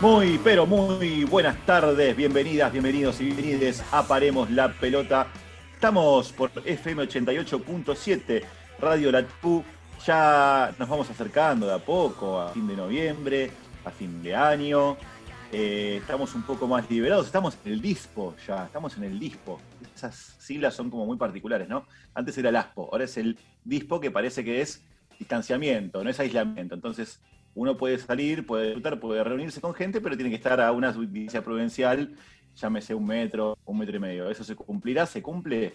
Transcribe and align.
Muy, 0.00 0.40
pero 0.42 0.64
muy 0.64 1.24
buenas 1.24 1.58
tardes, 1.66 2.16
bienvenidas, 2.16 2.72
bienvenidos 2.72 3.20
y 3.20 3.26
bienvenides 3.26 3.84
a 3.92 4.02
Paremos 4.02 4.50
la 4.50 4.72
Pelota. 4.72 5.26
Estamos 5.74 6.32
por 6.32 6.50
FM 6.64 7.02
88.7, 7.02 8.42
Radio 8.78 9.12
Latú. 9.12 9.62
Ya 10.06 10.74
nos 10.78 10.88
vamos 10.88 11.10
acercando 11.10 11.66
de 11.66 11.74
a 11.74 11.78
poco 11.78 12.40
a 12.40 12.48
fin 12.48 12.66
de 12.66 12.76
noviembre, 12.76 13.50
a 13.84 13.90
fin 13.90 14.22
de 14.22 14.34
año. 14.34 14.96
Eh, 15.52 15.98
estamos 16.00 16.34
un 16.34 16.44
poco 16.44 16.66
más 16.66 16.88
liberados, 16.88 17.26
estamos 17.26 17.58
en 17.62 17.72
el 17.72 17.82
DISPO 17.82 18.36
ya, 18.48 18.64
estamos 18.64 18.96
en 18.96 19.04
el 19.04 19.18
DISPO. 19.18 19.60
Esas 19.94 20.34
siglas 20.38 20.72
son 20.72 20.88
como 20.88 21.04
muy 21.04 21.18
particulares, 21.18 21.68
¿no? 21.68 21.84
Antes 22.14 22.38
era 22.38 22.48
el 22.48 22.56
ASPO, 22.56 22.88
ahora 22.90 23.04
es 23.04 23.18
el 23.18 23.36
DISPO 23.64 24.00
que 24.00 24.10
parece 24.10 24.42
que 24.44 24.62
es 24.62 24.82
distanciamiento, 25.18 26.02
no 26.02 26.08
es 26.08 26.18
aislamiento. 26.18 26.74
Entonces, 26.74 27.20
uno 27.54 27.76
puede 27.76 27.98
salir, 27.98 28.46
puede 28.46 28.66
disfrutar, 28.66 29.00
puede 29.00 29.24
reunirse 29.24 29.60
con 29.60 29.74
gente, 29.74 30.00
pero 30.00 30.16
tiene 30.16 30.30
que 30.30 30.36
estar 30.36 30.60
a 30.60 30.72
una 30.72 30.92
distancia 30.92 31.42
provincial, 31.42 32.14
llámese 32.54 32.94
un 32.94 33.06
metro, 33.06 33.58
un 33.64 33.78
metro 33.78 33.96
y 33.96 34.00
medio. 34.00 34.30
¿Eso 34.30 34.44
se 34.44 34.54
cumplirá? 34.54 35.06
¿Se 35.06 35.22
cumple? 35.22 35.74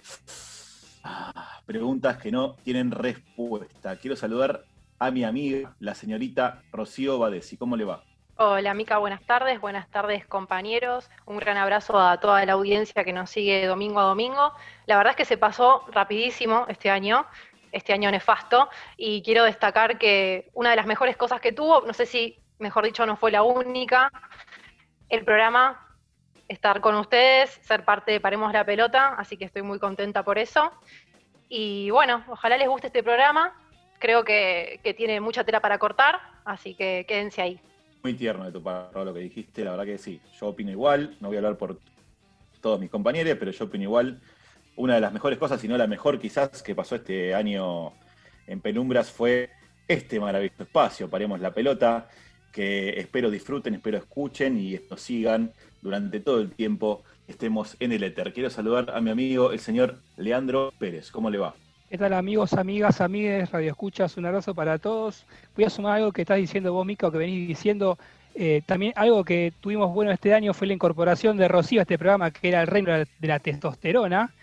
Ah, 1.03 1.61
preguntas 1.65 2.17
que 2.17 2.31
no 2.31 2.55
tienen 2.63 2.91
respuesta. 2.91 3.95
Quiero 3.97 4.15
saludar 4.15 4.65
a 4.97 5.11
mi 5.11 5.23
amiga, 5.23 5.75
la 5.79 5.93
señorita 5.93 6.63
Rocío 6.71 7.19
Badesi. 7.19 7.57
¿Cómo 7.57 7.75
le 7.75 7.85
va? 7.85 8.03
Hola, 8.37 8.73
Mica, 8.73 8.97
buenas 8.97 9.23
tardes. 9.23 9.61
Buenas 9.61 9.89
tardes, 9.89 10.25
compañeros. 10.25 11.09
Un 11.25 11.37
gran 11.37 11.55
abrazo 11.55 11.97
a 11.97 12.19
toda 12.19 12.45
la 12.45 12.53
audiencia 12.53 13.05
que 13.05 13.13
nos 13.13 13.29
sigue 13.29 13.65
domingo 13.65 13.99
a 13.99 14.03
domingo. 14.03 14.51
La 14.87 14.97
verdad 14.97 15.11
es 15.11 15.17
que 15.17 15.25
se 15.25 15.37
pasó 15.37 15.85
rapidísimo 15.91 16.65
este 16.67 16.89
año 16.89 17.25
este 17.71 17.93
año 17.93 18.11
nefasto, 18.11 18.69
y 18.97 19.21
quiero 19.21 19.43
destacar 19.43 19.97
que 19.97 20.49
una 20.53 20.69
de 20.69 20.75
las 20.75 20.85
mejores 20.85 21.17
cosas 21.17 21.41
que 21.41 21.51
tuvo, 21.51 21.81
no 21.81 21.93
sé 21.93 22.05
si, 22.05 22.37
mejor 22.59 22.85
dicho, 22.85 23.05
no 23.05 23.17
fue 23.17 23.31
la 23.31 23.43
única, 23.43 24.11
el 25.09 25.23
programa, 25.23 25.85
estar 26.47 26.81
con 26.81 26.95
ustedes, 26.95 27.49
ser 27.63 27.83
parte 27.83 28.11
de 28.11 28.19
Paremos 28.19 28.53
la 28.53 28.65
Pelota, 28.65 29.15
así 29.17 29.37
que 29.37 29.45
estoy 29.45 29.61
muy 29.61 29.79
contenta 29.79 30.23
por 30.23 30.37
eso. 30.37 30.71
Y 31.49 31.89
bueno, 31.89 32.23
ojalá 32.27 32.57
les 32.57 32.67
guste 32.67 32.87
este 32.87 33.03
programa, 33.03 33.53
creo 33.99 34.23
que, 34.23 34.79
tiene 34.97 35.19
mucha 35.19 35.43
tela 35.43 35.59
para 35.59 35.77
cortar, 35.77 36.19
así 36.43 36.75
que 36.75 37.05
quédense 37.07 37.41
ahí. 37.41 37.59
Muy 38.03 38.13
tierno 38.13 38.45
de 38.45 38.51
tu 38.51 38.61
parte 38.61 39.03
lo 39.03 39.13
que 39.13 39.19
dijiste, 39.19 39.63
la 39.63 39.71
verdad 39.71 39.85
que 39.85 39.97
sí, 39.97 40.21
yo 40.39 40.47
opino 40.47 40.71
igual, 40.71 41.15
no 41.19 41.29
voy 41.29 41.37
a 41.37 41.39
hablar 41.39 41.57
por 41.57 41.79
todos 42.61 42.79
mis 42.79 42.89
compañeros, 42.89 43.35
pero 43.39 43.51
yo 43.51 43.65
opino 43.65 43.83
igual 43.83 44.21
una 44.75 44.95
de 44.95 45.01
las 45.01 45.13
mejores 45.13 45.37
cosas, 45.37 45.59
si 45.61 45.67
no 45.67 45.77
la 45.77 45.87
mejor 45.87 46.19
quizás, 46.19 46.61
que 46.61 46.75
pasó 46.75 46.95
este 46.95 47.33
año 47.33 47.93
en 48.47 48.59
Penumbras 48.61 49.11
fue 49.11 49.49
este 49.87 50.19
maravilloso 50.19 50.63
espacio, 50.63 51.09
Paremos 51.09 51.39
la 51.39 51.53
Pelota, 51.53 52.09
que 52.51 52.99
espero 52.99 53.29
disfruten, 53.29 53.75
espero 53.75 53.97
escuchen 53.97 54.57
y 54.57 54.79
nos 54.89 55.01
sigan 55.01 55.51
durante 55.81 56.19
todo 56.19 56.39
el 56.39 56.51
tiempo 56.51 57.03
estemos 57.27 57.75
en 57.79 57.91
el 57.91 58.03
éter. 58.03 58.33
Quiero 58.33 58.49
saludar 58.49 58.91
a 58.93 59.01
mi 59.01 59.09
amigo, 59.09 59.51
el 59.51 59.59
señor 59.59 59.97
Leandro 60.17 60.73
Pérez. 60.77 61.11
¿Cómo 61.11 61.29
le 61.29 61.37
va? 61.37 61.53
¿Qué 61.89 61.97
tal 61.97 62.13
amigos, 62.13 62.53
amigas, 62.53 63.01
amigues, 63.01 63.51
Radio 63.51 63.71
Escuchas? 63.71 64.17
Un 64.17 64.25
abrazo 64.25 64.53
para 64.55 64.77
todos. 64.79 65.25
Voy 65.55 65.65
a 65.65 65.69
sumar 65.69 65.97
algo 65.97 66.11
que 66.11 66.21
estás 66.21 66.37
diciendo 66.37 66.73
vos, 66.73 66.85
Mica, 66.85 67.07
o 67.07 67.11
que 67.11 67.17
venís 67.17 67.47
diciendo. 67.47 67.97
Eh, 68.33 68.61
también 68.65 68.91
algo 68.95 69.23
que 69.23 69.53
tuvimos 69.61 69.93
bueno 69.93 70.11
este 70.11 70.33
año 70.33 70.53
fue 70.53 70.67
la 70.67 70.73
incorporación 70.73 71.37
de 71.37 71.47
Rocío 71.47 71.79
a 71.79 71.83
este 71.83 71.97
programa, 71.97 72.31
que 72.31 72.49
era 72.49 72.61
el 72.61 72.67
reino 72.67 72.91
de 72.91 73.27
la 73.27 73.39
testosterona. 73.39 74.33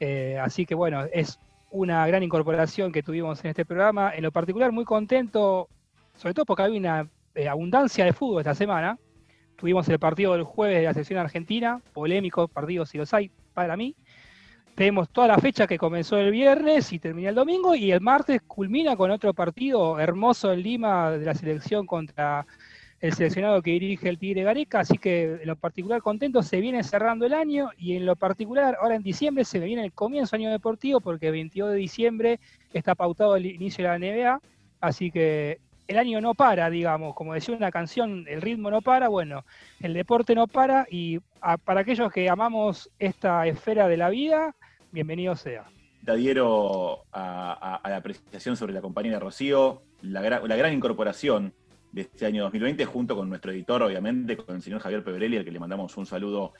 Eh, 0.00 0.38
así 0.40 0.64
que 0.64 0.74
bueno, 0.74 1.04
es 1.12 1.38
una 1.70 2.06
gran 2.06 2.22
incorporación 2.22 2.90
que 2.90 3.02
tuvimos 3.02 3.44
en 3.44 3.50
este 3.50 3.64
programa. 3.64 4.14
En 4.14 4.22
lo 4.22 4.32
particular, 4.32 4.72
muy 4.72 4.84
contento, 4.84 5.68
sobre 6.16 6.34
todo 6.34 6.46
porque 6.46 6.62
había 6.62 6.78
una 6.78 7.08
eh, 7.34 7.48
abundancia 7.48 8.04
de 8.04 8.12
fútbol 8.12 8.40
esta 8.40 8.54
semana. 8.54 8.98
Tuvimos 9.56 9.88
el 9.90 9.98
partido 9.98 10.32
del 10.32 10.44
jueves 10.44 10.78
de 10.78 10.84
la 10.84 10.94
selección 10.94 11.18
argentina, 11.18 11.80
polémico 11.92 12.48
partido 12.48 12.86
si 12.86 12.96
los 12.96 13.12
hay 13.12 13.30
para 13.52 13.76
mí. 13.76 13.94
Tenemos 14.74 15.10
toda 15.10 15.26
la 15.26 15.36
fecha 15.36 15.66
que 15.66 15.76
comenzó 15.76 16.16
el 16.16 16.30
viernes 16.30 16.90
y 16.94 16.98
termina 16.98 17.28
el 17.28 17.34
domingo, 17.34 17.74
y 17.74 17.92
el 17.92 18.00
martes 18.00 18.40
culmina 18.46 18.96
con 18.96 19.10
otro 19.10 19.34
partido 19.34 20.00
hermoso 20.00 20.52
en 20.52 20.62
Lima 20.62 21.10
de 21.10 21.26
la 21.26 21.34
selección 21.34 21.86
contra 21.86 22.46
el 23.00 23.14
seleccionado 23.14 23.62
que 23.62 23.70
dirige 23.70 24.08
el 24.08 24.18
Tigre 24.18 24.42
Gareca, 24.42 24.80
así 24.80 24.98
que 24.98 25.38
en 25.40 25.46
lo 25.46 25.56
particular 25.56 26.02
contento, 26.02 26.42
se 26.42 26.60
viene 26.60 26.84
cerrando 26.84 27.24
el 27.24 27.32
año 27.32 27.70
y 27.78 27.96
en 27.96 28.04
lo 28.04 28.14
particular 28.14 28.76
ahora 28.80 28.96
en 28.96 29.02
diciembre 29.02 29.44
se 29.44 29.58
viene 29.58 29.84
el 29.84 29.92
comienzo 29.92 30.36
año 30.36 30.50
deportivo 30.50 31.00
porque 31.00 31.26
el 31.26 31.32
22 31.32 31.70
de 31.70 31.76
diciembre 31.76 32.40
está 32.74 32.94
pautado 32.94 33.36
el 33.36 33.46
inicio 33.46 33.84
de 33.84 33.90
la 33.90 33.98
NBA, 33.98 34.40
así 34.80 35.10
que 35.10 35.60
el 35.88 35.98
año 35.98 36.20
no 36.20 36.34
para, 36.34 36.68
digamos, 36.68 37.14
como 37.14 37.34
decía 37.34 37.56
una 37.56 37.72
canción, 37.72 38.26
el 38.28 38.42
ritmo 38.42 38.70
no 38.70 38.82
para, 38.82 39.08
bueno, 39.08 39.44
el 39.80 39.94
deporte 39.94 40.34
no 40.34 40.46
para 40.46 40.86
y 40.90 41.20
para 41.64 41.80
aquellos 41.80 42.12
que 42.12 42.28
amamos 42.28 42.90
esta 42.98 43.46
esfera 43.46 43.88
de 43.88 43.96
la 43.96 44.10
vida, 44.10 44.54
bienvenido 44.92 45.34
sea. 45.36 45.64
Te 46.04 46.12
adhiero 46.12 47.04
a, 47.12 47.80
la 47.84 47.96
apreciación 47.96 48.56
sobre 48.56 48.74
la 48.74 48.82
compañía 48.82 49.12
de 49.12 49.20
Rocío, 49.20 49.82
la, 50.02 50.20
la 50.20 50.56
gran 50.56 50.72
incorporación 50.72 51.54
de 51.92 52.02
este 52.02 52.26
año 52.26 52.44
2020, 52.44 52.84
junto 52.84 53.16
con 53.16 53.28
nuestro 53.28 53.52
editor, 53.52 53.82
obviamente, 53.82 54.36
con 54.36 54.56
el 54.56 54.62
señor 54.62 54.80
Javier 54.80 55.02
Pebrelli, 55.02 55.36
al 55.36 55.44
que 55.44 55.50
le 55.50 55.58
mandamos 55.58 55.96
un 55.96 56.06
saludo 56.06 56.52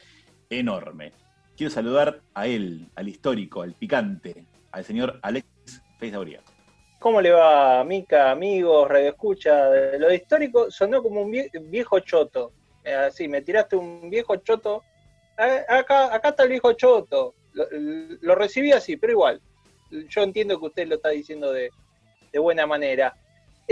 enorme. 0.49 1.13
Quiero 1.57 1.71
saludar 1.71 2.21
a 2.35 2.47
él, 2.47 2.89
al 2.95 3.09
histórico, 3.09 3.63
al 3.63 3.75
picante, 3.75 4.47
al 4.73 4.85
señor 4.85 5.19
Alex 5.23 5.47
Feiz 5.99 6.15
¿Cómo 6.99 7.21
le 7.21 7.31
va, 7.31 7.83
Mica, 7.85 8.31
amigos, 8.31 8.89
Radio 8.89 9.11
Escucha? 9.11 9.71
Lo 9.99 10.13
histórico 10.13 10.71
sonó 10.71 11.03
como 11.03 11.23
un 11.23 11.33
viejo 11.71 12.01
choto. 12.01 12.53
Así, 12.85 13.29
me 13.29 13.43
tiraste 13.43 13.77
un 13.77 14.11
viejo 14.11 14.37
choto. 14.37 14.83
Acá, 15.37 16.15
acá 16.15 16.29
está 16.31 16.43
el 16.43 16.51
viejo 16.51 16.73
choto. 16.75 17.35
Lo, 17.53 18.35
recibí 18.35 18.73
así, 18.73 18.97
pero 18.97 19.13
igual. 19.13 19.41
Yo 19.91 20.23
entiendo 20.23 20.59
que 20.61 20.67
usted 20.67 20.89
lo 20.89 20.97
está 20.97 21.09
diciendo 21.09 21.53
de, 21.53 21.71
de 22.33 22.39
buena 22.39 22.67
manera. 22.67 23.17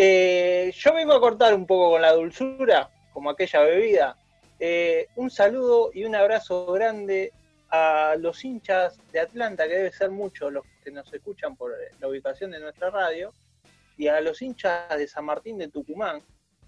Eh, 0.01 0.73
yo 0.77 0.95
vengo 0.95 1.13
a 1.13 1.19
cortar 1.19 1.53
un 1.53 1.67
poco 1.67 1.91
con 1.91 2.03
la 2.03 2.13
dulzura, 2.13 2.89
como 3.13 3.31
aquella 3.31 3.63
bebida. 3.63 4.17
Eh, 4.61 5.09
un 5.17 5.29
saludo 5.29 5.91
y 5.93 6.05
un 6.05 6.15
abrazo 6.15 6.71
grande 6.71 7.33
a 7.71 8.15
los 8.17 8.45
hinchas 8.45 8.97
de 9.11 9.19
Atlanta, 9.19 9.67
que 9.67 9.75
debe 9.75 9.91
ser 9.91 10.13
muchos 10.13 10.53
los 10.53 10.65
que 10.85 10.93
nos 10.93 11.13
escuchan 11.13 11.57
por 11.57 11.73
la 11.99 12.07
ubicación 12.07 12.53
de 12.53 12.61
nuestra 12.61 12.91
radio, 12.91 13.35
y 13.97 14.07
a 14.07 14.21
los 14.21 14.41
hinchas 14.41 14.89
de 14.97 15.09
San 15.09 15.25
Martín 15.25 15.59
de 15.59 15.67
Tucumán, 15.67 16.23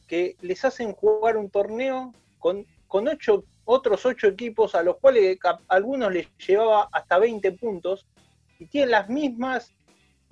que 0.09 0.35
les 0.41 0.65
hacen 0.65 0.93
jugar 0.93 1.37
un 1.37 1.51
torneo 1.51 2.12
con, 2.41 2.67
con 2.89 3.07
ocho, 3.07 3.45
otros 3.65 4.05
ocho 4.07 4.27
equipos, 4.27 4.75
a 4.75 4.83
los 4.83 4.97
cuales 4.97 5.39
a 5.45 5.57
algunos 5.69 6.12
les 6.12 6.27
llevaba 6.37 6.89
hasta 6.91 7.17
20 7.21 7.53
puntos, 7.53 8.09
y 8.59 8.67
tienen 8.67 8.91
las 8.91 9.09
mismas 9.09 9.73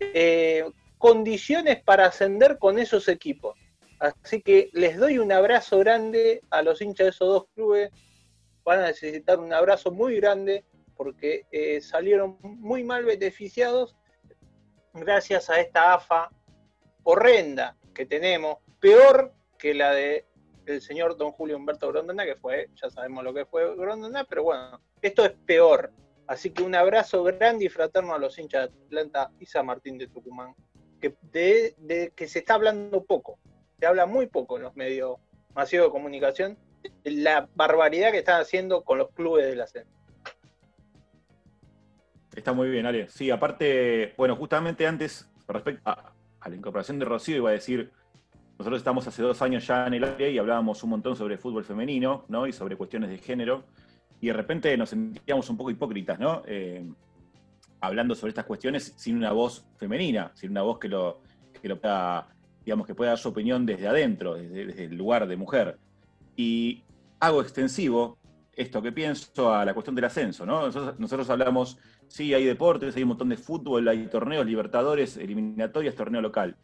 eh, 0.00 0.64
condiciones 0.98 1.82
para 1.82 2.06
ascender 2.06 2.58
con 2.58 2.78
esos 2.78 3.08
equipos. 3.08 3.56
Así 3.98 4.42
que 4.42 4.70
les 4.72 4.96
doy 4.96 5.18
un 5.18 5.32
abrazo 5.32 5.78
grande 5.78 6.42
a 6.50 6.62
los 6.62 6.80
hinchas 6.80 7.06
de 7.06 7.10
esos 7.10 7.28
dos 7.28 7.46
clubes. 7.54 7.90
Van 8.64 8.80
a 8.80 8.88
necesitar 8.88 9.38
un 9.38 9.52
abrazo 9.52 9.90
muy 9.90 10.16
grande 10.16 10.64
porque 10.96 11.46
eh, 11.50 11.80
salieron 11.80 12.38
muy 12.42 12.84
mal 12.84 13.04
beneficiados 13.04 13.96
gracias 14.92 15.48
a 15.48 15.60
esta 15.60 15.94
AFA 15.94 16.30
horrenda 17.04 17.76
que 17.94 18.04
tenemos, 18.04 18.58
peor 18.80 19.32
que 19.58 19.74
la 19.74 19.92
de 19.92 20.26
señor 20.80 21.16
don 21.16 21.32
Julio 21.32 21.56
Humberto 21.56 21.88
Grondona, 21.88 22.24
que 22.24 22.36
fue, 22.36 22.68
ya 22.74 22.90
sabemos 22.90 23.24
lo 23.24 23.32
que 23.32 23.46
fue 23.46 23.74
Grondona, 23.76 24.24
pero 24.24 24.42
bueno, 24.42 24.80
esto 25.00 25.24
es 25.24 25.32
peor. 25.46 25.92
Así 26.26 26.50
que 26.50 26.62
un 26.62 26.74
abrazo 26.74 27.22
grande 27.22 27.64
y 27.64 27.68
fraterno 27.70 28.14
a 28.14 28.18
los 28.18 28.38
hinchas 28.38 28.70
de 28.70 28.84
Atlanta 28.84 29.32
y 29.40 29.46
San 29.46 29.64
Martín 29.64 29.96
de 29.96 30.08
Tucumán 30.08 30.54
de, 31.00 32.12
que 32.14 32.28
se 32.28 32.40
está 32.40 32.54
hablando 32.54 33.04
poco. 33.04 33.38
Se 33.78 33.86
habla 33.86 34.06
muy 34.06 34.26
poco 34.26 34.56
en 34.56 34.64
los 34.64 34.76
medios 34.76 35.18
masivos 35.54 35.86
de 35.86 35.92
comunicación 35.92 36.56
la 37.04 37.48
barbaridad 37.54 38.12
que 38.12 38.18
están 38.18 38.40
haciendo 38.40 38.82
con 38.82 38.98
los 38.98 39.10
clubes 39.10 39.46
de 39.46 39.56
la 39.56 39.64
ascenso. 39.64 39.90
Está 42.34 42.52
muy 42.52 42.68
bien, 42.68 42.86
Ale. 42.86 43.08
Sí, 43.08 43.30
aparte, 43.30 44.14
bueno, 44.16 44.36
justamente 44.36 44.86
antes, 44.86 45.28
respecto 45.48 45.82
a, 45.90 46.12
la 46.48 46.54
incorporación 46.54 46.98
de 46.98 47.04
Rocío, 47.04 47.36
iba 47.36 47.50
a 47.50 47.52
decir, 47.52 47.90
nosotros 48.58 48.78
estamos 48.80 49.06
hace 49.06 49.22
dos 49.22 49.42
años 49.42 49.66
ya 49.66 49.86
en 49.86 49.94
el 49.94 50.04
área 50.04 50.28
y 50.28 50.38
hablábamos 50.38 50.82
un 50.84 50.90
montón 50.90 51.16
sobre 51.16 51.36
fútbol 51.36 51.64
femenino, 51.64 52.24
¿no? 52.28 52.46
Y 52.46 52.52
sobre 52.52 52.76
cuestiones 52.76 53.10
de 53.10 53.18
género. 53.18 53.64
Y 54.20 54.28
de 54.28 54.32
repente 54.32 54.76
nos 54.76 54.90
sentíamos 54.90 55.50
un 55.50 55.56
poco 55.56 55.70
hipócritas, 55.70 56.18
¿no? 56.18 56.42
Eh, 56.46 56.84
hablando 57.80 58.14
sobre 58.14 58.30
estas 58.30 58.44
cuestiones 58.44 58.92
sin 58.96 59.16
una 59.16 59.32
voz 59.32 59.64
femenina, 59.76 60.30
sin 60.34 60.50
una 60.50 60.62
voz 60.62 60.78
que 60.78 60.88
lo, 60.88 61.20
que 61.60 61.68
lo 61.68 61.80
pueda, 61.80 62.28
digamos, 62.64 62.86
que 62.86 62.94
pueda 62.94 63.12
dar 63.12 63.18
su 63.18 63.28
opinión 63.28 63.66
desde 63.66 63.88
adentro, 63.88 64.34
desde, 64.34 64.84
el 64.84 64.96
lugar 64.96 65.26
de 65.26 65.36
mujer. 65.36 65.78
Y 66.36 66.82
hago 67.20 67.42
extensivo 67.42 68.18
esto 68.52 68.82
que 68.82 68.92
pienso 68.92 69.52
a 69.52 69.64
la 69.64 69.74
cuestión 69.74 69.94
del 69.94 70.06
ascenso, 70.06 70.44
¿no? 70.44 70.62
Nosotros, 70.98 71.30
hablamos, 71.30 71.78
sí, 72.08 72.34
hay 72.34 72.44
deportes, 72.44 72.96
hay 72.96 73.02
un 73.02 73.10
montón 73.10 73.28
de 73.28 73.36
fútbol, 73.36 73.86
hay 73.88 74.06
torneos, 74.08 74.44
libertadores, 74.44 75.16
eliminatorias, 75.16 75.94
torneo 75.94 76.20
local. 76.20 76.56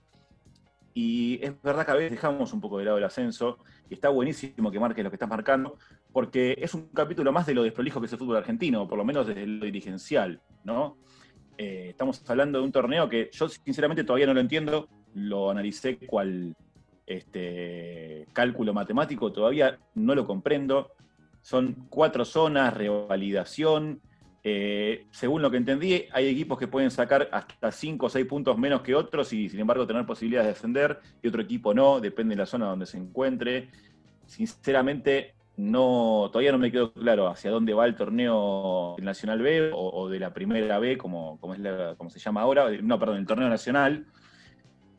Y 0.94 1.40
es 1.42 1.60
verdad 1.60 1.84
que 1.84 1.90
a 1.90 1.96
veces 1.96 2.12
dejamos 2.12 2.52
un 2.52 2.60
poco 2.60 2.78
de 2.78 2.84
lado 2.84 2.98
el 2.98 3.04
ascenso, 3.04 3.58
y 3.90 3.94
está 3.94 4.08
buenísimo 4.08 4.70
que 4.70 4.78
marques 4.78 5.02
lo 5.02 5.10
que 5.10 5.16
estás 5.16 5.28
marcando, 5.28 5.76
porque 6.12 6.56
es 6.58 6.72
un 6.72 6.88
capítulo 6.88 7.32
más 7.32 7.46
de 7.46 7.54
lo 7.54 7.64
desprolijo 7.64 8.00
que 8.00 8.06
es 8.06 8.12
el 8.12 8.18
fútbol 8.18 8.36
argentino, 8.36 8.86
por 8.86 8.96
lo 8.96 9.04
menos 9.04 9.26
desde 9.26 9.46
lo 9.46 9.64
dirigencial, 9.64 10.40
¿no? 10.62 10.96
Eh, 11.58 11.88
estamos 11.90 12.22
hablando 12.28 12.58
de 12.58 12.64
un 12.64 12.72
torneo 12.72 13.08
que 13.08 13.28
yo 13.32 13.48
sinceramente 13.48 14.04
todavía 14.04 14.26
no 14.26 14.34
lo 14.34 14.40
entiendo, 14.40 14.88
lo 15.14 15.50
analicé 15.50 15.98
cual 15.98 16.56
este, 17.06 18.26
cálculo 18.32 18.72
matemático, 18.72 19.32
todavía 19.32 19.78
no 19.94 20.14
lo 20.14 20.26
comprendo. 20.26 20.92
Son 21.42 21.86
cuatro 21.90 22.24
zonas, 22.24 22.74
revalidación, 22.74 24.00
eh, 24.46 25.06
según 25.10 25.40
lo 25.40 25.50
que 25.50 25.56
entendí, 25.56 26.04
hay 26.12 26.28
equipos 26.28 26.58
que 26.58 26.68
pueden 26.68 26.90
sacar 26.90 27.30
hasta 27.32 27.72
5 27.72 28.04
o 28.04 28.08
6 28.10 28.26
puntos 28.26 28.58
menos 28.58 28.82
que 28.82 28.94
otros 28.94 29.32
y 29.32 29.48
sin 29.48 29.58
embargo 29.58 29.86
tener 29.86 30.04
posibilidades 30.04 30.48
de 30.48 30.52
defender, 30.52 31.00
y 31.22 31.28
otro 31.28 31.40
equipo 31.40 31.72
no, 31.72 31.98
depende 31.98 32.34
de 32.34 32.40
la 32.40 32.46
zona 32.46 32.66
donde 32.66 32.84
se 32.84 32.98
encuentre. 32.98 33.70
Sinceramente, 34.26 35.34
no, 35.56 36.28
todavía 36.30 36.52
no 36.52 36.58
me 36.58 36.70
quedó 36.70 36.92
claro 36.92 37.28
hacia 37.28 37.50
dónde 37.50 37.72
va 37.72 37.86
el 37.86 37.96
torneo 37.96 38.94
del 38.96 39.06
Nacional 39.06 39.40
B 39.40 39.70
o, 39.72 40.10
de 40.10 40.18
la 40.20 40.34
primera 40.34 40.78
B, 40.78 40.98
como, 40.98 41.40
como, 41.40 42.10
se 42.10 42.18
llama 42.18 42.42
ahora, 42.42 42.68
no, 42.82 42.98
perdón, 42.98 43.16
el 43.16 43.26
torneo 43.26 43.48
nacional. 43.48 44.04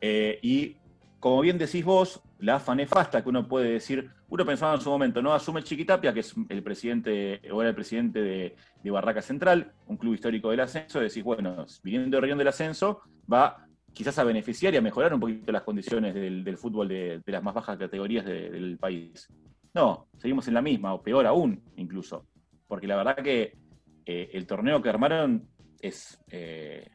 Eh, 0.00 0.40
y 0.42 0.76
como 1.20 1.40
bien 1.40 1.56
decís 1.56 1.84
vos, 1.84 2.20
la 2.38 2.56
AFA 2.56 2.74
nefasta 2.74 3.22
que 3.22 3.28
uno 3.28 3.48
puede 3.48 3.70
decir, 3.70 4.10
uno 4.28 4.44
pensaba 4.44 4.74
en 4.74 4.80
su 4.80 4.90
momento, 4.90 5.22
¿no? 5.22 5.32
Asume 5.32 5.62
Chiquitapia, 5.62 6.12
que 6.12 6.20
es 6.20 6.34
el 6.48 6.62
presidente, 6.62 7.40
o 7.50 7.60
era 7.62 7.70
el 7.70 7.74
presidente 7.74 8.20
de, 8.20 8.90
Barraca 8.90 9.20
Central, 9.20 9.72
un 9.86 9.96
club 9.96 10.14
histórico 10.14 10.50
del 10.50 10.60
ascenso, 10.60 11.00
decís, 11.00 11.24
bueno, 11.24 11.66
viniendo 11.82 12.16
de 12.16 12.20
Región 12.20 12.38
del 12.38 12.48
Ascenso, 12.48 13.00
va 13.30 13.66
quizás 13.92 14.16
a 14.18 14.24
beneficiar 14.24 14.74
y 14.74 14.76
a 14.76 14.80
mejorar 14.80 15.12
un 15.12 15.18
poquito 15.18 15.50
las 15.50 15.62
condiciones 15.62 16.14
del, 16.14 16.56
fútbol 16.56 16.86
de, 16.88 17.20
las 17.26 17.42
más 17.42 17.54
bajas 17.54 17.78
categorías 17.78 18.24
del 18.24 18.78
país. 18.78 19.28
No, 19.74 20.06
seguimos 20.18 20.46
en 20.46 20.54
la 20.54 20.62
misma, 20.62 20.94
o 20.94 21.02
peor 21.02 21.26
aún, 21.26 21.62
incluso. 21.76 22.26
Porque 22.68 22.86
la 22.86 22.96
verdad 22.96 23.16
que 23.16 23.56
eh, 24.04 24.30
el 24.32 24.46
torneo 24.46 24.80
que 24.80 24.88
armaron 24.88 25.48
es, 25.80 26.22
eh, 26.30 26.88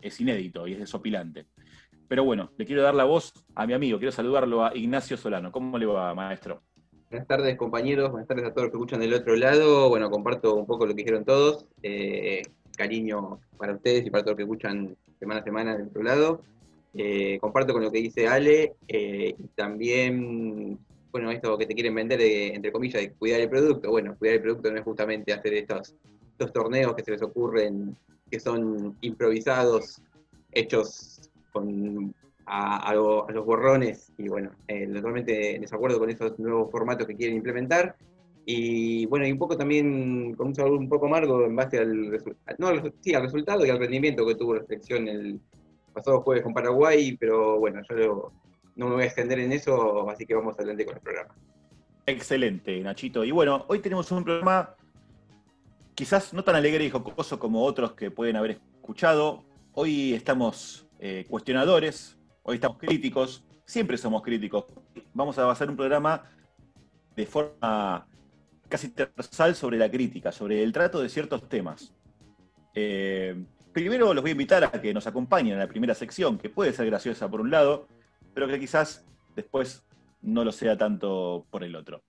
es 0.00 0.20
inédito 0.20 0.66
y 0.66 0.72
es 0.72 0.80
desopilante. 0.80 1.46
Pero 2.08 2.24
bueno, 2.24 2.50
le 2.56 2.64
quiero 2.64 2.82
dar 2.82 2.94
la 2.94 3.04
voz 3.04 3.34
a 3.54 3.66
mi 3.66 3.74
amigo, 3.74 3.98
quiero 3.98 4.12
saludarlo 4.12 4.64
a 4.64 4.74
Ignacio 4.74 5.18
Solano. 5.18 5.52
¿Cómo 5.52 5.76
le 5.76 5.84
va, 5.84 6.14
maestro? 6.14 6.62
Buenas 7.10 7.28
tardes, 7.28 7.56
compañeros, 7.56 8.10
buenas 8.10 8.26
tardes 8.26 8.46
a 8.46 8.50
todos 8.50 8.64
los 8.64 8.70
que 8.70 8.76
escuchan 8.78 9.00
del 9.00 9.12
otro 9.12 9.36
lado. 9.36 9.90
Bueno, 9.90 10.10
comparto 10.10 10.54
un 10.54 10.66
poco 10.66 10.86
lo 10.86 10.94
que 10.94 11.02
dijeron 11.02 11.24
todos. 11.26 11.66
Eh, 11.82 12.42
cariño 12.76 13.40
para 13.58 13.74
ustedes 13.74 14.06
y 14.06 14.10
para 14.10 14.24
todos 14.24 14.32
los 14.32 14.36
que 14.38 14.42
escuchan 14.44 14.96
semana 15.18 15.40
a 15.40 15.44
semana 15.44 15.76
del 15.76 15.88
otro 15.88 16.02
lado. 16.02 16.40
Eh, 16.94 17.38
comparto 17.40 17.74
con 17.74 17.82
lo 17.82 17.90
que 17.90 17.98
dice 17.98 18.26
Ale 18.26 18.74
eh, 18.88 19.34
y 19.38 19.46
también, 19.48 20.78
bueno, 21.10 21.30
esto 21.30 21.58
que 21.58 21.66
te 21.66 21.74
quieren 21.74 21.94
vender, 21.94 22.20
entre 22.22 22.72
comillas, 22.72 23.02
de 23.02 23.12
cuidar 23.12 23.40
el 23.40 23.50
producto. 23.50 23.90
Bueno, 23.90 24.16
cuidar 24.18 24.36
el 24.36 24.42
producto 24.42 24.70
no 24.70 24.78
es 24.78 24.84
justamente 24.84 25.34
hacer 25.34 25.52
estos, 25.52 25.94
estos 26.32 26.52
torneos 26.54 26.94
que 26.94 27.04
se 27.04 27.10
les 27.10 27.22
ocurren, 27.22 27.94
que 28.30 28.40
son 28.40 28.96
improvisados, 29.02 30.00
hechos 30.52 31.27
a, 32.46 32.94
los 32.94 33.44
borrones 33.44 34.12
y 34.18 34.28
bueno, 34.28 34.50
eh, 34.66 34.86
totalmente 34.86 35.56
en 35.56 35.62
desacuerdo 35.62 35.98
con 35.98 36.10
estos 36.10 36.38
nuevos 36.38 36.70
formatos 36.70 37.06
que 37.06 37.16
quieren 37.16 37.36
implementar. 37.36 37.96
Y 38.46 39.04
bueno, 39.06 39.26
y 39.26 39.32
un 39.32 39.38
poco 39.38 39.58
también 39.58 40.34
con 40.34 40.48
un 40.48 40.54
sabor 40.54 40.72
un 40.72 40.88
poco 40.88 41.06
amargo 41.06 41.44
en 41.44 41.54
base 41.54 41.78
al, 41.78 42.18
no, 42.58 42.70
sí, 43.00 43.14
al 43.14 43.22
resultado 43.22 43.66
y 43.66 43.70
al 43.70 43.78
rendimiento 43.78 44.26
que 44.26 44.36
tuvo 44.36 44.54
la 44.54 44.62
selección 44.64 45.06
el 45.06 45.38
pasado 45.92 46.22
jueves 46.22 46.44
con 46.44 46.54
Paraguay, 46.54 47.14
pero 47.18 47.58
bueno, 47.58 47.82
yo 47.90 48.32
no 48.76 48.88
me 48.88 48.94
voy 48.94 49.02
a 49.02 49.06
extender 49.06 49.40
en 49.40 49.52
eso, 49.52 50.08
así 50.08 50.24
que 50.24 50.34
vamos 50.34 50.54
adelante 50.58 50.86
con 50.86 50.96
el 50.96 51.02
programa. 51.02 51.34
Excelente, 52.06 52.80
Nachito. 52.80 53.22
Y 53.22 53.32
bueno, 53.32 53.66
hoy 53.68 53.80
tenemos 53.80 54.10
un 54.12 54.24
programa 54.24 54.74
quizás 55.94 56.32
no 56.32 56.42
tan 56.42 56.54
alegre 56.54 56.84
y 56.84 56.90
jocoso 56.90 57.38
como 57.38 57.64
otros 57.64 57.92
que 57.92 58.10
pueden 58.10 58.36
haber 58.36 58.52
escuchado. 58.52 59.44
Hoy 59.74 60.14
estamos 60.14 60.87
eh, 60.98 61.26
cuestionadores, 61.28 62.18
hoy 62.42 62.56
estamos 62.56 62.78
críticos, 62.78 63.44
siempre 63.64 63.96
somos 63.96 64.22
críticos. 64.22 64.64
Vamos 65.14 65.38
a 65.38 65.50
hacer 65.50 65.70
un 65.70 65.76
programa 65.76 66.24
de 67.14 67.26
forma 67.26 68.06
casi 68.68 68.88
transversal 68.88 69.54
sobre 69.54 69.78
la 69.78 69.90
crítica, 69.90 70.32
sobre 70.32 70.62
el 70.62 70.72
trato 70.72 71.00
de 71.00 71.08
ciertos 71.08 71.48
temas. 71.48 71.94
Eh, 72.74 73.44
primero 73.72 74.12
los 74.12 74.22
voy 74.22 74.30
a 74.30 74.32
invitar 74.32 74.64
a 74.64 74.70
que 74.70 74.92
nos 74.92 75.06
acompañen 75.06 75.54
en 75.54 75.58
la 75.58 75.68
primera 75.68 75.94
sección, 75.94 76.38
que 76.38 76.50
puede 76.50 76.72
ser 76.72 76.86
graciosa 76.86 77.28
por 77.28 77.40
un 77.40 77.50
lado, 77.50 77.88
pero 78.34 78.46
que 78.48 78.58
quizás 78.58 79.06
después 79.36 79.84
no 80.20 80.44
lo 80.44 80.52
sea 80.52 80.76
tanto 80.76 81.46
por 81.50 81.64
el 81.64 81.76
otro. 81.76 82.02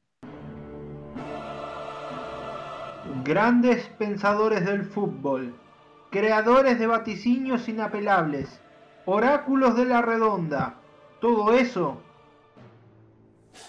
Grandes 3.24 3.88
pensadores 3.98 4.66
del 4.66 4.84
fútbol, 4.84 5.56
creadores 6.12 6.80
de 6.80 6.88
vaticinios 6.88 7.68
inapelables, 7.68 8.62
oráculos 9.10 9.76
de 9.76 9.86
la 9.86 10.02
redonda, 10.02 10.76
todo 11.20 11.54
eso 11.54 12.02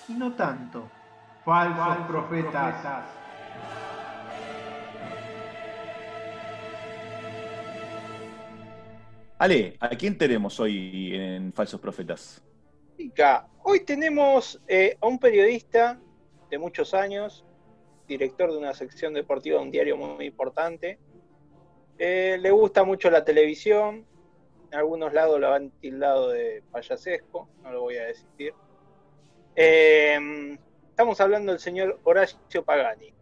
y 0.09 0.13
no 0.13 0.35
tanto. 0.35 0.89
Falsos, 1.45 2.07
profetas. 2.07 3.05
Ale, 9.39 9.77
¿a 9.81 9.89
quién 9.91 10.19
tenemos 10.19 10.61
hoy 10.61 11.15
en 11.15 11.53
Falsos 11.55 11.81
Profetas? 11.81 12.43
Hoy 13.63 13.81
tenemos 13.81 14.61
eh, 14.69 14.99
a 15.01 15.07
un 15.07 15.19
periodista 15.19 15.99
de 16.51 16.59
muchos 16.59 16.93
años, 16.93 17.47
director 18.07 18.53
de 18.53 18.59
una 18.59 18.75
sección 18.75 19.15
deportiva 19.15 19.59
de 19.59 19.65
un 19.65 19.71
diario 19.71 19.97
muy 19.97 20.27
importante. 20.27 20.99
Eh, 21.99 22.37
le 22.41 22.51
gusta 22.51 22.85
mucho 22.85 23.11
la 23.11 23.25
televisión, 23.25 24.05
en 24.71 24.79
algunos 24.79 25.13
lados 25.13 25.41
lo 25.41 25.53
han 25.53 25.71
tildado 25.71 26.31
de 26.31 26.63
payasesco, 26.71 27.49
no 27.63 27.73
lo 27.73 27.83
voy 27.83 27.97
a 27.97 28.05
decir. 28.05 28.55
Em, 29.57 30.57
estamos 30.89 31.21
hablando 31.21 31.53
del 31.53 31.61
señor 31.61 31.99
Horacio 32.05 32.65
Pagani. 32.65 33.13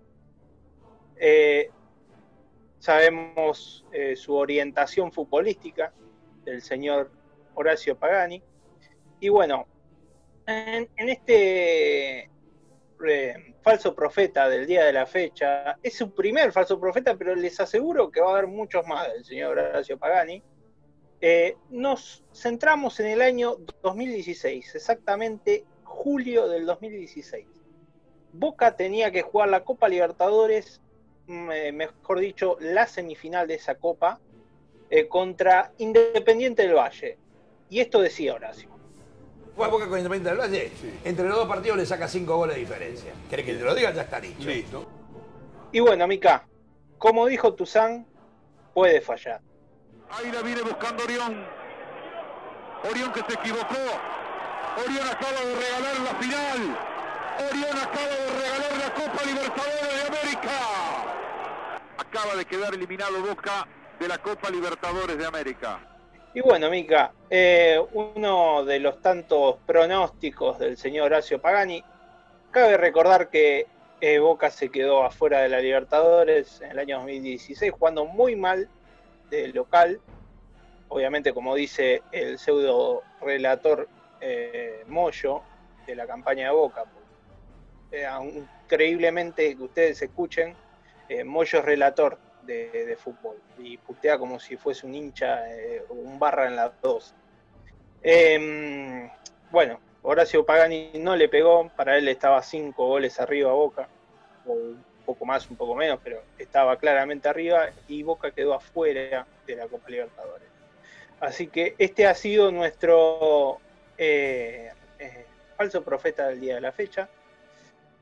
Eh, 1.17 1.71
sabemos 2.79 3.85
eh, 3.93 4.15
su 4.15 4.35
orientación 4.35 5.11
futbolística 5.11 5.93
del 6.45 6.61
señor 6.61 7.11
Horacio 7.55 7.97
Pagani. 7.97 8.43
Y 9.21 9.31
bueno, 9.31 9.67
en, 10.47 10.89
este 10.97 12.31
falso 13.63 13.95
profeta 13.95 14.49
del 14.49 14.67
día 14.67 14.85
de 14.85 14.93
la 14.93 15.07
fecha, 15.07 15.79
es 15.83 15.97
su 15.97 16.15
primer 16.15 16.53
falso 16.53 16.79
profeta, 16.79 17.17
pero 17.17 17.35
les 17.35 17.59
aseguro 17.59 18.11
que 18.11 18.21
va 18.21 18.29
a 18.29 18.33
haber 18.33 18.49
muchos 18.49 18.87
más 18.87 19.11
del 19.13 19.25
señor 19.25 19.59
Horacio 19.59 19.99
Pagani. 19.99 20.43
Eh, 21.21 21.57
nos 21.71 22.23
centramos 22.33 23.01
en 23.01 23.07
el 23.07 23.23
año 23.23 23.57
2016, 23.83 24.75
exactamente 24.77 25.65
julio 25.83 26.49
del 26.49 26.65
2016. 26.65 27.47
Boca 28.33 28.77
tenía 28.77 29.11
que 29.11 29.23
jugar 29.23 29.49
la 29.49 29.65
Copa 29.65 29.89
Libertadores, 29.89 30.81
mm, 31.27 31.51
eh, 31.51 31.73
mejor 31.73 32.21
dicho, 32.21 32.57
la 32.61 32.87
semifinal 32.87 33.49
de 33.49 33.55
esa 33.55 33.75
Copa, 33.75 34.21
eh, 34.91 35.09
contra 35.09 35.73
Independiente 35.79 36.63
del 36.63 36.75
Valle. 36.75 37.19
Y 37.69 37.81
esto 37.81 38.01
decía 38.01 38.35
Horacio. 38.35 38.69
Juega 39.57 39.73
Boca 39.73 39.89
con 39.89 39.99
Independiente 39.99 40.31
del 40.31 40.39
Valle, 40.39 40.71
entre 41.05 41.27
los 41.27 41.37
dos 41.37 41.49
partidos 41.49 41.79
le 41.79 41.87
saca 41.87 42.07
cinco 42.07 42.37
goles 42.37 42.55
de 42.55 42.61
diferencia. 42.61 43.13
¿Querés 43.29 43.45
que 43.45 43.55
te 43.55 43.65
lo 43.65 43.75
diga? 43.75 43.93
Ya 43.93 44.03
está 44.03 44.21
dicho. 44.21 44.49
Y 45.73 45.81
bueno, 45.81 46.07
Mica, 46.07 46.47
como 46.97 47.27
dijo 47.27 47.55
Tuzán, 47.55 48.07
puede 48.73 49.01
fallar. 49.01 49.41
Ahí 50.11 50.33
la 50.33 50.43
viene 50.43 50.63
buscando 50.63 51.05
Orión. 51.05 51.45
Orión 52.89 53.13
que 53.13 53.21
se 53.21 53.35
equivocó. 53.35 53.77
Orión 54.85 55.07
acaba 55.07 55.41
de 55.41 55.55
regalar 55.55 56.01
la 56.01 56.15
final. 56.19 56.79
Orión 57.51 57.79
acaba 57.79 58.07
de 58.07 58.31
regalar 58.41 58.79
la 58.79 58.95
Copa 58.95 59.25
Libertadores 59.25 59.95
de 59.95 60.07
América. 60.07 60.51
Acaba 61.99 62.37
de 62.37 62.45
quedar 62.47 62.75
eliminado 62.75 63.21
Boca 63.23 63.67
de 64.01 64.09
la 64.09 64.19
Copa 64.19 64.51
Libertadores 64.51 65.19
de 65.19 65.27
América. 65.27 65.81
Y 66.35 66.41
bueno, 66.41 66.71
Mica, 66.71 67.13
eh, 67.29 67.81
uno 67.93 68.65
de 68.65 68.79
los 68.81 69.01
tantos 69.03 69.57
pronósticos 69.67 70.59
del 70.59 70.77
señor 70.77 71.07
Horacio 71.07 71.41
Pagani, 71.41 71.83
cabe 72.51 72.77
recordar 72.77 73.29
que 73.29 73.67
eh, 74.01 74.19
Boca 74.19 74.51
se 74.51 74.71
quedó 74.71 75.05
afuera 75.05 75.41
de 75.41 75.49
la 75.49 75.59
Libertadores 75.59 76.61
en 76.61 76.71
el 76.71 76.79
año 76.79 76.99
2016, 76.99 77.73
jugando 77.73 78.05
muy 78.05 78.37
mal 78.37 78.69
de 79.31 79.49
local. 79.49 80.01
Obviamente, 80.89 81.33
como 81.33 81.55
dice 81.55 82.03
el 82.13 82.39
pseudo 82.39 83.03
relator 83.21 83.89
eh, 84.21 84.85
Moyo 84.87 85.43
de 85.87 85.95
la 85.95 86.07
campaña 86.07 86.47
de 86.47 86.53
Boca, 86.53 86.85
eh, 87.93 88.07
increíblemente 88.35 89.57
que 89.57 89.63
ustedes 89.63 90.03
escuchen, 90.03 90.55
eh, 91.09 91.25
Moyo 91.25 91.59
es 91.59 91.65
relator 91.65 92.19
de, 92.43 92.97
fútbol 92.99 93.37
y 93.59 93.77
putea 93.77 94.19
como 94.19 94.41
si 94.41 94.57
fuese 94.57 94.87
un 94.87 94.95
hincha, 94.95 95.43
un 95.91 96.19
barra 96.19 96.47
en 96.47 96.57
las 96.57 96.73
dos. 96.81 97.15
Em, 98.03 99.11
bueno, 99.51 99.79
Horacio 100.03 100.47
Pagani 100.47 100.93
no 100.95 101.15
le 101.15 101.29
pegó, 101.29 101.69
para 101.77 101.99
él 101.99 102.09
estaba 102.09 102.43
cinco 102.43 102.87
goles 102.87 103.21
arriba 103.21 103.51
a 103.51 103.55
Boca, 103.55 103.89
o 104.47 104.55
poco 105.09 105.25
más, 105.25 105.49
un 105.49 105.57
poco 105.57 105.75
menos, 105.75 106.01
pero 106.05 106.23
estaba 106.39 106.77
claramente 106.77 107.31
arriba 107.31 107.71
y 107.89 108.03
Boca 108.03 108.31
quedó 108.31 108.53
afuera 108.53 109.27
de 109.47 109.57
la 109.57 109.67
Copa 109.67 109.89
Libertadores. 109.89 110.47
Así 111.19 111.47
que 111.47 111.75
este 111.79 112.07
ha 112.07 112.15
sido 112.15 112.53
nuestro 112.53 113.59
eh, 113.97 114.71
eh, 114.99 115.25
falso 115.57 115.83
profeta 115.83 116.29
del 116.29 116.41
día 116.41 116.57
de 116.57 116.61
la 116.61 116.73
fecha. 116.73 117.09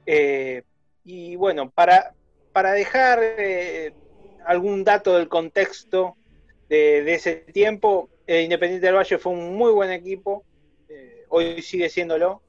Eh, 0.04 0.64
y 1.04 1.36
bueno, 1.36 1.70
para, 1.70 2.12
para 2.52 2.72
dejar 2.72 3.20
algún 4.44 4.82
dato 4.82 5.16
del 5.16 5.28
contexto 5.28 6.16
de, 6.68 7.14
ese 7.14 7.36
tiempo, 7.36 8.10
Independiente 8.26 8.86
del 8.86 8.96
Valle 8.96 9.18
fue 9.18 9.32
un 9.32 9.54
muy 9.56 9.70
buen 9.70 9.92
equipo, 9.92 10.42
hoy 11.28 11.62
sigue 11.62 11.88
siéndolo. 11.88 12.42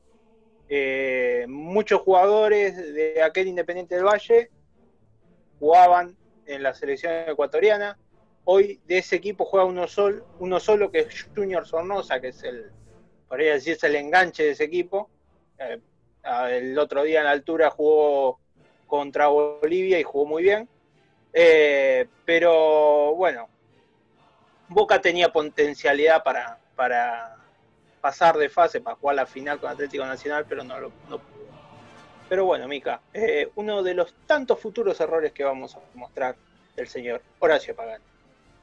Muchos 1.47 2.01
jugadores 2.01 2.75
de 2.93 3.21
aquel 3.21 3.47
Independiente 3.47 3.95
del 3.95 4.05
Valle 4.05 4.49
jugaban 5.59 6.15
en 6.45 6.63
la 6.63 6.73
selección 6.73 7.13
ecuatoriana. 7.27 7.97
Hoy 8.45 8.79
de 8.85 8.99
ese 8.99 9.17
equipo 9.17 9.45
juega 9.45 9.65
uno, 9.65 9.87
sol, 9.87 10.23
uno 10.39 10.59
solo, 10.59 10.89
que 10.91 10.99
es 10.99 11.27
Junior 11.35 11.65
Sornosa, 11.65 12.19
que 12.19 12.29
es 12.29 12.43
el, 12.43 12.71
podría 13.27 13.53
decirse, 13.53 13.87
el 13.87 13.95
enganche 13.95 14.43
de 14.43 14.51
ese 14.51 14.63
equipo. 14.63 15.09
Eh, 15.59 15.79
el 16.51 16.77
otro 16.79 17.03
día 17.03 17.19
en 17.19 17.25
la 17.25 17.31
altura 17.31 17.69
jugó 17.69 18.39
contra 18.85 19.27
Bolivia 19.27 19.99
y 19.99 20.03
jugó 20.03 20.25
muy 20.25 20.43
bien. 20.43 20.67
Eh, 21.33 22.07
pero 22.25 23.15
bueno, 23.15 23.49
Boca 24.69 25.01
tenía 25.01 25.31
potencialidad 25.31 26.23
para, 26.23 26.59
para 26.75 27.36
pasar 28.01 28.37
de 28.37 28.49
fase, 28.49 28.81
para 28.81 28.95
jugar 28.95 29.15
la 29.15 29.25
final 29.25 29.59
con 29.59 29.69
Atlético 29.69 30.05
Nacional, 30.05 30.45
pero 30.47 30.63
no, 30.63 30.79
lo, 30.79 30.89
pudo. 30.89 31.21
Pero 32.29 32.45
bueno, 32.45 32.67
Mica, 32.67 33.01
eh, 33.13 33.49
uno 33.55 33.83
de 33.83 33.93
los 33.93 34.13
tantos 34.25 34.59
futuros 34.59 34.99
errores 34.99 35.31
que 35.31 35.43
vamos 35.43 35.75
a 35.75 35.79
mostrar 35.93 36.35
del 36.75 36.87
señor 36.87 37.21
Horacio 37.39 37.75
Pagani. 37.75 38.03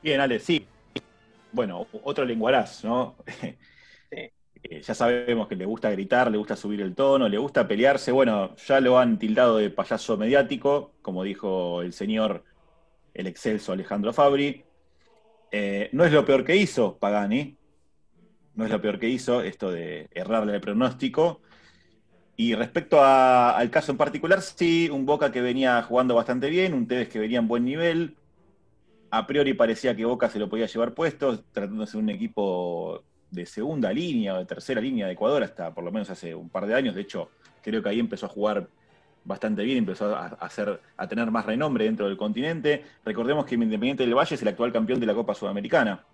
Bien, 0.02 0.20
Ale, 0.20 0.38
sí. 0.38 0.66
Bueno, 1.52 1.86
otro 2.02 2.24
lenguaraz, 2.24 2.84
¿no? 2.84 3.16
Sí. 4.10 4.30
Eh, 4.70 4.80
ya 4.80 4.94
sabemos 4.94 5.46
que 5.46 5.56
le 5.56 5.66
gusta 5.66 5.90
gritar, 5.90 6.30
le 6.30 6.38
gusta 6.38 6.56
subir 6.56 6.80
el 6.80 6.94
tono, 6.94 7.28
le 7.28 7.36
gusta 7.36 7.68
pelearse. 7.68 8.12
Bueno, 8.12 8.56
ya 8.56 8.80
lo 8.80 8.98
han 8.98 9.18
tildado 9.18 9.58
de 9.58 9.70
payaso 9.70 10.16
mediático, 10.16 10.92
como 11.02 11.22
dijo 11.22 11.82
el 11.82 11.92
señor, 11.92 12.44
el 13.12 13.26
excelso 13.26 13.72
Alejandro 13.72 14.12
Fabri. 14.12 14.64
Eh, 15.50 15.90
no 15.92 16.04
es 16.04 16.12
lo 16.12 16.24
peor 16.24 16.44
que 16.44 16.56
hizo 16.56 16.96
Pagani, 16.96 17.56
no 18.56 18.64
es 18.64 18.70
lo 18.70 18.80
peor 18.80 18.98
que 18.98 19.08
hizo 19.08 19.42
esto 19.42 19.70
de 19.70 20.08
errarle 20.12 20.54
el 20.54 20.60
pronóstico. 20.60 21.40
Y 22.36 22.54
respecto 22.54 23.02
al 23.02 23.70
caso 23.70 23.92
en 23.92 23.98
particular, 23.98 24.42
sí, 24.42 24.88
un 24.90 25.06
Boca 25.06 25.30
que 25.30 25.40
venía 25.40 25.82
jugando 25.82 26.14
bastante 26.14 26.50
bien, 26.50 26.74
un 26.74 26.88
Tevez 26.88 27.08
que 27.08 27.18
venía 27.18 27.38
en 27.38 27.48
buen 27.48 27.64
nivel. 27.64 28.16
A 29.10 29.26
priori 29.26 29.54
parecía 29.54 29.94
que 29.94 30.04
Boca 30.04 30.28
se 30.28 30.38
lo 30.38 30.48
podía 30.48 30.66
llevar 30.66 30.94
puesto, 30.94 31.40
tratándose 31.52 31.96
de 31.96 32.02
un 32.02 32.10
equipo 32.10 33.04
de 33.30 33.46
segunda 33.46 33.92
línea 33.92 34.34
o 34.34 34.38
de 34.38 34.46
tercera 34.46 34.80
línea 34.80 35.06
de 35.06 35.12
Ecuador 35.12 35.42
hasta 35.42 35.74
por 35.74 35.84
lo 35.84 35.90
menos 35.92 36.10
hace 36.10 36.34
un 36.34 36.48
par 36.48 36.66
de 36.66 36.74
años. 36.74 36.94
De 36.94 37.02
hecho, 37.02 37.30
creo 37.62 37.82
que 37.82 37.88
ahí 37.88 38.00
empezó 38.00 38.26
a 38.26 38.28
jugar 38.28 38.68
bastante 39.24 39.62
bien, 39.62 39.78
empezó 39.78 40.14
a, 40.14 40.26
hacer, 40.26 40.80
a 40.96 41.08
tener 41.08 41.30
más 41.30 41.46
renombre 41.46 41.84
dentro 41.84 42.06
del 42.06 42.16
continente. 42.16 42.84
Recordemos 43.04 43.44
que 43.44 43.54
Independiente 43.54 44.04
del 44.04 44.14
Valle 44.14 44.34
es 44.34 44.42
el 44.42 44.48
actual 44.48 44.72
campeón 44.72 45.00
de 45.00 45.06
la 45.06 45.14
Copa 45.14 45.34
Sudamericana, 45.34 46.04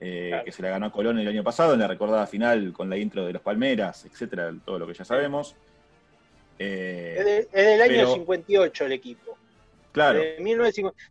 eh, 0.00 0.40
que 0.44 0.52
se 0.52 0.62
la 0.62 0.70
ganó 0.70 0.86
a 0.86 0.92
Colón 0.92 1.18
el 1.18 1.28
año 1.28 1.44
pasado 1.44 1.74
en 1.74 1.80
la 1.80 1.86
recordada 1.86 2.26
final 2.26 2.72
con 2.72 2.88
la 2.88 2.96
intro 2.96 3.26
de 3.26 3.34
los 3.34 3.42
Palmeras, 3.42 4.06
etcétera, 4.06 4.52
todo 4.64 4.78
lo 4.78 4.86
que 4.86 4.94
ya 4.94 5.04
sabemos. 5.04 5.54
Eh, 6.58 7.46
es, 7.52 7.66
del 7.66 7.82
año 7.82 8.14
58 8.14 8.86
el 8.86 8.92
equipo. 8.92 9.36
Claro. 9.92 10.22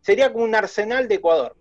sería 0.01 0.31
como 0.31 0.46
un 0.46 0.55
arsenal 0.55 1.08
de 1.08 1.15
Ecuador. 1.15 1.55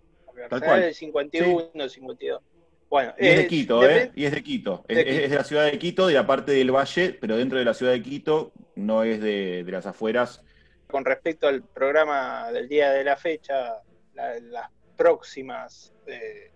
Arsenal 0.51 0.81
del 0.81 0.95
51, 0.95 1.89
52. 1.89 2.43
Bueno, 2.89 3.13
y 3.19 3.27
es 3.27 3.37
de 3.37 3.47
Quito, 3.47 3.87
¿eh? 3.87 4.11
Y 4.15 4.25
es 4.25 4.33
de 4.33 4.43
Quito. 4.43 4.85
Es, 4.89 5.31
de 5.31 5.37
la 5.37 5.45
ciudad 5.45 5.65
de 5.67 5.79
Quito, 5.79 6.07
de 6.07 6.15
la 6.15 6.27
parte 6.27 6.53
del 6.53 6.71
valle, 6.71 7.13
pero 7.21 7.37
dentro 7.37 7.59
de 7.59 7.65
la 7.65 7.75
ciudad 7.75 7.93
de 7.93 8.03
Quito, 8.03 8.53
no 8.77 9.03
es 9.03 9.21
de, 9.21 9.65
las 9.67 9.85
afueras. 9.85 10.43
Con 10.87 11.05
respecto 11.05 11.49
al 11.49 11.63
programa 11.63 12.51
del 12.51 12.69
día 12.69 12.93
de 12.93 13.05
la 13.05 13.17
fecha, 13.17 13.83
las 14.15 14.71
próximas, 14.97 15.93
eh, 16.07 16.51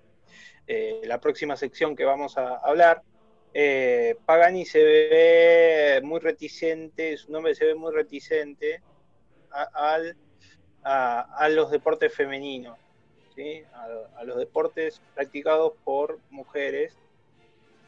eh, 0.66 1.00
la 1.04 1.21
próxima 1.21 1.57
sección 1.57 1.97
que 1.97 2.04
vamos 2.04 2.38
a 2.38 2.57
hablar, 2.57 3.02
eh, 3.54 4.16
Pagani 4.25 4.64
se 4.64 4.83
ve 4.83 6.00
muy 6.02 6.21
reticente, 6.21 7.16
su 7.16 7.31
nombre 7.31 7.54
se 7.54 7.66
ve 7.66 7.75
muy 7.75 7.92
reticente 7.92 8.83
a, 9.50 10.00
a 10.85 11.49
los 11.49 11.71
deportes 11.71 12.14
femeninos 12.14 12.78
a, 14.16 14.25
los 14.25 14.38
deportes 14.38 15.00
practicados 15.14 15.73
por 15.85 16.19
mujeres. 16.31 16.97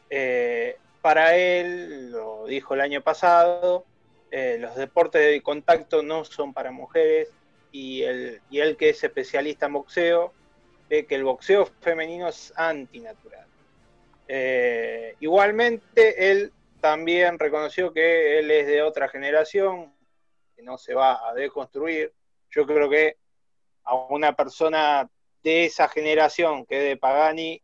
Eh, 0.09 0.77
para 1.01 1.35
él, 1.35 2.11
lo 2.11 2.45
dijo 2.45 2.73
el 2.73 2.81
año 2.81 3.01
pasado, 3.01 3.85
eh, 4.31 4.57
los 4.59 4.75
deportes 4.75 5.21
de 5.21 5.41
contacto 5.41 6.01
no 6.01 6.25
son 6.25 6.53
para 6.53 6.71
mujeres 6.71 7.31
y 7.71 8.01
él, 8.03 8.41
y 8.49 8.59
él 8.59 8.75
que 8.75 8.89
es 8.89 9.03
especialista 9.03 9.67
en 9.67 9.73
boxeo, 9.73 10.33
que 10.89 11.15
el 11.15 11.23
boxeo 11.23 11.65
femenino 11.81 12.27
es 12.27 12.53
antinatural. 12.55 13.45
Eh, 14.27 15.15
igualmente, 15.19 16.31
él 16.31 16.51
también 16.81 17.39
reconoció 17.39 17.91
que 17.93 18.39
él 18.39 18.51
es 18.51 18.67
de 18.67 18.81
otra 18.81 19.07
generación, 19.07 19.93
que 20.55 20.63
no 20.63 20.77
se 20.77 20.93
va 20.93 21.27
a 21.27 21.33
deconstruir. 21.33 22.13
Yo 22.49 22.65
creo 22.65 22.89
que 22.89 23.17
a 23.83 23.95
una 23.95 24.35
persona 24.35 25.09
de 25.43 25.65
esa 25.65 25.87
generación 25.87 26.65
que 26.65 26.79
de 26.79 26.97
Pagani 26.97 27.61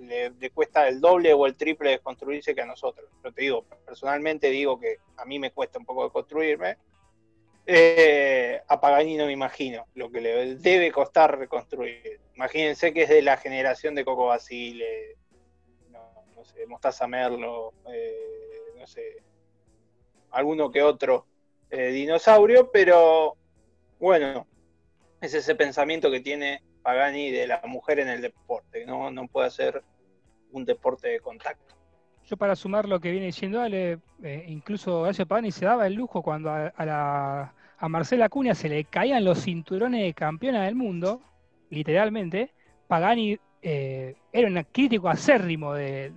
le, 0.00 0.50
cuesta 0.50 0.88
el 0.88 1.00
doble 1.00 1.32
o 1.32 1.46
el 1.46 1.56
triple 1.56 1.90
de 1.90 1.98
construirse 2.00 2.54
que 2.54 2.62
a 2.62 2.66
nosotros. 2.66 3.08
Yo 3.24 3.32
te 3.32 3.42
digo, 3.42 3.64
personalmente 3.84 4.50
digo 4.50 4.78
que 4.78 4.98
a 5.16 5.24
mí 5.24 5.38
me 5.38 5.52
cuesta 5.52 5.78
un 5.78 5.84
poco 5.84 6.04
de 6.04 6.10
construirme. 6.10 6.76
Eh, 7.64 8.60
a 8.66 8.80
Pagani 8.80 9.16
no 9.16 9.26
me 9.26 9.32
imagino 9.32 9.86
lo 9.94 10.10
que 10.10 10.20
le 10.20 10.56
debe 10.56 10.90
costar 10.90 11.38
reconstruir. 11.38 12.20
Imagínense 12.34 12.92
que 12.92 13.02
es 13.02 13.08
de 13.08 13.22
la 13.22 13.36
generación 13.36 13.94
de 13.94 14.04
Coco 14.04 14.26
Basile, 14.26 15.16
no, 15.90 16.44
sé, 16.44 16.66
Mostaza 16.66 17.06
Merlo, 17.06 17.72
eh, 17.92 18.74
no 18.76 18.86
sé, 18.86 19.22
alguno 20.30 20.70
que 20.70 20.82
otro 20.82 21.26
eh, 21.70 21.88
dinosaurio, 21.88 22.70
pero 22.72 23.36
bueno, 24.00 24.46
es 25.20 25.34
ese 25.34 25.54
pensamiento 25.54 26.10
que 26.10 26.20
tiene 26.20 26.62
Pagani 26.82 27.30
de 27.30 27.46
la 27.46 27.62
mujer 27.64 28.00
en 28.00 28.08
el 28.08 28.20
deporte, 28.20 28.84
no, 28.86 29.10
no 29.12 29.28
puede 29.28 29.50
ser 29.50 29.84
un 30.50 30.64
deporte 30.64 31.08
de 31.08 31.20
contacto. 31.20 31.76
Para 32.36 32.56
sumar 32.56 32.88
lo 32.88 33.00
que 33.00 33.10
viene 33.10 33.26
diciendo 33.26 33.60
Ale, 33.60 33.98
eh, 34.22 34.44
incluso 34.48 35.00
Horacio 35.00 35.26
Pagani 35.26 35.50
se 35.50 35.66
daba 35.66 35.86
el 35.86 35.94
lujo 35.94 36.22
cuando 36.22 36.50
a, 36.50 36.72
la, 36.84 37.54
a 37.78 37.88
Marcela 37.88 38.28
Cunha 38.28 38.54
se 38.54 38.68
le 38.68 38.84
caían 38.84 39.24
los 39.24 39.42
cinturones 39.42 40.02
de 40.02 40.14
campeona 40.14 40.64
del 40.64 40.74
mundo, 40.74 41.20
literalmente, 41.70 42.52
Pagani 42.88 43.38
eh, 43.60 44.16
era 44.32 44.48
un 44.48 44.62
crítico 44.72 45.08
acérrimo 45.08 45.74
de, 45.74 46.12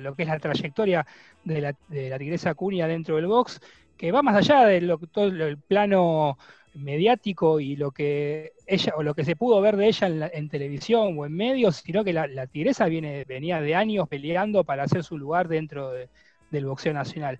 lo 0.00 0.14
que 0.14 0.22
es 0.22 0.28
la 0.28 0.38
trayectoria 0.38 1.06
de 1.44 1.60
la, 1.60 1.74
de 1.88 2.10
la 2.10 2.18
tigresa 2.18 2.54
Cunha 2.54 2.86
dentro 2.86 3.16
del 3.16 3.26
box, 3.26 3.60
que 3.96 4.10
va 4.10 4.22
más 4.22 4.36
allá 4.36 4.64
de 4.66 4.96
todo 5.12 5.26
el 5.26 5.58
plano 5.58 6.38
mediático 6.74 7.60
y 7.60 7.76
lo 7.76 7.90
que 7.90 8.52
ella 8.68 8.92
o 8.96 9.02
lo 9.02 9.14
que 9.14 9.24
se 9.24 9.34
pudo 9.34 9.60
ver 9.60 9.76
de 9.76 9.88
ella 9.88 10.30
en, 10.32 10.48
televisión 10.48 11.18
o 11.18 11.26
en 11.26 11.34
medios, 11.34 11.76
sino 11.76 12.04
que 12.04 12.12
la, 12.12 12.46
tigresa 12.46 12.86
viene, 12.86 13.24
venía 13.24 13.60
de 13.60 13.74
años 13.74 14.08
peleando 14.08 14.62
para 14.62 14.84
hacer 14.84 15.02
su 15.02 15.16
lugar 15.16 15.48
dentro 15.48 15.90
del 15.90 16.66
boxeo 16.66 16.92
nacional. 16.92 17.38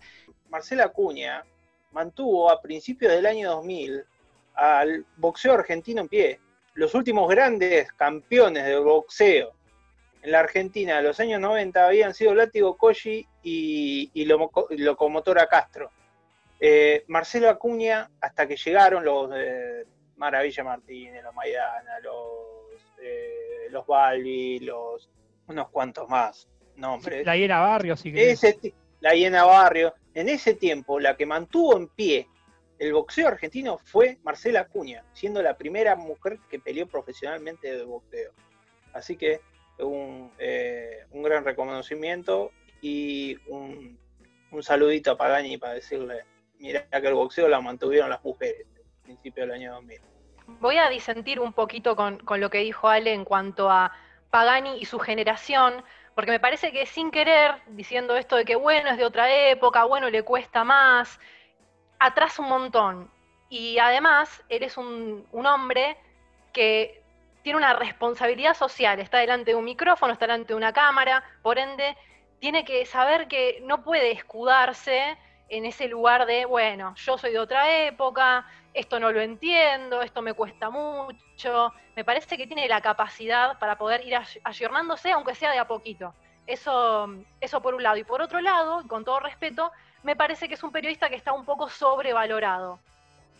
Marcela 0.48 0.84
Acuña 0.84 1.44
mantuvo 1.92 2.50
a 2.50 2.60
principios 2.60 3.12
del 3.12 3.26
año 3.26 3.50
2000 3.50 4.04
al 4.54 5.04
boxeo 5.16 5.54
argentino 5.54 6.00
en 6.00 6.08
pie. 6.08 6.40
Los 6.74 6.94
últimos 6.94 7.28
grandes 7.28 7.92
campeones 7.92 8.64
de 8.64 8.78
boxeo 8.78 9.52
en 10.22 10.32
la 10.32 10.40
Argentina 10.40 10.96
de 10.96 11.02
los 11.02 11.20
años 11.20 11.40
90 11.40 11.86
habían 11.86 12.14
sido 12.14 12.34
Látigo 12.34 12.76
Koji 12.76 13.26
y, 13.42 14.10
y 14.14 14.24
Locomotora 14.24 15.46
Castro. 15.46 15.90
Eh, 16.60 17.04
Marcelo 17.06 17.48
Acuña, 17.48 18.10
hasta 18.20 18.48
que 18.48 18.56
llegaron 18.56 19.04
los 19.04 19.30
eh, 19.34 19.84
Maravilla 20.18 20.64
Martínez, 20.64 21.22
los 21.22 21.34
Maidana, 21.34 21.98
los, 22.02 22.82
eh, 23.00 23.68
los 23.70 23.86
Balbi, 23.86 24.58
los 24.60 25.08
unos 25.46 25.68
cuantos 25.70 26.08
más 26.08 26.48
nombres. 26.76 27.24
La 27.24 27.36
Hiena 27.36 27.60
Barrio, 27.60 27.96
sí 27.96 28.12
que 28.12 28.74
La 29.00 29.14
Hiena 29.14 29.44
Barrio. 29.44 29.94
En 30.14 30.28
ese 30.28 30.54
tiempo, 30.54 30.98
la 31.00 31.16
que 31.16 31.24
mantuvo 31.24 31.76
en 31.76 31.88
pie 31.88 32.28
el 32.78 32.92
boxeo 32.92 33.28
argentino 33.28 33.78
fue 33.78 34.18
Marcela 34.22 34.60
Acuña, 34.60 35.04
siendo 35.12 35.42
la 35.42 35.56
primera 35.56 35.96
mujer 35.96 36.38
que 36.48 36.60
peleó 36.60 36.86
profesionalmente 36.86 37.76
de 37.76 37.84
boxeo. 37.84 38.32
Así 38.92 39.16
que 39.16 39.40
un, 39.78 40.32
un 41.10 41.22
gran 41.22 41.44
reconocimiento 41.44 42.52
y 42.80 43.36
un, 43.48 43.98
un 44.50 44.62
saludito 44.62 45.12
a 45.12 45.16
Pagani 45.16 45.58
para 45.58 45.74
decirle, 45.74 46.24
mira 46.58 46.88
que 46.88 47.06
el 47.06 47.14
boxeo 47.14 47.48
la 47.48 47.60
mantuvieron 47.60 48.10
las 48.10 48.22
mujeres 48.22 48.66
principio 49.08 49.44
del 49.44 49.52
año 49.52 49.72
2000. 49.74 50.00
Voy 50.60 50.76
a 50.76 50.90
disentir 50.90 51.40
un 51.40 51.52
poquito 51.52 51.96
con, 51.96 52.18
con 52.18 52.40
lo 52.40 52.50
que 52.50 52.58
dijo 52.58 52.88
Ale 52.88 53.12
en 53.14 53.24
cuanto 53.24 53.70
a 53.70 53.92
Pagani 54.30 54.78
y 54.78 54.84
su 54.84 54.98
generación, 54.98 55.82
porque 56.14 56.30
me 56.30 56.40
parece 56.40 56.72
que 56.72 56.84
sin 56.84 57.10
querer, 57.10 57.54
diciendo 57.68 58.16
esto 58.16 58.36
de 58.36 58.44
que 58.44 58.56
bueno, 58.56 58.90
es 58.90 58.98
de 58.98 59.04
otra 59.04 59.32
época, 59.50 59.84
bueno, 59.84 60.10
le 60.10 60.22
cuesta 60.22 60.62
más, 60.62 61.18
atrás 61.98 62.38
un 62.38 62.48
montón. 62.48 63.10
Y 63.48 63.78
además, 63.78 64.44
eres 64.50 64.76
un, 64.76 65.26
un 65.32 65.46
hombre 65.46 65.96
que 66.52 67.02
tiene 67.42 67.56
una 67.56 67.72
responsabilidad 67.72 68.54
social, 68.54 69.00
está 69.00 69.18
delante 69.18 69.52
de 69.52 69.56
un 69.56 69.64
micrófono, 69.64 70.12
está 70.12 70.26
delante 70.26 70.48
de 70.48 70.56
una 70.56 70.74
cámara, 70.74 71.24
por 71.42 71.58
ende, 71.58 71.96
tiene 72.40 72.64
que 72.64 72.84
saber 72.84 73.26
que 73.26 73.62
no 73.64 73.82
puede 73.82 74.12
escudarse 74.12 75.16
en 75.48 75.64
ese 75.64 75.88
lugar 75.88 76.26
de, 76.26 76.44
bueno, 76.44 76.94
yo 76.96 77.16
soy 77.16 77.32
de 77.32 77.38
otra 77.38 77.86
época, 77.86 78.46
esto 78.78 79.00
no 79.00 79.10
lo 79.10 79.20
entiendo, 79.20 80.02
esto 80.02 80.22
me 80.22 80.34
cuesta 80.34 80.70
mucho. 80.70 81.72
Me 81.96 82.04
parece 82.04 82.36
que 82.36 82.46
tiene 82.46 82.68
la 82.68 82.80
capacidad 82.80 83.58
para 83.58 83.76
poder 83.76 84.06
ir 84.06 84.16
ayornándose, 84.44 85.10
aunque 85.10 85.34
sea 85.34 85.50
de 85.50 85.58
a 85.58 85.66
poquito. 85.66 86.14
Eso, 86.46 87.12
eso 87.40 87.60
por 87.60 87.74
un 87.74 87.82
lado. 87.82 87.96
Y 87.96 88.04
por 88.04 88.22
otro 88.22 88.40
lado, 88.40 88.86
con 88.86 89.04
todo 89.04 89.18
respeto, 89.18 89.72
me 90.04 90.14
parece 90.14 90.48
que 90.48 90.54
es 90.54 90.62
un 90.62 90.70
periodista 90.70 91.08
que 91.08 91.16
está 91.16 91.32
un 91.32 91.44
poco 91.44 91.68
sobrevalorado. 91.68 92.78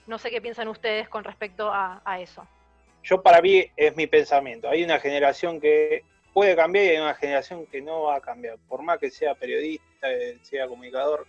No 0.08 0.18
sé 0.18 0.30
qué 0.30 0.40
piensan 0.40 0.66
ustedes 0.68 1.08
con 1.08 1.22
respecto 1.22 1.70
a, 1.72 2.02
a 2.04 2.20
eso. 2.20 2.46
Yo 3.04 3.22
para 3.22 3.40
mí 3.40 3.64
es 3.76 3.94
mi 3.94 4.08
pensamiento. 4.08 4.68
Hay 4.68 4.82
una 4.82 4.98
generación 4.98 5.60
que 5.60 6.02
puede 6.34 6.56
cambiar 6.56 6.84
y 6.84 6.88
hay 6.88 6.98
una 6.98 7.14
generación 7.14 7.64
que 7.66 7.80
no 7.80 8.02
va 8.02 8.16
a 8.16 8.20
cambiar. 8.20 8.56
Por 8.68 8.82
más 8.82 8.98
que 8.98 9.10
sea 9.10 9.36
periodista, 9.36 10.08
sea 10.42 10.66
comunicador. 10.66 11.26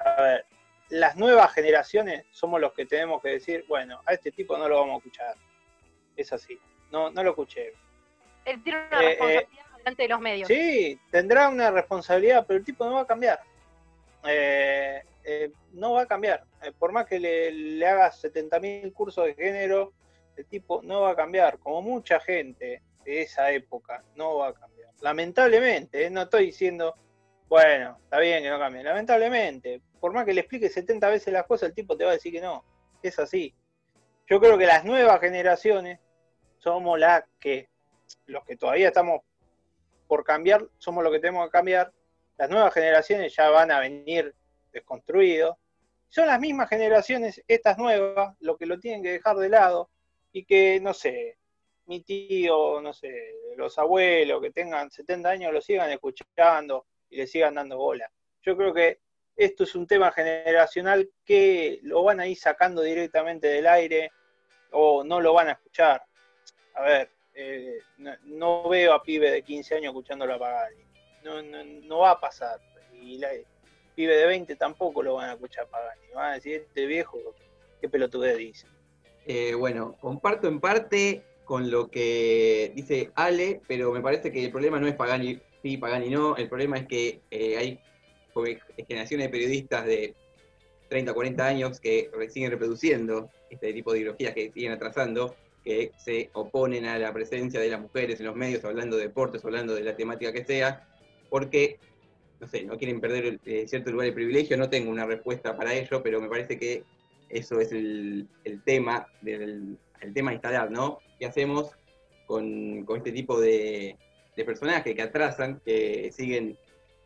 A 0.00 0.20
ver, 0.20 0.46
las 0.90 1.16
nuevas 1.16 1.52
generaciones 1.52 2.26
somos 2.30 2.60
los 2.60 2.72
que 2.72 2.84
tenemos 2.84 3.22
que 3.22 3.30
decir, 3.30 3.64
bueno, 3.68 4.00
a 4.04 4.12
este 4.12 4.32
tipo 4.32 4.58
no 4.58 4.68
lo 4.68 4.80
vamos 4.80 4.94
a 4.94 4.98
escuchar. 4.98 5.34
Es 6.16 6.32
así. 6.32 6.58
No, 6.90 7.10
no 7.10 7.22
lo 7.22 7.30
escuché. 7.30 7.72
Él 8.44 8.62
tiene 8.62 8.86
una 8.88 9.02
eh, 9.02 9.08
responsabilidad 9.08 9.42
eh, 9.42 9.76
delante 9.78 10.02
de 10.02 10.08
los 10.08 10.20
medios. 10.20 10.48
Sí, 10.48 11.00
tendrá 11.10 11.48
una 11.48 11.70
responsabilidad, 11.70 12.44
pero 12.46 12.58
el 12.58 12.64
tipo 12.64 12.84
no 12.84 12.94
va 12.94 13.02
a 13.02 13.06
cambiar. 13.06 13.40
Eh, 14.26 15.02
no 15.72 15.92
va 15.92 16.02
a 16.02 16.06
cambiar. 16.06 16.44
por 16.78 16.92
más 16.92 17.06
que 17.06 17.20
le, 17.20 17.52
le 17.52 17.86
hagas 17.86 18.24
70.000 18.24 18.92
cursos 18.92 19.26
de 19.26 19.34
género, 19.34 19.92
el 20.36 20.46
tipo 20.46 20.82
no 20.82 21.02
va 21.02 21.10
a 21.10 21.16
cambiar. 21.16 21.58
Como 21.58 21.82
mucha 21.82 22.18
gente 22.18 22.82
de 23.04 23.22
esa 23.22 23.52
época, 23.52 24.02
no 24.16 24.38
va 24.38 24.48
a 24.48 24.54
cambiar. 24.54 24.90
Lamentablemente, 25.00 26.10
no 26.10 26.22
estoy 26.22 26.46
diciendo, 26.46 26.96
bueno, 27.50 27.98
está 28.04 28.20
bien 28.20 28.44
que 28.44 28.48
no 28.48 28.60
cambie. 28.60 28.84
Lamentablemente, 28.84 29.82
por 29.98 30.12
más 30.12 30.24
que 30.24 30.32
le 30.32 30.42
explique 30.42 30.68
70 30.68 31.08
veces 31.08 31.32
las 31.32 31.46
cosas, 31.46 31.70
el 31.70 31.74
tipo 31.74 31.96
te 31.96 32.04
va 32.04 32.10
a 32.10 32.14
decir 32.14 32.32
que 32.32 32.40
no. 32.40 32.64
Es 33.02 33.18
así. 33.18 33.52
Yo 34.28 34.38
creo 34.38 34.56
que 34.56 34.66
las 34.66 34.84
nuevas 34.84 35.18
generaciones 35.18 35.98
somos 36.58 36.96
las 36.96 37.24
que, 37.40 37.68
los 38.26 38.44
que 38.44 38.56
todavía 38.56 38.86
estamos 38.86 39.22
por 40.06 40.22
cambiar, 40.22 40.64
somos 40.78 41.02
los 41.02 41.12
que 41.12 41.18
tenemos 41.18 41.44
que 41.46 41.50
cambiar. 41.50 41.92
Las 42.38 42.48
nuevas 42.50 42.72
generaciones 42.72 43.34
ya 43.34 43.50
van 43.50 43.72
a 43.72 43.80
venir 43.80 44.32
desconstruidos. 44.72 45.56
Son 46.08 46.28
las 46.28 46.38
mismas 46.38 46.68
generaciones, 46.68 47.42
estas 47.48 47.78
nuevas, 47.78 48.36
lo 48.38 48.56
que 48.56 48.66
lo 48.66 48.78
tienen 48.78 49.02
que 49.02 49.10
dejar 49.10 49.36
de 49.36 49.48
lado 49.48 49.90
y 50.30 50.44
que, 50.44 50.78
no 50.80 50.94
sé, 50.94 51.36
mi 51.86 52.00
tío, 52.02 52.80
no 52.80 52.92
sé, 52.92 53.12
los 53.56 53.76
abuelos 53.76 54.40
que 54.40 54.52
tengan 54.52 54.88
70 54.88 55.28
años 55.28 55.52
lo 55.52 55.60
sigan 55.60 55.90
escuchando 55.90 56.86
y 57.10 57.16
le 57.16 57.26
sigan 57.26 57.54
dando 57.54 57.76
bola. 57.76 58.10
Yo 58.42 58.56
creo 58.56 58.72
que 58.72 59.00
esto 59.36 59.64
es 59.64 59.74
un 59.74 59.86
tema 59.86 60.12
generacional 60.12 61.10
que 61.24 61.80
lo 61.82 62.02
van 62.02 62.20
a 62.20 62.26
ir 62.26 62.36
sacando 62.36 62.82
directamente 62.82 63.48
del 63.48 63.66
aire 63.66 64.12
o 64.70 65.04
no 65.04 65.20
lo 65.20 65.32
van 65.32 65.48
a 65.48 65.52
escuchar. 65.52 66.02
A 66.74 66.82
ver, 66.82 67.10
eh, 67.34 67.78
no, 68.24 68.68
veo 68.68 68.92
a 68.92 69.02
pibe 69.02 69.30
de 69.30 69.42
15 69.42 69.76
años 69.76 69.90
escuchando 69.90 70.26
la 70.26 70.38
Pagani. 70.38 70.84
No, 71.24 71.42
no, 71.42 71.98
va 71.98 72.12
a 72.12 72.20
pasar. 72.20 72.60
Y 72.92 73.18
la, 73.18 73.30
pibe 73.94 74.16
de 74.16 74.26
20 74.26 74.56
tampoco 74.56 75.02
lo 75.02 75.14
van 75.14 75.30
a 75.30 75.32
escuchar 75.32 75.68
Pagani. 75.68 76.06
Van 76.14 76.32
a 76.32 76.34
decir, 76.34 76.64
este 76.66 76.86
viejo, 76.86 77.18
qué 77.80 77.88
pelotudez 77.88 78.36
dice. 78.36 78.66
Eh, 79.26 79.54
bueno, 79.54 79.96
comparto 80.00 80.48
en 80.48 80.60
parte 80.60 81.22
con 81.44 81.70
lo 81.70 81.90
que 81.90 82.72
dice 82.74 83.10
Ale, 83.14 83.60
pero 83.66 83.90
me 83.90 84.00
parece 84.00 84.30
que 84.30 84.44
el 84.44 84.52
problema 84.52 84.78
no 84.78 84.86
es 84.86 84.94
Pagani 84.94 85.40
sí, 85.62 85.76
Pagani 85.76 86.10
no. 86.10 86.36
El 86.36 86.48
problema 86.48 86.78
es 86.78 86.86
que 86.86 87.20
eh, 87.30 87.56
hay 87.56 87.80
generaciones 88.88 89.26
de 89.26 89.30
periodistas 89.30 89.86
de 89.86 90.14
30, 90.88 91.12
40 91.12 91.46
años 91.46 91.80
que 91.80 92.10
siguen 92.30 92.50
reproduciendo 92.50 93.30
este 93.48 93.72
tipo 93.72 93.92
de 93.92 94.00
ideologías 94.00 94.34
que 94.34 94.50
siguen 94.52 94.72
atrasando, 94.72 95.34
que 95.64 95.92
se 95.98 96.30
oponen 96.32 96.86
a 96.86 96.98
la 96.98 97.12
presencia 97.12 97.60
de 97.60 97.68
las 97.68 97.80
mujeres 97.80 98.20
en 98.20 98.26
los 98.26 98.36
medios, 98.36 98.64
hablando 98.64 98.96
de 98.96 99.04
deportes, 99.04 99.44
hablando 99.44 99.74
de 99.74 99.82
la 99.82 99.96
temática 99.96 100.32
que 100.32 100.44
sea, 100.44 100.88
porque, 101.28 101.78
no 102.40 102.48
sé, 102.48 102.64
no 102.64 102.76
quieren 102.78 103.00
perder 103.00 103.40
eh, 103.44 103.66
cierto 103.68 103.90
lugar 103.90 104.06
de 104.06 104.12
privilegio. 104.12 104.56
No 104.56 104.70
tengo 104.70 104.90
una 104.90 105.06
respuesta 105.06 105.56
para 105.56 105.74
ello, 105.74 106.02
pero 106.02 106.20
me 106.20 106.28
parece 106.28 106.58
que 106.58 106.84
eso 107.28 107.60
es 107.60 107.72
el, 107.72 108.28
tema 108.64 109.06
del 109.20 109.78
el 110.00 110.14
tema 110.14 110.32
instalar, 110.32 110.70
¿no? 110.70 110.98
¿Qué 111.18 111.26
hacemos 111.26 111.70
con, 112.26 112.86
este 112.96 113.12
tipo 113.12 113.40
de, 113.40 113.96
de 114.36 114.44
personajes 114.44 114.94
que 114.94 115.02
atrasan, 115.02 115.60
que 115.64 116.10
siguen 116.12 116.58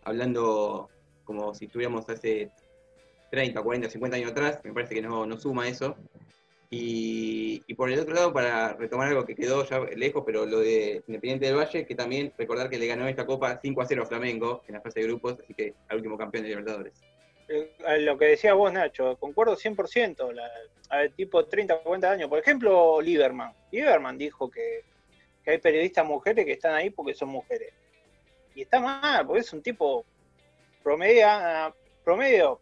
hablando 0.02 0.88
como 1.24 1.54
si 1.54 1.66
estuviéramos 1.66 2.08
hace 2.08 2.50
30, 3.30 3.62
40, 3.62 3.90
50 3.90 4.16
años 4.16 4.30
atrás, 4.30 4.60
me 4.62 4.72
parece 4.72 4.94
que 4.94 5.02
no, 5.02 5.26
no 5.26 5.38
suma 5.38 5.68
eso. 5.68 5.96
Y, 6.70 7.74
por 7.74 7.90
el 7.90 8.00
otro 8.00 8.14
lado, 8.14 8.32
para 8.32 8.72
retomar 8.72 9.08
algo 9.08 9.24
que 9.24 9.37
quedó 9.37 9.64
ya 9.64 9.78
lejos, 9.96 10.24
pero 10.26 10.44
lo 10.44 10.58
de 10.58 11.02
Independiente 11.06 11.46
del 11.46 11.56
Valle, 11.56 11.87
que 11.87 11.94
también 11.94 12.32
recordar 12.37 12.68
que 12.68 12.78
le 12.78 12.88
ganó 12.88 13.06
esta 13.06 13.26
copa 13.26 13.60
5 13.62 13.80
a 13.80 13.87
0 13.87 14.02
a 14.02 14.06
Flamengo 14.06 14.62
en 14.66 14.74
la 14.74 14.80
fase 14.80 15.00
de 15.00 15.06
grupos, 15.06 15.37
así 15.40 15.54
que 15.54 15.74
al 15.88 15.98
último 15.98 16.18
campeón 16.18 16.42
de 16.42 16.50
Libertadores. 16.50 17.00
Eh, 17.48 17.70
lo 18.00 18.18
que 18.18 18.26
decía 18.26 18.54
vos, 18.54 18.72
Nacho, 18.72 19.16
concuerdo 19.18 19.56
100%, 19.56 20.32
la, 20.32 20.50
a 20.90 21.08
tipo 21.08 21.44
30, 21.44 21.78
40 21.78 22.10
años. 22.10 22.28
Por 22.28 22.40
ejemplo, 22.40 23.00
Lieberman. 23.00 23.52
Lieberman 23.70 24.18
dijo 24.18 24.50
que, 24.50 24.82
que 25.44 25.52
hay 25.52 25.59
periodistas 25.59 26.07
mujeres 26.07 26.44
que 26.44 26.52
están 26.52 26.74
ahí 26.74 26.90
porque 26.90 27.14
son 27.14 27.28
mujeres. 27.28 27.72
Y 28.54 28.62
está 28.62 28.80
mal, 28.80 29.26
porque 29.26 29.40
es 29.40 29.52
un 29.52 29.62
tipo 29.62 30.04
promedio, 30.83 31.26
promedio 32.02 32.61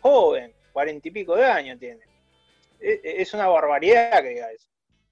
joven, 0.00 0.54
cuarenta 0.72 1.08
y 1.08 1.10
pico 1.10 1.36
de 1.36 1.44
años 1.44 1.78
tiene. 1.78 2.00
E, 2.80 3.00
e, 3.04 3.22
es 3.22 3.34
una 3.34 3.46
barbaridad 3.48 4.22
que 4.22 4.28
diga 4.30 4.50
eso. 4.50 4.68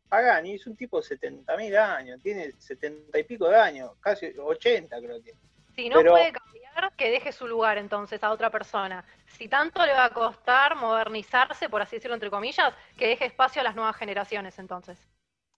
Pagani 0.08 0.54
es 0.54 0.66
un 0.66 0.76
tipo 0.76 0.98
de 0.98 1.04
70 1.04 1.56
mil 1.56 1.76
años, 1.76 2.20
tiene 2.20 2.50
70 2.50 3.16
y 3.16 3.24
pico 3.24 3.48
de 3.48 3.56
años, 3.56 3.92
casi 4.00 4.26
80 4.36 4.98
creo 4.98 5.16
que 5.18 5.22
tiene. 5.22 5.40
Si 5.76 5.88
no 5.88 6.02
puede 6.02 6.32
cambiar, 6.32 6.92
que 6.96 7.10
deje 7.10 7.30
su 7.30 7.46
lugar 7.46 7.78
entonces 7.78 8.22
a 8.24 8.32
otra 8.32 8.50
persona. 8.50 9.04
Si 9.26 9.46
tanto 9.46 9.86
le 9.86 9.92
va 9.92 10.06
a 10.06 10.10
costar 10.10 10.74
modernizarse, 10.74 11.68
por 11.68 11.80
así 11.80 11.96
decirlo 11.96 12.14
entre 12.14 12.28
comillas, 12.28 12.74
que 12.96 13.06
deje 13.06 13.26
espacio 13.26 13.60
a 13.60 13.64
las 13.64 13.76
nuevas 13.76 13.96
generaciones 13.96 14.58
entonces. 14.58 14.98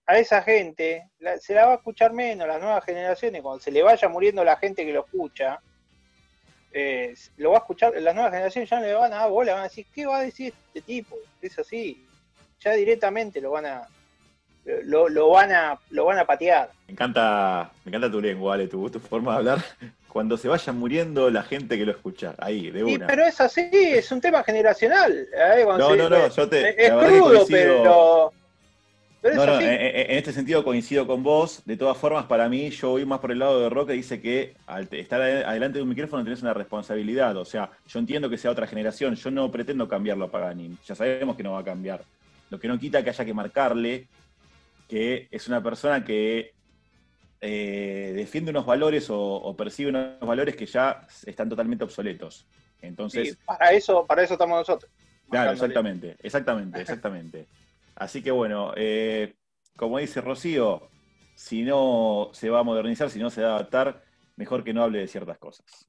A 0.05 0.17
esa 0.17 0.41
gente 0.41 1.09
se 1.39 1.53
la 1.53 1.65
va 1.65 1.71
a 1.73 1.75
escuchar 1.75 2.11
menos, 2.11 2.47
las 2.47 2.59
nuevas 2.59 2.83
generaciones, 2.83 3.41
cuando 3.41 3.61
se 3.61 3.71
le 3.71 3.81
vaya 3.81 4.09
muriendo 4.09 4.43
la 4.43 4.57
gente 4.57 4.85
que 4.85 4.91
lo 4.91 5.05
escucha, 5.05 5.61
eh, 6.73 7.13
lo 7.37 7.51
va 7.51 7.57
a 7.57 7.59
escuchar, 7.59 7.93
las 8.01 8.13
nuevas 8.13 8.33
generaciones 8.33 8.69
ya 8.69 8.79
no 8.79 8.85
le 8.85 8.93
van 8.93 9.13
a 9.13 9.17
dar 9.17 9.29
bola, 9.29 9.53
van 9.53 9.61
a 9.61 9.67
decir, 9.67 9.85
¿qué 9.93 10.05
va 10.05 10.17
a 10.17 10.21
decir 10.23 10.53
este 10.67 10.81
tipo? 10.81 11.15
Es 11.41 11.57
así. 11.57 12.05
Ya 12.59 12.71
directamente 12.73 13.39
lo 13.39 13.51
van 13.51 13.65
a, 13.65 13.87
lo, 14.65 15.29
van 15.29 15.51
a 15.51 15.79
lo 15.91 16.05
van 16.05 16.19
a 16.19 16.25
patear. 16.25 16.71
Me 16.87 16.93
encanta, 16.93 17.71
me 17.85 17.89
encanta 17.89 18.11
tu 18.11 18.19
lengua, 18.19 18.55
Ale, 18.55 18.67
tu, 18.67 18.89
tu 18.89 18.99
forma 18.99 19.33
de 19.33 19.37
hablar. 19.37 19.59
Cuando 20.07 20.37
se 20.37 20.47
vaya 20.47 20.71
muriendo 20.73 21.31
la 21.31 21.41
gente 21.41 21.77
que 21.77 21.85
lo 21.85 21.91
escucha, 21.91 22.35
ahí, 22.37 22.69
de 22.69 22.83
una. 22.83 23.07
pero 23.07 23.25
es 23.25 23.41
así, 23.41 23.67
es 23.71 24.11
un 24.11 24.21
tema 24.21 24.43
generacional. 24.43 25.27
¿eh? 25.33 25.65
No, 25.65 25.95
no, 25.95 26.09
no, 26.09 26.27
yo 26.27 26.49
te. 26.49 26.85
Es 26.85 26.91
crudo, 26.91 27.45
pero 27.49 28.31
no, 29.23 29.45
no, 29.45 29.59
en, 29.61 30.11
este 30.11 30.33
sentido 30.33 30.63
coincido 30.63 31.07
con 31.07 31.23
vos. 31.23 31.61
De 31.65 31.77
todas 31.77 31.97
formas, 31.97 32.25
para 32.25 32.49
mí, 32.49 32.69
yo 32.69 32.89
voy 32.89 33.05
más 33.05 33.19
por 33.19 33.31
el 33.31 33.39
lado 33.39 33.61
de 33.61 33.69
Roque, 33.69 33.93
dice 33.93 34.21
que 34.21 34.55
al 34.67 34.87
estar 34.91 35.21
adelante 35.21 35.77
de 35.77 35.83
un 35.83 35.89
micrófono 35.89 36.23
tenés 36.23 36.41
una 36.41 36.53
responsabilidad. 36.53 37.35
O 37.37 37.45
sea, 37.45 37.71
yo 37.87 37.99
entiendo 37.99 38.29
que 38.29 38.37
sea 38.37 38.51
otra 38.51 38.67
generación, 38.67 39.15
yo 39.15 39.31
no 39.31 39.49
pretendo 39.49 39.87
cambiarlo 39.87 40.25
a 40.25 40.31
Pagani. 40.31 40.77
Ya 40.85 40.95
sabemos 40.95 41.37
que 41.37 41.43
no 41.43 41.53
va 41.53 41.59
a 41.59 41.63
cambiar. 41.63 42.03
Lo 42.49 42.59
que 42.59 42.67
no 42.67 42.77
quita 42.77 43.03
que 43.03 43.09
haya 43.09 43.25
que 43.25 43.33
marcarle 43.33 44.07
que 44.87 45.27
es 45.31 45.47
una 45.47 45.63
persona 45.63 46.03
que 46.03 46.53
eh, 47.41 48.13
defiende 48.15 48.51
unos 48.51 48.65
valores 48.65 49.07
o, 49.09 49.55
percibe 49.57 49.89
unos 49.89 50.19
valores 50.19 50.55
que 50.55 50.65
ya 50.65 51.07
están 51.25 51.49
totalmente 51.49 51.83
obsoletos. 51.83 52.45
Entonces, 52.81 53.37
para 53.45 53.71
eso, 53.71 54.05
para 54.05 54.23
eso 54.23 54.33
estamos 54.33 54.59
nosotros. 54.59 54.91
Claro, 55.29 55.51
exactamente, 55.51 56.15
exactamente, 56.21 56.81
exactamente. 56.81 57.47
Así 57.95 58.21
que 58.21 58.31
bueno, 58.31 58.73
eh, 58.75 59.35
como 59.75 59.99
dice 59.99 60.21
Rocío, 60.21 60.89
si 61.35 61.63
no 61.63 62.29
se 62.33 62.49
va 62.49 62.59
a 62.59 62.63
modernizar, 62.63 63.09
si 63.09 63.19
no 63.19 63.29
se 63.29 63.41
va 63.41 63.51
a 63.51 63.55
adaptar, 63.55 64.03
mejor 64.35 64.63
que 64.63 64.73
no 64.73 64.83
hable 64.83 64.99
de 64.99 65.07
ciertas 65.07 65.37
cosas. 65.37 65.87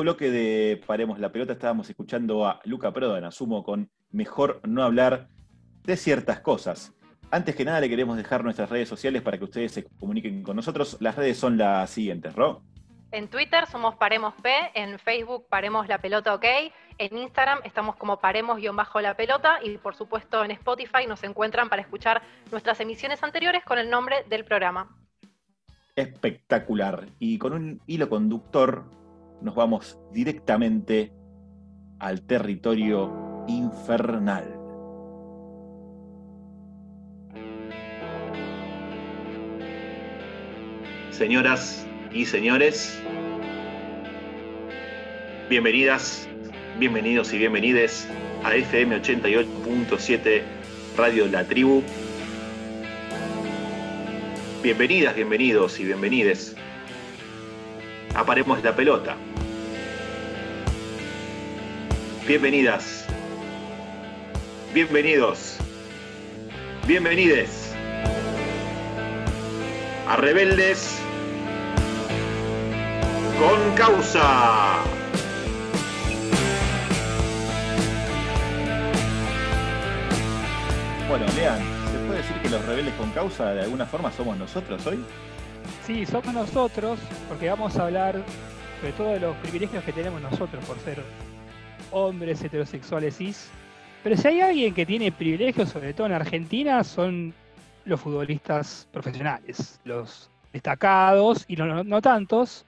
Segundo 0.00 0.14
bloque 0.14 0.30
de 0.30 0.82
Paremos 0.86 1.18
la 1.18 1.30
Pelota, 1.30 1.52
estábamos 1.52 1.90
escuchando 1.90 2.46
a 2.46 2.62
Luca 2.64 2.90
Prodan, 2.90 3.22
asumo, 3.24 3.62
con 3.62 3.90
Mejor 4.10 4.62
no 4.66 4.82
hablar 4.82 5.28
de 5.84 5.94
ciertas 5.94 6.40
cosas. 6.40 6.94
Antes 7.30 7.54
que 7.54 7.66
nada, 7.66 7.82
le 7.82 7.90
queremos 7.90 8.16
dejar 8.16 8.42
nuestras 8.42 8.70
redes 8.70 8.88
sociales 8.88 9.20
para 9.20 9.36
que 9.36 9.44
ustedes 9.44 9.72
se 9.72 9.84
comuniquen 9.84 10.42
con 10.42 10.56
nosotros. 10.56 10.96
Las 11.00 11.16
redes 11.16 11.36
son 11.36 11.58
las 11.58 11.90
siguientes, 11.90 12.34
¿Ro? 12.34 12.62
En 13.12 13.28
Twitter 13.28 13.66
somos 13.66 13.94
Paremos 13.96 14.32
P, 14.42 14.50
en 14.72 14.98
Facebook 14.98 15.44
Paremos 15.50 15.86
la 15.86 15.98
Pelota 15.98 16.34
OK, 16.34 16.46
en 16.96 17.18
Instagram 17.18 17.58
estamos 17.64 17.96
como 17.96 18.20
Paremos-la 18.20 19.14
Pelota 19.18 19.58
y 19.62 19.76
por 19.76 19.94
supuesto 19.94 20.42
en 20.42 20.52
Spotify 20.52 21.06
nos 21.06 21.22
encuentran 21.24 21.68
para 21.68 21.82
escuchar 21.82 22.22
nuestras 22.50 22.80
emisiones 22.80 23.22
anteriores 23.22 23.64
con 23.64 23.78
el 23.78 23.90
nombre 23.90 24.24
del 24.30 24.46
programa. 24.46 24.96
Espectacular. 25.94 27.06
Y 27.18 27.36
con 27.36 27.52
un 27.52 27.82
hilo 27.86 28.08
conductor 28.08 28.84
nos 29.42 29.54
vamos 29.54 29.98
directamente 30.12 31.12
al 31.98 32.22
territorio 32.22 33.44
infernal. 33.48 34.44
Señoras 41.10 41.86
y 42.12 42.24
señores, 42.24 42.98
bienvenidas, 45.50 46.28
bienvenidos 46.78 47.32
y 47.34 47.38
bienvenides 47.38 48.08
a 48.42 48.54
FM 48.54 49.02
88.7 49.02 50.42
Radio 50.96 51.26
La 51.28 51.44
Tribu. 51.44 51.82
Bienvenidas, 54.62 55.14
bienvenidos 55.14 55.78
y 55.78 55.84
bienvenides. 55.84 56.56
Aparemos 58.14 58.62
la 58.62 58.74
pelota. 58.74 59.16
Bienvenidas. 62.26 63.06
Bienvenidos. 64.74 65.56
Bienvenides. 66.86 67.74
A 70.06 70.16
rebeldes 70.16 71.00
con 73.38 73.74
causa. 73.74 74.82
Bueno, 81.08 81.26
Lean, 81.34 81.58
¿se 81.58 81.98
puede 82.06 82.18
decir 82.18 82.36
que 82.42 82.48
los 82.50 82.64
rebeldes 82.66 82.94
con 82.94 83.10
causa 83.10 83.52
de 83.54 83.62
alguna 83.62 83.86
forma 83.86 84.12
somos 84.12 84.36
nosotros 84.36 84.86
hoy? 84.86 85.04
Sí, 85.86 86.06
somos 86.06 86.32
nosotros, 86.32 87.00
porque 87.28 87.48
vamos 87.48 87.76
a 87.76 87.84
hablar 87.86 88.22
sobre 88.80 88.92
todo 88.92 89.08
de 89.08 89.20
los 89.20 89.36
privilegios 89.38 89.82
que 89.84 89.92
tenemos 89.92 90.20
nosotros 90.22 90.64
por 90.64 90.78
ser 90.80 91.02
hombres 91.92 92.42
heterosexuales 92.42 93.16
cis. 93.16 93.50
Pero 94.02 94.16
si 94.16 94.28
hay 94.28 94.40
alguien 94.40 94.74
que 94.74 94.86
tiene 94.86 95.12
privilegios, 95.12 95.68
sobre 95.68 95.92
todo 95.92 96.06
en 96.06 96.14
Argentina, 96.14 96.82
son 96.84 97.34
los 97.84 98.00
futbolistas 98.00 98.88
profesionales, 98.92 99.80
los 99.84 100.30
destacados 100.52 101.44
y 101.48 101.56
no, 101.56 101.84
no 101.84 102.00
tantos, 102.00 102.64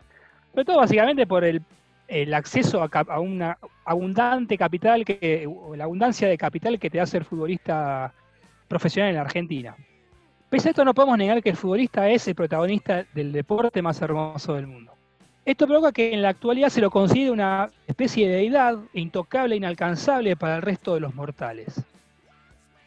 sobre 0.50 0.64
todo 0.64 0.78
básicamente 0.78 1.26
por 1.26 1.44
el, 1.44 1.62
el 2.08 2.34
acceso 2.34 2.82
a, 2.82 3.20
una 3.20 3.58
abundante 3.84 4.58
capital, 4.58 5.04
que, 5.04 5.48
la 5.74 5.84
abundancia 5.84 6.28
de 6.28 6.36
capital 6.36 6.78
que 6.78 6.90
te 6.90 6.98
da 6.98 7.06
ser 7.06 7.24
futbolista 7.24 8.12
profesional 8.68 9.12
en 9.12 9.18
Argentina. 9.18 9.76
Pese 10.50 10.68
a 10.68 10.70
esto, 10.70 10.84
no 10.84 10.92
podemos 10.92 11.16
negar 11.16 11.42
que 11.42 11.50
el 11.50 11.56
futbolista 11.56 12.08
es 12.10 12.28
el 12.28 12.34
protagonista 12.34 13.06
del 13.14 13.32
deporte 13.32 13.80
más 13.80 14.00
hermoso 14.02 14.54
del 14.54 14.66
mundo. 14.66 14.92
Esto 15.44 15.66
provoca 15.66 15.90
que 15.90 16.14
en 16.14 16.22
la 16.22 16.28
actualidad 16.28 16.68
se 16.68 16.80
lo 16.80 16.90
considere 16.90 17.32
una 17.32 17.68
especie 17.88 18.28
de 18.28 18.36
deidad 18.36 18.78
intocable 18.92 19.54
e 19.54 19.58
inalcanzable 19.58 20.36
para 20.36 20.56
el 20.56 20.62
resto 20.62 20.94
de 20.94 21.00
los 21.00 21.14
mortales. 21.14 21.82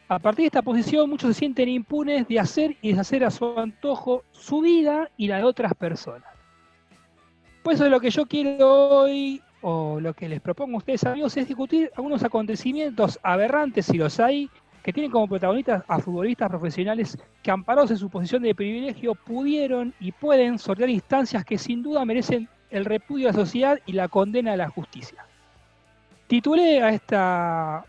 A 0.08 0.18
partir 0.18 0.44
de 0.44 0.46
esta 0.46 0.62
posición, 0.62 1.10
muchos 1.10 1.34
se 1.34 1.40
sienten 1.40 1.68
impunes 1.68 2.26
de 2.28 2.40
hacer 2.40 2.76
y 2.80 2.90
deshacer 2.90 3.24
a 3.24 3.30
su 3.30 3.58
antojo 3.58 4.22
su 4.30 4.60
vida 4.60 5.10
y 5.16 5.26
la 5.26 5.38
de 5.38 5.44
otras 5.44 5.74
personas. 5.74 6.32
Por 7.62 7.74
eso 7.74 7.88
lo 7.88 8.00
que 8.00 8.10
yo 8.10 8.24
quiero 8.24 9.00
hoy, 9.00 9.42
o 9.60 9.98
lo 10.00 10.14
que 10.14 10.28
les 10.28 10.40
propongo 10.40 10.76
a 10.76 10.78
ustedes 10.78 11.04
amigos, 11.04 11.36
es 11.36 11.48
discutir 11.48 11.90
algunos 11.96 12.22
acontecimientos 12.22 13.18
aberrantes, 13.22 13.86
si 13.86 13.98
los 13.98 14.18
hay, 14.20 14.48
que 14.86 14.92
tienen 14.92 15.10
como 15.10 15.26
protagonistas 15.26 15.82
a 15.88 15.98
futbolistas 15.98 16.48
profesionales 16.48 17.18
que 17.42 17.50
amparados 17.50 17.90
en 17.90 17.96
su 17.96 18.08
posición 18.08 18.44
de 18.44 18.54
privilegio 18.54 19.16
pudieron 19.16 19.92
y 19.98 20.12
pueden 20.12 20.60
sortear 20.60 20.88
instancias 20.88 21.44
que 21.44 21.58
sin 21.58 21.82
duda 21.82 22.04
merecen 22.04 22.48
el 22.70 22.84
repudio 22.84 23.26
de 23.26 23.32
la 23.32 23.44
sociedad 23.44 23.80
y 23.84 23.94
la 23.94 24.06
condena 24.06 24.52
de 24.52 24.58
la 24.58 24.68
justicia. 24.68 25.26
Titulé 26.28 26.80
a 26.84 26.90
esta, 26.90 27.84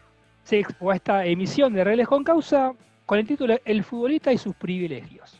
o 0.80 0.90
a 0.90 0.96
esta 0.96 1.24
emisión 1.24 1.72
de 1.72 1.84
Reales 1.84 2.08
con 2.08 2.24
Causa 2.24 2.74
con 3.06 3.20
el 3.20 3.28
título 3.28 3.60
El 3.64 3.84
futbolista 3.84 4.34
y 4.34 4.40
sus 4.40 4.56
privilegios. 4.56 5.40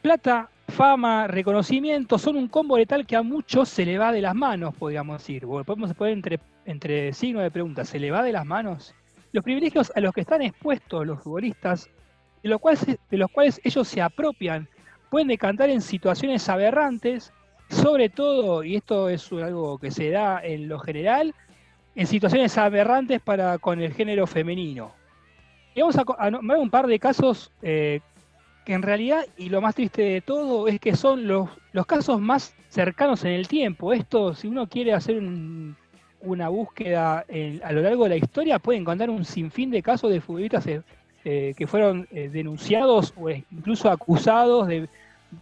Plata, 0.00 0.48
fama, 0.68 1.26
reconocimiento 1.26 2.16
son 2.16 2.36
un 2.36 2.48
combo 2.48 2.78
letal 2.78 3.04
que 3.04 3.16
a 3.16 3.22
muchos 3.22 3.68
se 3.68 3.84
le 3.84 3.98
va 3.98 4.10
de 4.10 4.22
las 4.22 4.34
manos, 4.34 4.74
podríamos 4.74 5.18
decir. 5.18 5.42
Podemos 5.42 5.92
poner 5.92 6.14
entre, 6.14 6.40
entre 6.64 7.12
signos 7.12 7.42
de 7.42 7.50
pregunta, 7.50 7.84
¿se 7.84 7.98
le 7.98 8.10
va 8.10 8.22
de 8.22 8.32
las 8.32 8.46
manos? 8.46 8.94
Los 9.34 9.42
privilegios 9.42 9.90
a 9.96 10.00
los 10.00 10.12
que 10.12 10.20
están 10.20 10.42
expuestos 10.42 11.04
los 11.04 11.20
futbolistas, 11.20 11.90
de 12.40 12.48
los 12.48 12.60
cuales, 13.32 13.60
ellos 13.64 13.88
se 13.88 14.00
apropian, 14.00 14.68
pueden 15.10 15.26
decantar 15.26 15.70
en 15.70 15.80
situaciones 15.80 16.48
aberrantes, 16.48 17.32
sobre 17.68 18.08
todo, 18.08 18.62
y 18.62 18.76
esto 18.76 19.08
es 19.08 19.32
algo 19.32 19.78
que 19.78 19.90
se 19.90 20.10
da 20.10 20.40
en 20.40 20.68
lo 20.68 20.78
general, 20.78 21.34
en 21.96 22.06
situaciones 22.06 22.56
aberrantes 22.56 23.20
para 23.20 23.58
con 23.58 23.80
el 23.82 23.92
género 23.92 24.28
femenino. 24.28 24.94
Y 25.74 25.80
vamos 25.80 25.96
a, 25.98 26.04
a 26.16 26.30
nombrar 26.30 26.60
un 26.60 26.70
par 26.70 26.86
de 26.86 27.00
casos 27.00 27.50
eh, 27.60 27.98
que 28.64 28.74
en 28.74 28.82
realidad, 28.82 29.26
y 29.36 29.48
lo 29.48 29.60
más 29.60 29.74
triste 29.74 30.02
de 30.02 30.20
todo, 30.20 30.68
es 30.68 30.78
que 30.78 30.94
son 30.94 31.26
los, 31.26 31.50
los 31.72 31.86
casos 31.86 32.20
más 32.20 32.54
cercanos 32.68 33.24
en 33.24 33.32
el 33.32 33.48
tiempo. 33.48 33.92
Esto, 33.92 34.32
si 34.32 34.46
uno 34.46 34.68
quiere 34.68 34.92
hacer 34.92 35.18
un- 35.18 35.76
una 36.24 36.48
búsqueda 36.48 37.24
en- 37.28 37.60
a 37.64 37.72
lo 37.72 37.82
largo 37.82 38.04
de 38.04 38.10
la 38.10 38.16
historia, 38.16 38.58
puede 38.58 38.78
encontrar 38.78 39.10
un 39.10 39.24
sinfín 39.24 39.70
de 39.70 39.82
casos 39.82 40.10
de 40.10 40.20
futbolistas 40.20 40.66
eh, 40.66 40.82
eh, 41.24 41.54
que 41.56 41.66
fueron 41.66 42.06
eh, 42.10 42.28
denunciados 42.32 43.14
o 43.16 43.28
eh, 43.30 43.44
incluso 43.50 43.90
acusados 43.90 44.66
de, 44.68 44.88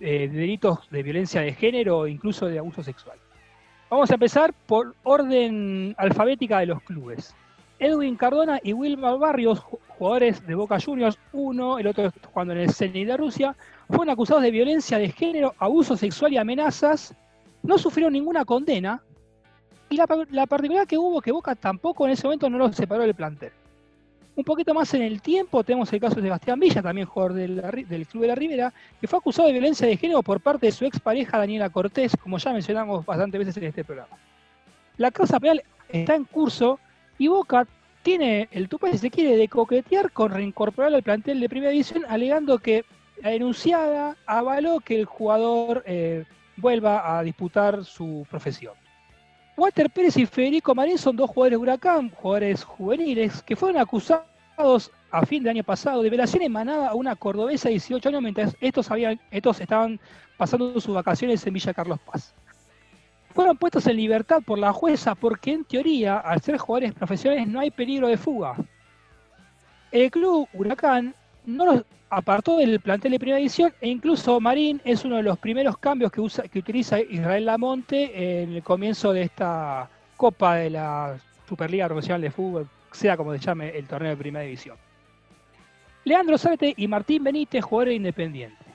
de 0.00 0.28
delitos 0.28 0.78
de 0.90 1.02
violencia 1.02 1.40
de 1.40 1.52
género 1.54 1.98
o 1.98 2.06
incluso 2.06 2.46
de 2.46 2.58
abuso 2.58 2.82
sexual. 2.82 3.18
Vamos 3.90 4.10
a 4.10 4.14
empezar 4.14 4.54
por 4.66 4.94
orden 5.02 5.94
alfabética 5.98 6.60
de 6.60 6.66
los 6.66 6.82
clubes. 6.82 7.34
Edwin 7.78 8.16
Cardona 8.16 8.60
y 8.62 8.72
Wilmar 8.72 9.18
Barrios, 9.18 9.60
ju- 9.60 9.78
jugadores 9.88 10.46
de 10.46 10.54
Boca 10.54 10.78
Juniors, 10.80 11.18
uno, 11.32 11.78
el 11.78 11.88
otro 11.88 12.12
jugando 12.32 12.54
en 12.54 12.60
el 12.60 12.70
Zenit 12.72 13.08
de 13.08 13.16
Rusia, 13.16 13.56
fueron 13.88 14.10
acusados 14.10 14.42
de 14.44 14.50
violencia 14.52 14.98
de 14.98 15.10
género, 15.10 15.54
abuso 15.58 15.96
sexual 15.96 16.32
y 16.32 16.38
amenazas. 16.38 17.14
No 17.64 17.76
sufrieron 17.78 18.12
ninguna 18.12 18.44
condena. 18.44 19.02
Y 19.92 19.96
la, 19.96 20.06
la 20.30 20.46
particularidad 20.46 20.88
que 20.88 20.96
hubo 20.96 21.20
que 21.20 21.30
Boca 21.30 21.54
tampoco 21.54 22.06
en 22.06 22.12
ese 22.12 22.26
momento 22.26 22.48
no 22.48 22.56
los 22.56 22.74
separó 22.74 23.02
del 23.02 23.14
plantel. 23.14 23.52
Un 24.34 24.42
poquito 24.42 24.72
más 24.72 24.94
en 24.94 25.02
el 25.02 25.20
tiempo 25.20 25.62
tenemos 25.62 25.92
el 25.92 26.00
caso 26.00 26.14
de 26.14 26.22
Sebastián 26.22 26.58
Villa, 26.58 26.80
también 26.80 27.06
jugador 27.06 27.34
del 27.34 28.06
Club 28.06 28.22
de 28.22 28.28
la 28.28 28.34
Ribera, 28.34 28.72
que 28.98 29.06
fue 29.06 29.18
acusado 29.18 29.48
de 29.48 29.52
violencia 29.52 29.86
de 29.86 29.98
género 29.98 30.22
por 30.22 30.40
parte 30.40 30.64
de 30.64 30.72
su 30.72 30.86
expareja 30.86 31.36
Daniela 31.36 31.68
Cortés, 31.68 32.16
como 32.16 32.38
ya 32.38 32.54
mencionamos 32.54 33.04
bastantes 33.04 33.38
veces 33.38 33.54
en 33.58 33.64
este 33.64 33.84
programa. 33.84 34.16
La 34.96 35.10
causa 35.10 35.38
penal 35.38 35.62
está 35.90 36.14
en 36.14 36.24
curso 36.24 36.80
y 37.18 37.28
Boca 37.28 37.66
tiene 38.02 38.48
el 38.50 38.70
tupe, 38.70 38.90
si 38.92 38.96
se 38.98 39.10
quiere, 39.10 39.36
de 39.36 39.46
coquetear 39.46 40.10
con 40.10 40.32
reincorporar 40.32 40.94
al 40.94 41.02
plantel 41.02 41.38
de 41.38 41.50
primera 41.50 41.70
división, 41.70 42.04
alegando 42.08 42.58
que 42.58 42.86
la 43.22 43.28
denunciada 43.28 44.16
avaló 44.24 44.80
que 44.80 44.98
el 44.98 45.04
jugador 45.04 45.82
eh, 45.84 46.24
vuelva 46.56 47.18
a 47.18 47.22
disputar 47.22 47.84
su 47.84 48.26
profesión. 48.30 48.72
Walter 49.56 49.90
Pérez 49.90 50.16
y 50.16 50.26
Federico 50.26 50.74
Marín 50.74 50.96
son 50.96 51.16
dos 51.16 51.30
jugadores 51.30 51.58
de 51.58 51.62
Huracán, 51.62 52.10
jugadores 52.10 52.64
juveniles, 52.64 53.42
que 53.42 53.54
fueron 53.54 53.80
acusados 53.80 54.90
a 55.10 55.26
fin 55.26 55.42
de 55.42 55.50
año 55.50 55.62
pasado, 55.62 56.02
liberación 56.02 56.42
emanada 56.42 56.88
a 56.88 56.94
una 56.94 57.14
cordobesa 57.16 57.68
de 57.68 57.74
18 57.74 58.08
años 58.08 58.22
mientras 58.22 58.56
estos, 58.60 58.88
estos 59.30 59.60
estaban 59.60 60.00
pasando 60.38 60.80
sus 60.80 60.94
vacaciones 60.94 61.46
en 61.46 61.52
Villa 61.52 61.74
Carlos 61.74 62.00
Paz. 62.00 62.34
Fueron 63.34 63.56
puestos 63.56 63.86
en 63.86 63.96
libertad 63.96 64.42
por 64.44 64.58
la 64.58 64.72
jueza 64.72 65.14
porque 65.14 65.52
en 65.52 65.64
teoría, 65.64 66.18
al 66.18 66.40
ser 66.40 66.56
jugadores 66.58 66.94
profesionales, 66.94 67.46
no 67.46 67.60
hay 67.60 67.70
peligro 67.70 68.08
de 68.08 68.16
fuga. 68.16 68.56
El 69.90 70.10
club 70.10 70.48
Huracán 70.54 71.14
no 71.46 71.66
los 71.66 71.84
apartó 72.10 72.58
del 72.58 72.80
plantel 72.80 73.12
de 73.12 73.18
primera 73.18 73.40
edición 73.40 73.72
e 73.80 73.88
incluso 73.88 74.38
Marín 74.38 74.80
es 74.84 75.04
uno 75.04 75.16
de 75.16 75.22
los 75.22 75.38
primeros 75.38 75.78
cambios 75.78 76.12
que, 76.12 76.20
usa, 76.20 76.44
que 76.46 76.58
utiliza 76.58 77.00
Israel 77.00 77.46
Lamonte 77.46 78.42
en 78.42 78.52
el 78.52 78.62
comienzo 78.62 79.12
de 79.12 79.22
esta 79.22 79.88
Copa 80.16 80.56
de 80.56 80.70
la 80.70 81.18
Superliga 81.48 81.86
Profesional 81.86 82.20
de 82.20 82.30
Fútbol, 82.30 82.68
sea 82.92 83.16
como 83.16 83.32
se 83.32 83.38
llame 83.38 83.70
el 83.70 83.86
torneo 83.86 84.10
de 84.10 84.16
primera 84.16 84.44
división. 84.44 84.76
Leandro 86.04 86.36
Zárate 86.36 86.74
y 86.76 86.88
Martín 86.88 87.24
Benítez, 87.24 87.64
jugadores 87.64 87.96
independientes. 87.96 88.66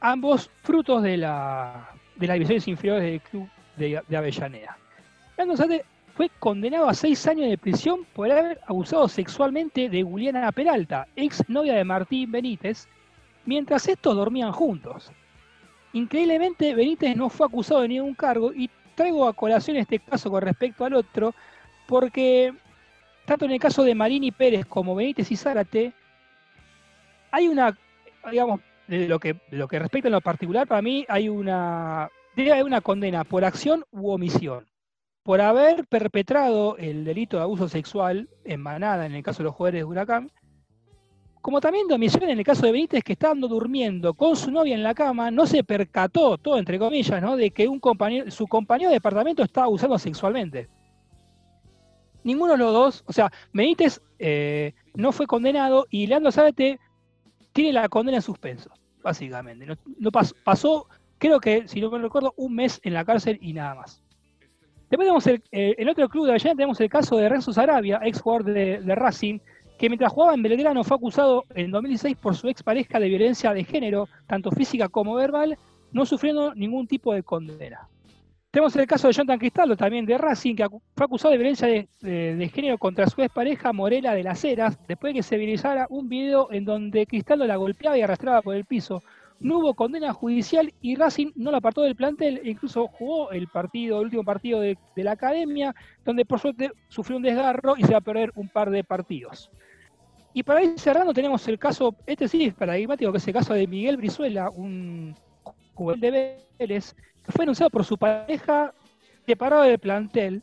Ambos 0.00 0.50
frutos 0.62 1.02
de, 1.02 1.16
la, 1.16 1.90
de 2.14 2.26
las 2.26 2.34
divisiones 2.34 2.68
inferiores 2.68 3.02
del 3.02 3.20
club 3.20 3.48
de, 3.76 4.16
Avellaneda. 4.16 4.78
Leandro 5.36 5.56
Zárate 5.56 5.84
fue 6.16 6.30
condenado 6.38 6.88
a 6.88 6.94
seis 6.94 7.26
años 7.26 7.50
de 7.50 7.58
prisión 7.58 8.06
por 8.14 8.30
haber 8.30 8.58
abusado 8.66 9.06
sexualmente 9.06 9.90
de 9.90 10.02
Juliana 10.02 10.50
Peralta, 10.50 11.06
ex 11.14 11.46
novia 11.46 11.74
de 11.74 11.84
Martín 11.84 12.32
Benítez, 12.32 12.88
mientras 13.44 13.86
estos 13.86 14.16
dormían 14.16 14.50
juntos. 14.50 15.12
Increíblemente, 15.92 16.74
Benítez 16.74 17.14
no 17.16 17.28
fue 17.28 17.46
acusado 17.46 17.82
de 17.82 17.88
ningún 17.88 18.14
cargo 18.14 18.50
y 18.54 18.70
traigo 18.94 19.28
a 19.28 19.34
colación 19.34 19.76
este 19.76 19.98
caso 19.98 20.30
con 20.30 20.40
respecto 20.40 20.86
al 20.86 20.94
otro, 20.94 21.34
porque 21.86 22.54
tanto 23.26 23.44
en 23.44 23.50
el 23.50 23.60
caso 23.60 23.82
de 23.82 23.94
Marini 23.94 24.30
Pérez 24.30 24.64
como 24.64 24.94
Benítez 24.94 25.30
y 25.30 25.36
Zárate, 25.36 25.92
hay 27.30 27.46
una, 27.46 27.76
digamos, 28.30 28.60
de 28.88 29.06
lo 29.06 29.20
que, 29.20 29.36
lo 29.50 29.68
que 29.68 29.78
respecta 29.78 30.08
en 30.08 30.12
lo 30.12 30.22
particular, 30.22 30.66
para 30.66 30.80
mí 30.80 31.04
hay 31.10 31.28
una, 31.28 32.08
debe 32.34 32.52
haber 32.52 32.64
una 32.64 32.80
condena 32.80 33.22
por 33.24 33.44
acción 33.44 33.84
u 33.90 34.10
omisión. 34.10 34.64
Por 35.26 35.40
haber 35.40 35.88
perpetrado 35.88 36.76
el 36.76 37.04
delito 37.04 37.36
de 37.36 37.42
abuso 37.42 37.68
sexual 37.68 38.28
en 38.44 38.60
manada, 38.60 39.06
en 39.06 39.12
el 39.12 39.24
caso 39.24 39.38
de 39.38 39.46
los 39.46 39.56
jugadores 39.56 39.80
de 39.80 39.84
Huracán, 39.84 40.30
como 41.42 41.60
también 41.60 41.88
de 41.88 41.94
omisión 41.94 42.22
en 42.22 42.38
el 42.38 42.44
caso 42.44 42.64
de 42.64 42.70
Benítez, 42.70 43.02
que 43.02 43.14
estando 43.14 43.48
durmiendo 43.48 44.14
con 44.14 44.36
su 44.36 44.52
novia 44.52 44.76
en 44.76 44.84
la 44.84 44.94
cama, 44.94 45.32
no 45.32 45.44
se 45.44 45.64
percató, 45.64 46.38
todo 46.38 46.58
entre 46.58 46.78
comillas, 46.78 47.20
¿no? 47.20 47.36
de 47.36 47.50
que 47.50 47.66
un 47.66 47.80
compañero, 47.80 48.30
su 48.30 48.46
compañero 48.46 48.90
de 48.90 48.98
departamento 48.98 49.42
estaba 49.42 49.64
abusando 49.64 49.98
sexualmente. 49.98 50.68
Ninguno 52.22 52.52
de 52.52 52.58
los 52.58 52.72
dos, 52.72 53.04
o 53.08 53.12
sea, 53.12 53.28
Benítez 53.52 54.00
eh, 54.20 54.74
no 54.94 55.10
fue 55.10 55.26
condenado 55.26 55.88
y 55.90 56.06
Leandro 56.06 56.30
Zárate 56.30 56.78
tiene 57.52 57.72
la 57.72 57.88
condena 57.88 58.18
en 58.18 58.22
suspenso, 58.22 58.70
básicamente. 59.02 59.66
No, 59.98 60.12
pasó, 60.44 60.86
creo 61.18 61.40
que, 61.40 61.66
si 61.66 61.80
no 61.80 61.90
me 61.90 61.98
recuerdo, 61.98 62.32
un 62.36 62.54
mes 62.54 62.80
en 62.84 62.94
la 62.94 63.04
cárcel 63.04 63.40
y 63.42 63.52
nada 63.54 63.74
más. 63.74 64.05
Después 64.90 65.06
tenemos 65.06 65.26
el, 65.26 65.42
eh, 65.50 65.90
otro 65.90 66.08
club 66.08 66.26
de 66.26 66.32
Avellaneda, 66.32 66.56
tenemos 66.56 66.80
el 66.80 66.88
caso 66.88 67.16
de 67.16 67.28
Renzo 67.28 67.52
Sarabia, 67.52 68.00
ex 68.04 68.20
jugador 68.20 68.44
de, 68.44 68.94
Racing, 68.94 69.40
que 69.78 69.88
mientras 69.88 70.12
jugaba 70.12 70.34
en 70.34 70.42
Belgrano 70.42 70.84
fue 70.84 70.96
acusado 70.96 71.44
en 71.54 71.72
2016 71.72 72.16
por 72.16 72.36
su 72.36 72.48
expareja 72.48 73.00
de 73.00 73.08
violencia 73.08 73.52
de 73.52 73.64
género, 73.64 74.08
tanto 74.28 74.52
física 74.52 74.88
como 74.88 75.14
verbal, 75.14 75.58
no 75.90 76.06
sufriendo 76.06 76.54
ningún 76.54 76.86
tipo 76.86 77.12
de 77.12 77.24
condena. 77.24 77.88
Tenemos 78.52 78.74
el 78.76 78.86
caso 78.86 79.08
de 79.08 79.12
Jonathan 79.12 79.38
Cristaldo, 79.40 79.76
también 79.76 80.06
de 80.06 80.16
Racing, 80.16 80.54
que 80.54 80.66
fue 80.68 81.04
acusado 81.04 81.32
de 81.32 81.38
violencia 81.38 81.66
de, 81.66 82.50
género 82.54 82.78
contra 82.78 83.06
su 83.08 83.20
expareja 83.20 83.72
Morela 83.72 84.14
de 84.14 84.22
las 84.22 84.42
Heras, 84.44 84.78
después 84.86 85.12
de 85.12 85.18
que 85.18 85.22
se 85.24 85.36
viralizara 85.36 85.86
un 85.90 86.08
video 86.08 86.50
en 86.52 86.64
donde 86.64 87.06
Cristaldo 87.06 87.44
la 87.44 87.56
golpeaba 87.56 87.98
y 87.98 88.02
arrastraba 88.02 88.40
por 88.40 88.54
el 88.54 88.64
piso. 88.64 89.02
No 89.38 89.58
hubo 89.58 89.74
condena 89.74 90.12
judicial 90.12 90.72
y 90.80 90.96
Racing 90.96 91.32
no 91.34 91.50
la 91.50 91.58
apartó 91.58 91.82
del 91.82 91.94
plantel, 91.94 92.40
e 92.42 92.50
incluso 92.50 92.88
jugó 92.88 93.30
el 93.30 93.48
partido, 93.48 93.98
el 93.98 94.04
último 94.06 94.24
partido 94.24 94.60
de, 94.60 94.78
la 94.96 95.12
academia, 95.12 95.74
donde 96.04 96.24
por 96.24 96.40
suerte 96.40 96.72
sufrió 96.88 97.18
un 97.18 97.22
desgarro 97.22 97.76
y 97.76 97.84
se 97.84 97.92
va 97.92 97.98
a 97.98 98.02
perder 98.02 98.32
un 98.34 98.48
par 98.48 98.70
de 98.70 98.82
partidos. 98.82 99.50
Y 100.32 100.42
para 100.42 100.62
ir 100.62 100.78
cerrando 100.78 101.12
tenemos 101.12 101.46
el 101.48 101.58
caso, 101.58 101.94
este 102.06 102.28
sí 102.28 102.44
es 102.44 102.54
paradigmático, 102.54 103.12
que 103.12 103.18
es 103.18 103.28
el 103.28 103.34
caso 103.34 103.54
de 103.54 103.66
Miguel 103.66 103.96
Brizuela, 103.96 104.50
un 104.50 105.14
jugador 105.74 106.00
de 106.00 106.38
Vélez, 106.58 106.94
fue 107.28 107.42
anunciado 107.42 107.70
por 107.70 107.84
su 107.84 107.98
pareja 107.98 108.72
separado 109.26 109.62
del 109.62 109.78
plantel, 109.78 110.42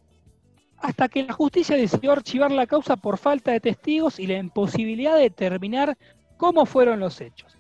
hasta 0.78 1.08
que 1.08 1.24
la 1.24 1.34
justicia 1.34 1.78
decidió 1.78 2.12
archivar 2.12 2.52
la 2.52 2.68
causa 2.68 2.98
por 2.98 3.18
falta 3.18 3.52
de 3.52 3.62
testigos 3.62 4.20
y 4.20 4.28
la 4.28 4.38
imposibilidad 4.38 5.16
de 5.16 5.24
determinar 5.24 5.98
cómo 6.38 6.66
fueron 6.66 7.00
los 7.00 7.22
hechos. 7.22 7.53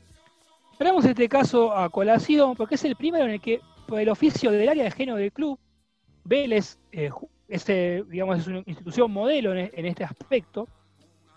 Traemos 0.83 1.05
este 1.05 1.29
caso 1.29 1.73
a 1.73 1.89
colación 1.89 2.57
porque 2.57 2.75
es 2.75 2.83
el 2.83 2.97
primero 2.97 3.23
en 3.23 3.31
el 3.31 3.39
que 3.39 3.61
el 3.97 4.09
oficio 4.09 4.51
del 4.51 4.67
área 4.67 4.83
de 4.83 4.91
género 4.91 5.17
del 5.17 5.31
club, 5.31 5.57
Vélez 6.25 6.77
eh, 6.91 8.03
digamos, 8.09 8.39
es 8.39 8.47
una 8.47 8.63
institución 8.65 9.09
modelo 9.09 9.55
en, 9.55 9.71
en, 9.73 9.85
este 9.85 10.03
aspecto. 10.03 10.67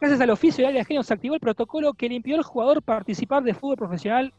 Gracias 0.01 0.21
al 0.21 0.31
oficio 0.31 0.63
del 0.63 0.71
área 0.71 0.81
de 0.81 0.85
género 0.85 1.05
se 1.05 1.15
activó 1.15 1.37
el 1.37 1.41
protocolo 1.41 1.95
que 1.95 2.09
le 2.09 2.17
impidió 2.17 2.39
al 2.39 2.43
jugador 2.43 2.83
participar 2.83 3.45
de 3.45 3.55
fútbol 3.55 3.77
profesional 3.77 4.35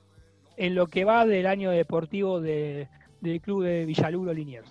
en 0.57 0.75
lo 0.75 0.87
que 0.87 1.05
va 1.05 1.25
del 1.25 1.47
año 1.47 1.71
deportivo 1.71 2.41
de, 2.41 2.89
del 3.21 3.39
club 3.39 3.63
de 3.63 3.85
Villaluro 3.85 4.33
Liniers. 4.33 4.69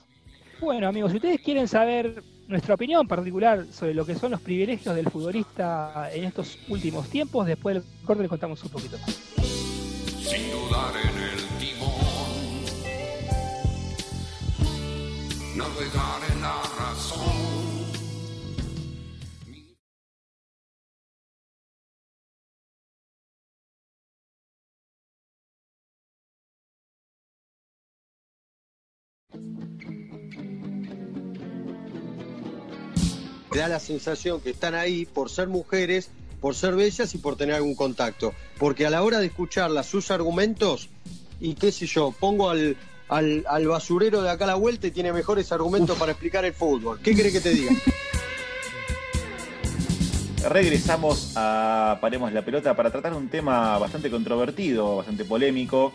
Bueno, 0.60 0.86
amigos, 0.86 1.12
si 1.12 1.16
ustedes 1.16 1.40
quieren 1.40 1.66
saber 1.66 2.22
nuestra 2.46 2.74
opinión 2.74 3.08
particular 3.08 3.64
sobre 3.72 3.94
lo 3.94 4.04
que 4.04 4.14
son 4.14 4.32
los 4.32 4.42
privilegios 4.42 4.94
del 4.94 5.08
futbolista 5.08 6.10
en 6.12 6.24
estos 6.24 6.58
últimos 6.68 7.08
tiempos, 7.08 7.46
después 7.46 7.76
del 7.76 7.84
corte 8.04 8.20
les 8.20 8.28
contamos 8.28 8.62
un 8.62 8.68
poquito 8.68 8.98
más. 8.98 9.55
Sin 10.28 10.50
dudar 10.50 10.94
en 10.96 11.16
el 11.30 11.40
timón, 11.60 12.30
navegar 15.56 16.20
en 16.32 16.40
la 16.42 16.62
razón. 16.78 17.56
da 33.56 33.68
la 33.68 33.80
sensación 33.80 34.40
que 34.42 34.50
están 34.50 34.74
ahí 34.74 35.06
por 35.06 35.30
ser 35.30 35.48
mujeres, 35.48 36.10
por 36.46 36.54
ser 36.54 36.76
bellas 36.76 37.12
y 37.12 37.18
por 37.18 37.34
tener 37.34 37.56
algún 37.56 37.74
contacto. 37.74 38.32
Porque 38.56 38.86
a 38.86 38.90
la 38.90 39.02
hora 39.02 39.18
de 39.18 39.26
escucharlas, 39.26 39.86
sus 39.86 40.12
argumentos, 40.12 40.88
y 41.40 41.54
qué 41.54 41.72
sé 41.72 41.86
yo, 41.86 42.12
pongo 42.12 42.50
al, 42.50 42.76
al, 43.08 43.66
basurero 43.66 44.22
de 44.22 44.30
acá 44.30 44.44
a 44.44 44.46
la 44.46 44.54
vuelta 44.54 44.86
y 44.86 44.92
tiene 44.92 45.12
mejores 45.12 45.50
argumentos 45.50 45.98
para 45.98 46.12
explicar 46.12 46.44
el 46.44 46.52
fútbol. 46.52 47.00
¿Qué 47.02 47.16
cree 47.16 47.32
que 47.32 47.40
te 47.40 47.50
diga? 47.50 47.72
Regresamos 50.48 51.32
a 51.34 51.98
Paremos 52.00 52.32
la 52.32 52.42
Pelota 52.42 52.76
para 52.76 52.92
tratar 52.92 53.12
un 53.14 53.28
tema 53.28 53.76
bastante 53.78 54.08
controvertido, 54.08 54.98
bastante 54.98 55.24
polémico 55.24 55.94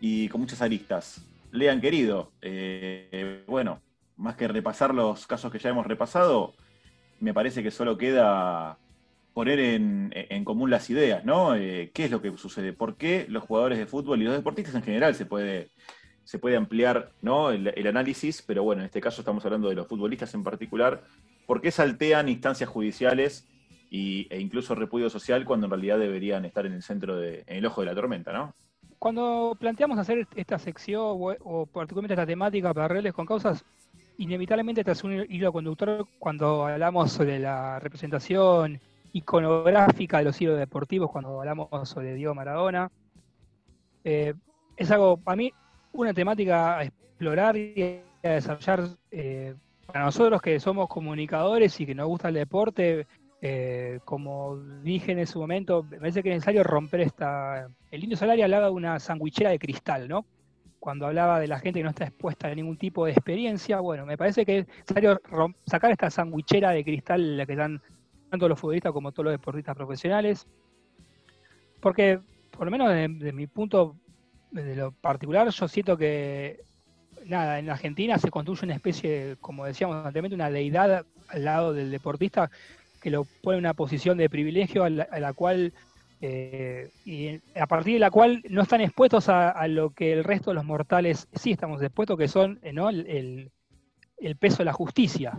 y 0.00 0.28
con 0.28 0.40
muchas 0.40 0.60
aristas. 0.60 1.20
Lean, 1.52 1.80
querido, 1.80 2.32
eh, 2.42 3.44
bueno, 3.46 3.80
más 4.16 4.34
que 4.34 4.48
repasar 4.48 4.92
los 4.92 5.28
casos 5.28 5.52
que 5.52 5.60
ya 5.60 5.70
hemos 5.70 5.86
repasado, 5.86 6.52
me 7.20 7.32
parece 7.32 7.62
que 7.62 7.70
solo 7.70 7.96
queda 7.96 8.80
poner 9.34 9.58
en, 9.58 10.44
común 10.44 10.70
las 10.70 10.88
ideas, 10.88 11.24
¿no? 11.24 11.56
Eh, 11.56 11.90
¿Qué 11.92 12.04
es 12.04 12.10
lo 12.10 12.22
que 12.22 12.34
sucede? 12.38 12.72
¿Por 12.72 12.96
qué 12.96 13.26
los 13.28 13.42
jugadores 13.42 13.78
de 13.78 13.86
fútbol 13.86 14.22
y 14.22 14.24
los 14.24 14.34
deportistas 14.34 14.76
en 14.76 14.82
general 14.82 15.16
se 15.16 15.26
puede, 15.26 15.70
se 16.22 16.38
puede 16.38 16.56
ampliar 16.56 17.10
¿no? 17.20 17.50
el, 17.50 17.86
análisis? 17.86 18.42
Pero 18.42 18.62
bueno, 18.62 18.82
en 18.82 18.86
este 18.86 19.00
caso 19.00 19.20
estamos 19.20 19.44
hablando 19.44 19.68
de 19.68 19.74
los 19.74 19.88
futbolistas 19.88 20.32
en 20.34 20.44
particular. 20.44 21.02
¿Por 21.46 21.60
qué 21.60 21.72
saltean 21.72 22.28
instancias 22.28 22.70
judiciales 22.70 23.48
y, 23.90 24.28
e 24.30 24.40
incluso 24.40 24.76
repudio 24.76 25.10
social 25.10 25.44
cuando 25.44 25.66
en 25.66 25.72
realidad 25.72 25.98
deberían 25.98 26.44
estar 26.44 26.64
en 26.64 26.74
el 26.74 26.82
centro, 26.82 27.16
de, 27.16 27.42
en 27.48 27.56
el 27.56 27.66
ojo 27.66 27.80
de 27.80 27.88
la 27.88 27.94
tormenta, 27.94 28.32
¿no? 28.32 28.54
Cuando 29.00 29.56
planteamos 29.58 29.98
hacer 29.98 30.28
esta 30.36 30.58
sección 30.60 31.00
o, 31.02 31.66
particularmente 31.66 32.14
esta 32.14 32.24
temática 32.24 32.72
para 32.72 32.88
reales 32.88 33.12
con 33.12 33.26
causas, 33.26 33.64
inevitablemente 34.16 34.84
tras 34.84 35.02
un 35.02 35.26
hilo 35.28 35.52
conductor 35.52 36.06
cuando 36.20 36.66
hablamos 36.66 37.12
sobre 37.12 37.40
la 37.40 37.80
representación 37.80 38.80
iconográfica 39.14 40.18
de 40.18 40.24
los 40.24 40.40
hilos 40.40 40.58
deportivos, 40.58 41.10
cuando 41.10 41.40
hablamos 41.40 41.88
sobre 41.88 42.14
Diego 42.14 42.34
Maradona. 42.34 42.90
Eh, 44.02 44.34
es 44.76 44.90
algo, 44.90 45.16
para 45.16 45.36
mí, 45.36 45.52
una 45.92 46.12
temática 46.12 46.78
a 46.78 46.84
explorar 46.84 47.56
y 47.56 48.02
a 48.24 48.28
desarrollar 48.28 48.88
eh, 49.12 49.54
para 49.86 50.04
nosotros 50.04 50.42
que 50.42 50.58
somos 50.58 50.88
comunicadores 50.88 51.80
y 51.80 51.86
que 51.86 51.94
nos 51.94 52.08
gusta 52.08 52.28
el 52.28 52.34
deporte. 52.34 53.06
Eh, 53.40 54.00
como 54.04 54.56
dije 54.82 55.12
en 55.12 55.20
ese 55.20 55.38
momento, 55.38 55.84
me 55.84 55.98
parece 55.98 56.22
que 56.22 56.30
es 56.30 56.36
necesario 56.36 56.64
romper 56.64 57.02
esta. 57.02 57.68
El 57.92 58.02
indio 58.02 58.16
Salaria 58.16 58.46
hablaba 58.46 58.66
de 58.66 58.72
una 58.72 58.98
sandwichera 58.98 59.50
de 59.50 59.58
cristal, 59.60 60.08
¿no? 60.08 60.24
cuando 60.80 61.06
hablaba 61.06 61.40
de 61.40 61.46
la 61.46 61.58
gente 61.60 61.78
que 61.78 61.84
no 61.84 61.88
está 61.88 62.04
expuesta 62.04 62.46
a 62.46 62.54
ningún 62.54 62.76
tipo 62.76 63.06
de 63.06 63.12
experiencia, 63.12 63.80
bueno, 63.80 64.04
me 64.04 64.18
parece 64.18 64.44
que 64.44 64.58
es 64.58 64.68
necesario 64.68 65.18
sacar 65.64 65.90
esta 65.90 66.10
sandwichera 66.10 66.72
de 66.72 66.84
cristal 66.84 67.38
la 67.38 67.46
que 67.46 67.52
están 67.52 67.80
tanto 68.34 68.48
los 68.48 68.58
futbolistas 68.58 68.92
como 68.92 69.12
todos 69.12 69.26
los 69.26 69.34
deportistas 69.34 69.76
profesionales. 69.76 70.46
Porque, 71.80 72.18
por 72.50 72.64
lo 72.64 72.70
menos 72.70 72.90
de, 72.90 73.32
mi 73.32 73.46
punto 73.46 73.96
de 74.50 74.74
lo 74.74 74.90
particular, 74.90 75.48
yo 75.48 75.68
siento 75.68 75.96
que, 75.96 76.60
nada, 77.26 77.60
en 77.60 77.70
Argentina 77.70 78.18
se 78.18 78.30
construye 78.30 78.64
una 78.64 78.74
especie, 78.74 79.36
como 79.40 79.64
decíamos 79.64 79.96
anteriormente, 79.96 80.34
una 80.34 80.50
deidad 80.50 81.06
al 81.28 81.44
lado 81.44 81.72
del 81.72 81.90
deportista 81.90 82.50
que 83.00 83.10
lo 83.10 83.24
pone 83.42 83.58
en 83.58 83.64
una 83.64 83.74
posición 83.74 84.18
de 84.18 84.30
privilegio 84.30 84.82
a 84.82 84.90
la, 84.90 85.32
cual 85.34 85.72
eh, 86.20 86.90
y 87.04 87.38
a 87.58 87.66
partir 87.66 87.94
de 87.94 88.00
la 88.00 88.10
cual 88.10 88.42
no 88.48 88.62
están 88.62 88.80
expuestos 88.80 89.28
a, 89.28 89.68
lo 89.68 89.90
que 89.90 90.12
el 90.12 90.24
resto 90.24 90.50
de 90.50 90.54
los 90.54 90.64
mortales 90.64 91.28
sí 91.34 91.52
estamos 91.52 91.82
expuestos, 91.82 92.18
que 92.18 92.28
son 92.28 92.58
el, 92.62 93.50
el, 94.18 94.36
peso 94.36 94.58
de 94.58 94.64
la 94.64 94.72
justicia. 94.72 95.38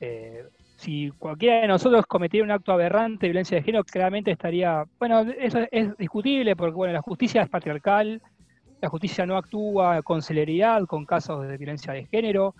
Eh, 0.00 0.44
si 0.76 1.10
cualquiera 1.18 1.62
de 1.62 1.68
nosotros 1.68 2.06
cometiera 2.06 2.44
un 2.44 2.50
acto 2.50 2.72
aberrante 2.72 3.26
de 3.26 3.30
violencia 3.30 3.56
de 3.56 3.62
género, 3.62 3.84
claramente 3.84 4.30
estaría, 4.30 4.84
bueno, 4.98 5.20
eso 5.38 5.60
es 5.70 5.96
discutible 5.96 6.54
porque 6.54 6.74
bueno, 6.74 6.92
la 6.92 7.02
justicia 7.02 7.42
es 7.42 7.48
patriarcal, 7.48 8.22
la 8.80 8.88
justicia 8.88 9.24
no 9.24 9.36
actúa 9.36 10.02
con 10.02 10.20
celeridad 10.22 10.84
con 10.84 11.06
casos 11.06 11.48
de 11.48 11.56
violencia 11.56 11.92
de 11.92 12.06
género, 12.06 12.54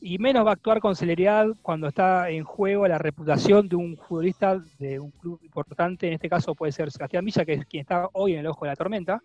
y 0.00 0.18
menos 0.18 0.46
va 0.46 0.50
a 0.50 0.52
actuar 0.52 0.78
con 0.78 0.94
celeridad 0.94 1.48
cuando 1.62 1.88
está 1.88 2.30
en 2.30 2.44
juego 2.44 2.86
la 2.86 2.98
reputación 2.98 3.68
de 3.68 3.76
un 3.76 3.96
futbolista 3.96 4.62
de 4.78 5.00
un 5.00 5.10
club 5.10 5.40
importante, 5.42 6.06
en 6.06 6.14
este 6.14 6.28
caso 6.28 6.54
puede 6.54 6.72
ser 6.72 6.90
Sebastián 6.90 7.24
Villa, 7.24 7.44
que 7.44 7.54
es 7.54 7.66
quien 7.66 7.80
está 7.80 8.08
hoy 8.12 8.34
en 8.34 8.40
el 8.40 8.46
ojo 8.46 8.64
de 8.64 8.70
la 8.70 8.76
tormenta, 8.76 9.22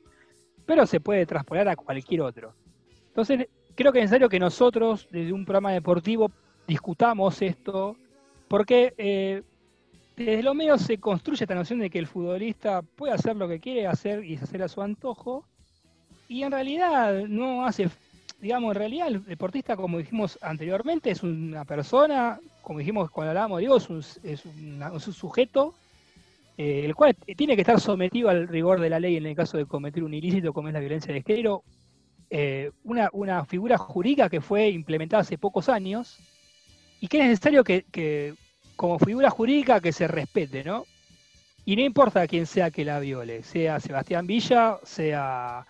pero 0.66 0.86
se 0.86 1.00
puede 1.00 1.26
traspolar 1.26 1.68
a 1.68 1.76
cualquier 1.76 2.22
otro. 2.22 2.56
Entonces, 3.08 3.48
creo 3.76 3.92
que 3.92 4.00
es 4.00 4.04
necesario 4.04 4.30
que 4.30 4.40
nosotros, 4.40 5.08
desde 5.12 5.34
un 5.34 5.46
programa 5.46 5.72
deportivo, 5.74 6.32
discutamos 6.68 7.42
esto, 7.42 7.98
porque 8.52 8.94
eh, 8.98 9.44
desde 10.18 10.44
lo 10.44 10.54
medio 10.54 10.78
se 10.78 10.98
construye 10.98 11.46
esta 11.46 11.56
noción 11.56 11.80
de 11.80 11.90
que 11.90 12.00
el 12.00 12.06
futbolista 12.06 12.82
puede 12.82 13.14
hacer 13.14 13.38
lo 13.38 13.48
que 13.48 13.62
quiere 13.62 13.88
hacer 13.88 14.26
y 14.26 14.36
hacer 14.36 14.62
a 14.62 14.68
su 14.68 14.82
antojo, 14.82 15.46
y 16.28 16.44
en 16.44 16.52
realidad 16.52 17.28
no 17.30 17.66
hace 17.66 17.90
digamos, 18.42 18.76
en 18.76 18.80
realidad 18.80 19.08
el 19.08 19.24
deportista, 19.24 19.78
como 19.78 20.00
dijimos 20.00 20.38
anteriormente, 20.42 21.12
es 21.12 21.24
una 21.24 21.64
persona, 21.64 22.42
como 22.62 22.80
dijimos 22.80 23.10
cuando 23.10 23.30
hablábamos 23.30 23.62
es 23.62 23.90
un, 23.90 24.00
es 24.30 24.44
un 25.08 25.14
sujeto, 25.14 25.74
eh, 26.58 26.84
el 26.84 26.94
cual 26.94 27.16
tiene 27.38 27.56
que 27.56 27.62
estar 27.62 27.80
sometido 27.80 28.28
al 28.28 28.50
rigor 28.50 28.82
de 28.82 28.90
la 28.90 29.00
ley 29.00 29.16
en 29.16 29.28
el 29.28 29.36
caso 29.36 29.56
de 29.56 29.66
cometer 29.66 30.04
un 30.04 30.14
ilícito 30.14 30.52
como 30.52 30.68
es 30.68 30.74
la 30.74 30.82
violencia 30.82 31.14
de 31.14 31.22
género, 31.22 31.64
eh, 32.30 32.72
una, 32.84 33.10
una, 33.14 33.46
figura 33.46 33.78
jurídica 33.78 34.28
que 34.28 34.42
fue 34.42 34.68
implementada 34.68 35.22
hace 35.22 35.38
pocos 35.38 35.70
años 35.70 36.20
y 37.02 37.08
que 37.08 37.20
es 37.20 37.28
necesario 37.28 37.64
que, 37.66 37.84
que, 37.92 38.36
como 38.78 38.98
figura 39.00 39.30
jurídica 39.30 39.82
que 39.82 39.92
se 39.92 40.08
respete, 40.08 40.64
¿no? 40.64 40.86
Y 41.66 41.76
no 41.76 41.82
importa 41.82 42.28
quién 42.28 42.46
sea 42.46 42.72
que 42.72 42.86
la 42.86 43.00
viole, 43.00 43.44
sea 43.44 43.80
Sebastián 43.80 44.26
Villa, 44.26 44.78
sea 44.84 45.66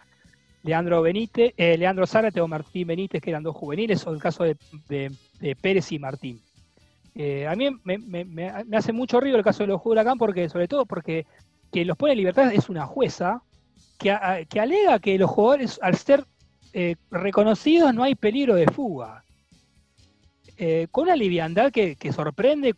Leandro 0.64 1.02
Benítez, 1.02 1.54
eh, 1.58 1.78
Leandro 1.78 2.06
Zárate 2.06 2.40
o 2.40 2.48
Martín 2.48 2.88
Benítez, 2.88 3.22
que 3.22 3.32
eran 3.32 3.44
dos 3.44 3.56
juveniles, 3.56 4.06
o 4.06 4.14
el 4.14 4.22
caso 4.22 4.44
de, 4.44 5.12
Pérez 5.62 5.92
y 5.92 6.00
Martín. 6.00 6.42
Eh, 7.16 7.48
a 7.48 7.56
mí 7.56 7.70
me, 7.84 8.50
hace 8.74 8.94
mucho 8.94 9.20
ruido 9.20 9.38
el 9.38 9.44
caso 9.44 9.64
de 9.64 9.68
los 9.68 9.82
Huracán, 9.84 10.18
porque, 10.18 10.48
sobre 10.50 10.68
todo 10.68 10.86
porque 10.86 11.26
quien 11.72 11.88
los 11.88 11.98
pone 11.98 12.14
en 12.14 12.20
libertad 12.20 12.54
es 12.54 12.70
una 12.70 12.86
jueza 12.86 13.42
que, 13.98 14.12
alega 14.12 15.00
que 15.00 15.18
los 15.18 15.30
jugadores, 15.30 15.80
al 15.82 15.96
ser 15.96 16.26
eh, 16.74 16.96
reconocidos, 17.10 17.94
no 17.94 18.04
hay 18.04 18.16
peligro 18.16 18.56
de 18.56 18.68
fuga. 18.68 19.24
Con 20.92 21.04
una 21.06 21.16
liviandad 21.16 21.72
que, 21.72 21.98
sorprende, 22.12 22.76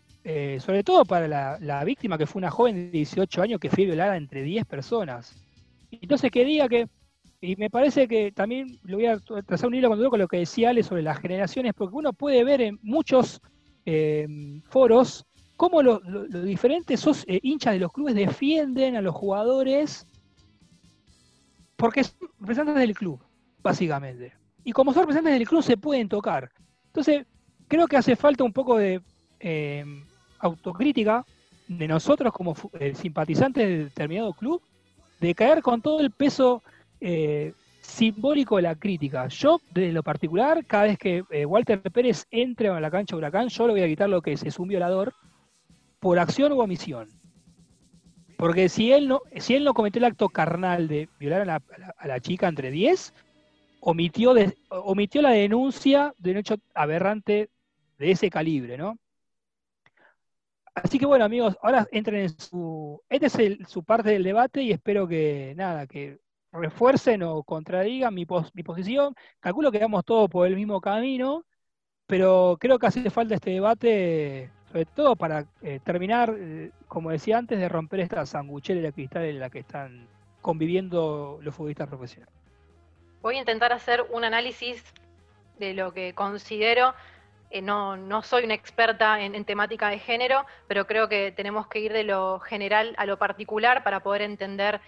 sobre 0.59 0.83
todo 0.83 1.03
para 1.03 1.27
la, 1.59 1.83
víctima, 1.83 2.17
que 2.17 2.25
fue 2.25 2.39
una 2.39 2.49
joven 2.49 2.75
de 2.75 2.89
18 2.91 3.41
años 3.41 3.59
que 3.59 3.69
fue 3.69 3.85
violada 3.85 4.15
entre 4.15 4.41
10 4.41 4.65
personas. 4.65 5.35
Entonces, 5.91 6.31
que 6.31 6.45
diga 6.45 6.69
que 6.69 6.87
y 7.43 7.57
me 7.57 7.69
parece 7.69 8.07
que 8.07 8.31
también 8.31 8.79
le 8.85 8.95
voy 8.95 9.05
a 9.05 9.19
trazar 9.45 9.67
un 9.67 9.75
hilo 9.75 9.89
con 9.89 10.19
lo 10.19 10.27
que 10.29 10.37
decía 10.37 10.69
Ale 10.69 10.81
sobre 10.81 11.01
las 11.01 11.19
generaciones, 11.19 11.73
porque 11.73 11.97
uno 11.97 12.13
puede 12.13 12.41
ver 12.45 12.61
en 12.61 12.79
muchos 12.81 13.41
eh, 13.85 14.25
foros 14.69 15.25
cómo 15.57 15.83
los 15.83 16.01
diferentes 16.45 17.05
eh, 17.27 17.39
hinchas 17.43 17.73
de 17.73 17.79
los 17.81 17.91
clubes 17.91 18.15
defienden 18.15 18.95
a 18.95 19.01
los 19.01 19.13
jugadores 19.13 20.07
porque 21.75 22.05
son 22.05 22.29
representantes 22.39 22.87
del 22.87 22.95
club, 22.95 23.19
básicamente. 23.61 24.31
Y 24.63 24.71
como 24.71 24.93
son 24.93 25.01
representantes 25.01 25.37
del 25.37 25.47
club 25.47 25.63
se 25.63 25.75
pueden 25.75 26.07
tocar. 26.07 26.49
Entonces, 26.85 27.25
creo 27.73 27.87
que 27.87 27.97
hace 27.97 28.15
falta 28.15 28.43
un 28.43 28.53
poco 28.53 28.77
de 28.77 29.01
eh, 29.39 29.83
autocrítica 30.37 31.25
de 31.67 31.87
nosotros 31.87 32.31
como 32.31 32.55
simpatizantes 32.93 33.67
de 33.67 33.77
determinado 33.85 34.31
club, 34.33 34.61
de 35.19 35.33
caer 35.33 35.63
con 35.63 35.81
todo 35.81 35.99
el 35.99 36.11
peso 36.11 36.61
eh, 37.01 37.53
simbólico 37.81 38.57
de 38.57 38.61
la 38.61 38.75
crítica. 38.75 39.27
Yo, 39.27 39.59
desde 39.71 39.91
lo 39.91 40.03
particular, 40.03 40.63
cada 40.67 40.83
vez 40.83 40.99
que 40.99 41.23
eh, 41.31 41.47
Walter 41.47 41.81
Pérez 41.81 42.27
entre 42.29 42.67
a 42.67 42.79
la 42.79 42.91
cancha 42.91 43.15
de 43.15 43.17
Huracán, 43.17 43.47
yo 43.47 43.65
le 43.65 43.73
voy 43.73 43.81
a 43.81 43.87
quitar 43.87 44.07
lo 44.07 44.21
que 44.21 44.33
es, 44.33 44.43
es 44.43 44.59
un 44.59 44.67
violador 44.67 45.11
por 45.99 46.19
acción 46.19 46.51
u 46.51 46.59
omisión. 46.59 47.09
Porque 48.37 48.69
si 48.69 48.91
él 48.91 49.07
no, 49.07 49.21
si 49.37 49.55
él 49.55 49.63
no 49.63 49.73
cometió 49.73 49.97
el 49.97 50.05
acto 50.05 50.29
carnal 50.29 50.87
de 50.87 51.09
violar 51.19 51.49
a 51.49 52.07
la, 52.07 52.19
chica 52.19 52.47
entre 52.47 52.69
10, 52.69 53.15
omitió, 53.79 54.35
omitió 54.69 55.23
la 55.23 55.31
denuncia 55.31 56.13
de 56.19 56.31
un 56.31 56.37
hecho 56.37 56.57
aberrante 56.75 57.49
de 57.97 58.11
ese 58.11 58.29
calibre, 58.29 58.77
¿no? 58.77 58.97
Así 60.75 60.97
que 60.97 61.05
bueno, 61.05 61.25
amigos, 61.25 61.55
ahora 61.61 61.87
entren 61.91 62.21
en 62.21 62.39
su. 62.39 63.01
Esta 63.07 63.27
es 63.27 63.57
su 63.67 63.83
parte 63.83 64.09
del 64.09 64.23
debate 64.23 64.63
y 64.63 64.71
espero 64.71 65.07
que, 65.07 65.53
nada, 65.55 65.85
que 65.85 66.19
refuercen 66.51 67.21
o 67.23 67.43
contradigan 67.43 68.13
mi, 68.13 68.25
mi 68.53 68.63
posición. 68.63 69.13
Calculo 69.39 69.71
que 69.71 69.79
vamos 69.79 70.03
todos 70.03 70.29
por 70.29 70.47
el 70.47 70.55
mismo 70.55 70.81
camino, 70.81 71.45
pero 72.07 72.57
creo 72.59 72.79
que 72.79 72.87
hace 72.87 73.09
falta 73.11 73.35
este 73.35 73.51
debate, 73.51 74.51
sobre 74.71 74.85
todo 74.85 75.15
para 75.15 75.45
eh, 75.61 75.79
terminar, 75.83 76.35
eh, 76.37 76.71
como 76.87 77.11
decía 77.11 77.37
antes, 77.37 77.59
de 77.59 77.69
romper 77.69 77.99
esta 77.99 78.25
sanguchera 78.25 78.81
de 78.81 78.93
cristal 78.93 79.25
en 79.25 79.39
la 79.39 79.49
que 79.51 79.59
están 79.59 80.07
conviviendo 80.41 81.39
los 81.41 81.53
futbolistas 81.53 81.87
profesionales. 81.87 82.33
Voy 83.21 83.37
a 83.37 83.39
intentar 83.39 83.71
hacer 83.73 84.03
un 84.11 84.23
análisis 84.23 84.83
de 85.59 85.73
lo 85.73 85.93
que 85.93 86.13
considero. 86.13 86.93
Eh, 87.53 87.61
no, 87.61 88.23
soy 88.23 88.45
una 88.45 88.55
experta 88.55 89.21
en, 89.21 89.35
en 89.35 89.45
temática 89.45 89.87
de 89.89 89.99
género, 89.99 90.43
pero 90.67 90.87
creo 90.87 91.07
que 91.07 91.31
tenemos 91.31 91.67
que 91.67 91.77
ir 91.77 91.93
de 91.93 92.03
lo 92.03 92.39
general 92.39 92.95
a 92.97 93.05
lo 93.05 93.19
particular 93.19 93.83
para 93.83 93.99
poder 93.99 94.23
entender 94.23 94.81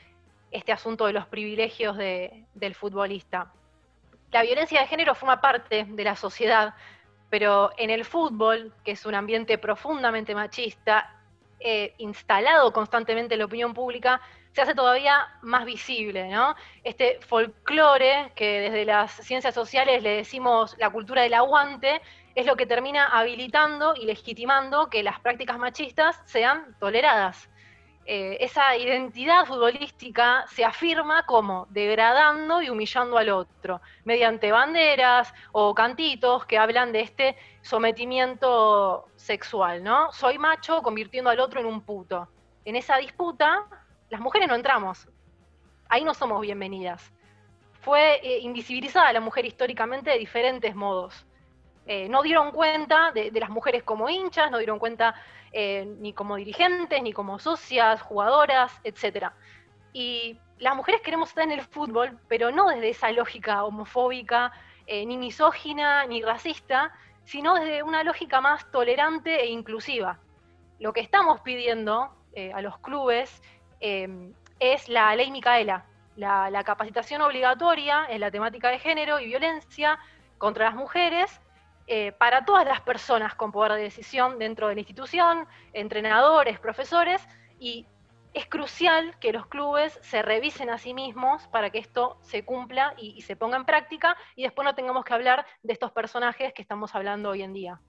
este 0.50 0.72
asunto 0.72 1.06
de 1.06 1.14
los 1.14 1.28
privilegios 1.28 1.96
del 1.96 2.74
futbolista. 2.74 3.52
La 4.32 4.42
violencia 4.42 4.82
de 4.82 4.88
género 4.88 5.14
forma 5.14 5.42
parte 5.42 5.86
de 5.88 6.04
la 6.04 6.16
sociedad, 6.16 6.74
pero 7.30 7.70
en 7.78 7.92
el 7.92 8.04
fútbol, 8.04 8.74
que 8.84 8.94
es 8.94 9.06
un 9.06 9.14
ambiente 9.14 9.60
profundamente 9.60 10.34
machista, 10.34 11.14
eh, 11.60 11.94
instalado 12.00 12.74
constantemente 12.74 13.36
en 13.36 13.40
la 13.42 13.46
opinión 13.46 13.76
pública, 13.76 14.20
se 14.56 14.62
hace 14.62 14.74
todavía 14.74 15.28
más 15.42 15.66
visible, 15.66 16.30
¿no? 16.30 16.56
Este 16.86 17.20
folclore 17.28 18.32
que 18.38 18.62
desde 18.62 18.86
las 18.86 19.12
ciencias 19.12 19.54
sociales 19.54 20.02
le 20.02 20.12
decimos 20.12 20.78
la 20.80 20.90
cultura 20.90 21.24
del 21.24 21.34
aguante, 21.34 22.02
es 22.36 22.46
lo 22.46 22.56
que 22.56 22.66
termina 22.66 23.08
habilitando 23.08 23.96
y 23.96 24.06
legitimando 24.06 24.90
que 24.90 25.04
las 25.04 25.20
prácticas 25.20 25.58
machistas 25.58 26.22
sean 26.24 26.74
toleradas. 26.80 27.50
Eh, 28.06 28.38
esa 28.40 28.78
identidad 28.78 29.46
futbolística 29.46 30.46
se 30.48 30.64
afirma 30.64 31.26
como 31.26 31.68
degradando 31.72 32.62
y 32.62 32.70
humillando 32.70 33.18
al 33.18 33.32
otro, 33.32 33.82
mediante 34.06 34.54
banderas 34.54 35.34
o 35.52 35.76
cantitos 35.76 36.46
que 36.46 36.58
hablan 36.58 36.94
de 36.94 37.02
este 37.02 37.36
sometimiento 37.62 39.10
sexual, 39.18 39.84
¿no? 39.84 40.14
Soy 40.14 40.38
macho 40.38 40.82
convirtiendo 40.82 41.30
al 41.30 41.42
otro 41.42 41.60
en 41.60 41.66
un 41.66 41.82
puto. 41.82 42.30
En 42.64 42.78
esa 42.78 42.98
disputa, 42.98 43.66
las 44.10 44.22
mujeres 44.22 44.48
no 44.48 44.56
entramos. 44.56 45.08
Ahí 45.90 46.04
no 46.04 46.14
somos 46.14 46.42
bienvenidas. 46.42 47.12
Fue 47.82 48.20
eh, 48.24 48.40
invisibilizada 48.40 49.14
la 49.14 49.20
mujer 49.20 49.46
históricamente 49.46 50.12
de 50.12 50.18
diferentes 50.18 50.76
modos. 50.76 51.26
Eh, 51.86 52.10
no 52.10 52.24
dieron 52.24 52.52
cuenta 52.52 53.12
de, 53.12 53.32
las 53.32 53.50
mujeres 53.50 53.84
como 53.84 54.10
hinchas, 54.10 54.50
no 54.50 54.58
dieron 54.58 54.80
cuenta 54.80 55.14
eh, 55.52 55.86
ni 56.00 56.14
como 56.14 56.36
dirigentes, 56.36 57.02
ni 57.04 57.14
como 57.14 57.38
socias, 57.38 58.02
jugadoras, 58.02 58.72
etc. 58.84 59.28
Y 59.94 60.40
las 60.58 60.76
mujeres 60.76 61.02
queremos 61.02 61.30
estar 61.30 61.44
en 61.44 61.52
el 61.52 61.62
fútbol, 61.62 62.18
pero 62.28 62.52
no 62.52 62.70
desde 62.70 62.90
esa 62.90 63.12
lógica 63.12 63.64
homofóbica, 63.64 64.52
ni 64.88 65.18
misógina, 65.18 66.06
ni 66.06 66.22
racista, 66.22 66.94
sino 67.24 67.56
desde 67.56 67.82
una 67.82 68.04
lógica 68.04 68.40
más 68.40 68.70
tolerante 68.72 69.42
e 69.42 69.48
inclusiva. 69.48 70.20
Lo 70.80 70.94
que 70.94 71.02
estamos 71.02 71.42
pidiendo 71.42 72.12
a 72.54 72.62
los 72.62 72.78
clubes 72.80 73.42
es 74.60 74.90
la 74.90 75.16
ley 75.16 75.32
Micaela, 75.32 75.86
la 76.16 76.64
capacitación 76.64 77.22
obligatoria 77.22 78.06
en 78.10 78.22
la 78.22 78.32
temática 78.32 78.70
de 78.70 78.80
género 78.80 79.20
y 79.20 79.28
violencia 79.28 80.00
contra 80.38 80.66
las 80.66 80.76
mujeres 80.76 81.42
eh, 81.88 82.14
para 82.14 82.46
todas 82.46 82.66
las 82.66 82.82
personas 82.82 83.36
con 83.36 83.52
poder 83.52 83.74
de 83.74 83.84
decisión 83.84 84.40
dentro 84.40 84.68
de 84.68 84.74
la 84.74 84.80
institución, 84.80 85.48
entrenadores, 85.72 86.60
profesores, 86.60 87.22
y 87.60 87.86
es 88.34 88.48
crucial 88.48 89.18
que 89.20 89.32
los 89.32 89.46
clubes 89.46 90.00
se 90.02 90.24
revisen 90.24 90.72
a 90.72 90.80
sí 90.80 90.96
mismos 90.96 91.48
para 91.50 91.70
que 91.70 91.78
esto 91.78 92.18
se 92.22 92.44
cumpla 92.44 92.96
y, 92.98 93.22
se 93.22 93.36
ponga 93.36 93.58
en 93.58 93.66
práctica 93.66 94.18
y 94.36 94.44
después 94.44 94.66
no 94.66 94.74
tengamos 94.74 95.06
que 95.06 95.14
hablar 95.14 95.46
de 95.62 95.74
estos 95.74 95.92
personajes 95.92 96.54
que 96.54 96.62
estamos 96.64 96.96
hablando 96.96 97.30
hoy 97.30 97.44
en 97.44 97.54
día. 97.54 97.80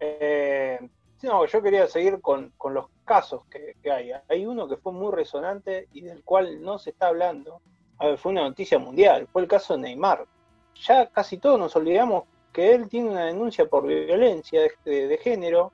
Eh, 0.00 0.78
no, 1.22 1.46
yo 1.46 1.62
quería 1.62 1.86
seguir 1.86 2.20
con, 2.20 2.52
los 2.70 2.86
casos 3.04 3.42
que, 3.46 3.74
hay. 3.90 4.10
Hay 4.28 4.46
uno 4.46 4.68
que 4.68 4.76
fue 4.76 4.92
muy 4.92 5.12
resonante 5.12 5.88
y 5.92 6.02
del 6.02 6.22
cual 6.22 6.60
no 6.60 6.78
se 6.78 6.90
está 6.90 7.08
hablando. 7.08 7.62
A 7.98 8.08
ver, 8.08 8.18
fue 8.18 8.32
una 8.32 8.42
noticia 8.42 8.78
mundial, 8.78 9.26
fue 9.32 9.42
el 9.42 9.48
caso 9.48 9.74
de 9.74 9.80
Neymar. 9.80 10.26
Ya 10.74 11.06
casi 11.06 11.38
todos 11.38 11.58
nos 11.58 11.74
olvidamos 11.74 12.24
que 12.52 12.74
él 12.74 12.88
tiene 12.88 13.10
una 13.10 13.24
denuncia 13.24 13.66
por 13.66 13.86
violencia 13.86 14.62
de, 14.84 15.18
género, 15.22 15.72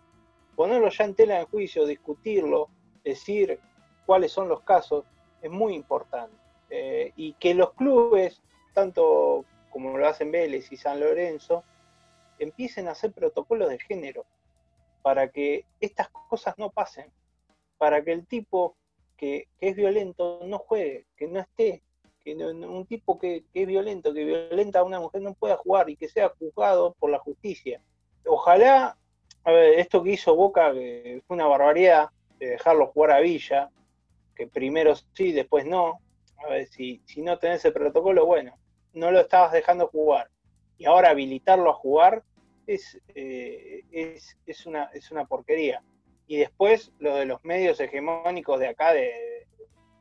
ponerlo 0.54 0.88
ya 0.90 1.04
en 1.04 1.14
tela 1.14 1.38
de 1.38 1.44
juicio, 1.44 1.86
discutirlo, 1.86 2.68
decir 3.02 3.58
cuáles 4.06 4.30
son 4.30 4.48
los 4.48 4.62
casos, 4.62 5.04
es 5.40 5.50
muy 5.50 5.74
importante. 5.74 6.36
Eh, 6.70 7.12
y 7.16 7.34
que 7.34 7.54
los 7.54 7.72
clubes, 7.74 8.40
tanto 8.74 9.44
como 9.70 9.98
lo 9.98 10.06
hacen 10.06 10.30
Vélez 10.30 10.70
y 10.70 10.76
San 10.76 11.00
Lorenzo, 11.00 11.64
empiecen 12.38 12.86
a 12.88 12.92
hacer 12.92 13.12
protocolos 13.12 13.68
de 13.68 13.78
género 13.78 14.24
para 15.02 15.28
que 15.28 15.66
estas 15.80 16.08
cosas 16.08 16.56
no 16.58 16.70
pasen, 16.70 17.12
para 17.78 18.02
que 18.02 18.12
el 18.12 18.26
tipo 18.26 18.76
que, 19.16 19.48
es 19.60 19.76
violento 19.76 20.40
no 20.44 20.58
juegue, 20.58 21.06
que 21.16 21.26
no 21.26 21.40
esté, 21.40 21.82
que 22.24 22.34
un 22.34 22.86
tipo 22.86 23.18
que, 23.18 23.44
es 23.52 23.66
violento, 23.66 24.14
que 24.14 24.24
violenta 24.24 24.80
a 24.80 24.84
una 24.84 25.00
mujer 25.00 25.22
no 25.22 25.34
pueda 25.34 25.56
jugar 25.56 25.90
y 25.90 25.96
que 25.96 26.08
sea 26.08 26.32
juzgado 26.38 26.94
por 26.98 27.10
la 27.10 27.18
justicia. 27.18 27.82
Ojalá, 28.24 28.96
a 29.44 29.50
ver, 29.50 29.80
esto 29.80 30.02
que 30.02 30.12
hizo 30.12 30.36
Boca, 30.36 30.72
que 30.72 31.22
fue 31.26 31.34
una 31.34 31.46
barbaridad, 31.46 32.10
de 32.38 32.50
dejarlo 32.50 32.88
jugar 32.88 33.12
a 33.12 33.20
Villa, 33.20 33.70
que 34.34 34.46
primero 34.46 34.94
sí, 35.14 35.32
después 35.32 35.66
no. 35.66 35.98
A 36.44 36.48
ver, 36.48 36.66
si, 36.68 37.02
si 37.04 37.22
no 37.22 37.38
tenés 37.38 37.64
el 37.64 37.72
protocolo, 37.72 38.26
bueno, 38.26 38.56
no 38.92 39.10
lo 39.10 39.20
estabas 39.20 39.52
dejando 39.52 39.88
jugar. 39.88 40.30
Y 40.78 40.86
ahora 40.86 41.10
habilitarlo 41.10 41.70
a 41.70 41.74
jugar 41.74 42.24
es, 42.66 43.00
eh, 43.14 43.82
es, 43.90 44.36
es, 44.46 44.66
una, 44.66 44.84
es 44.94 45.10
una 45.10 45.24
porquería. 45.26 45.82
Y 46.26 46.36
después 46.36 46.92
lo 46.98 47.16
de 47.16 47.26
los 47.26 47.44
medios 47.44 47.80
hegemónicos 47.80 48.58
de 48.60 48.68
acá 48.68 48.92
de, 48.92 49.46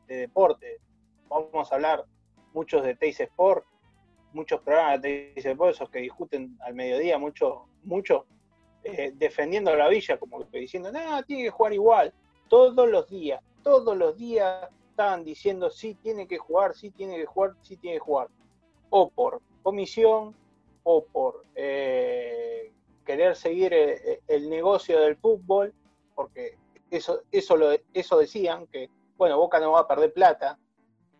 de 0.07 0.15
deporte 0.15 0.79
vamos 1.27 1.71
a 1.71 1.75
hablar 1.75 2.05
muchos 2.53 2.83
de 2.83 2.95
Teis 2.95 3.19
Sport, 3.19 3.65
muchos 4.33 4.61
programas 4.61 5.01
de 5.01 5.31
Teis 5.33 5.45
Sport, 5.45 5.75
esos 5.75 5.89
que 5.89 5.99
discuten 5.99 6.57
al 6.61 6.73
mediodía, 6.73 7.17
mucho, 7.17 7.67
mucho, 7.83 8.25
eh, 8.83 9.13
defendiendo 9.15 9.71
a 9.71 9.75
la 9.75 9.87
villa, 9.87 10.17
como 10.17 10.49
que 10.49 10.59
diciendo, 10.59 10.91
no, 10.91 11.23
tiene 11.23 11.43
que 11.43 11.49
jugar 11.49 11.73
igual. 11.73 12.13
Todos 12.49 12.89
los 12.89 13.09
días, 13.09 13.41
todos 13.63 13.95
los 13.95 14.17
días 14.17 14.67
estaban 14.89 15.23
diciendo, 15.23 15.69
sí, 15.69 15.95
tiene 15.95 16.27
que 16.27 16.37
jugar, 16.37 16.75
sí, 16.75 16.91
tiene 16.91 17.15
que 17.15 17.25
jugar, 17.25 17.55
sí, 17.61 17.77
tiene 17.77 17.97
que 17.97 18.03
jugar. 18.03 18.27
O 18.89 19.09
por 19.09 19.41
comisión, 19.63 20.35
o 20.83 21.05
por 21.05 21.45
eh, 21.55 22.71
querer 23.05 23.35
seguir 23.35 23.73
eh, 23.73 24.21
el, 24.27 24.49
negocio 24.49 24.99
del 24.99 25.17
fútbol, 25.17 25.73
porque 26.15 26.57
eso, 26.89 27.21
eso, 27.31 27.57
eso 27.93 28.17
decían, 28.17 28.67
que, 28.67 28.89
bueno, 29.17 29.37
Boca 29.37 29.59
no 29.59 29.71
va 29.71 29.81
a 29.81 29.87
perder 29.87 30.13
plata, 30.13 30.57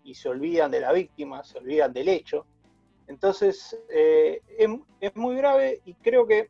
y 0.04 0.16
se 0.16 0.30
olvidan 0.30 0.72
de 0.72 0.80
la 0.80 0.92
víctima, 0.92 1.44
se 1.44 1.58
olvidan 1.58 1.94
del 1.94 2.10
hecho. 2.10 2.46
Entonces, 3.08 3.78
eh, 3.90 4.42
es, 4.58 5.16
muy 5.16 5.36
grave 5.36 5.82
y 5.86 5.96
creo 5.96 6.26
que 6.26 6.50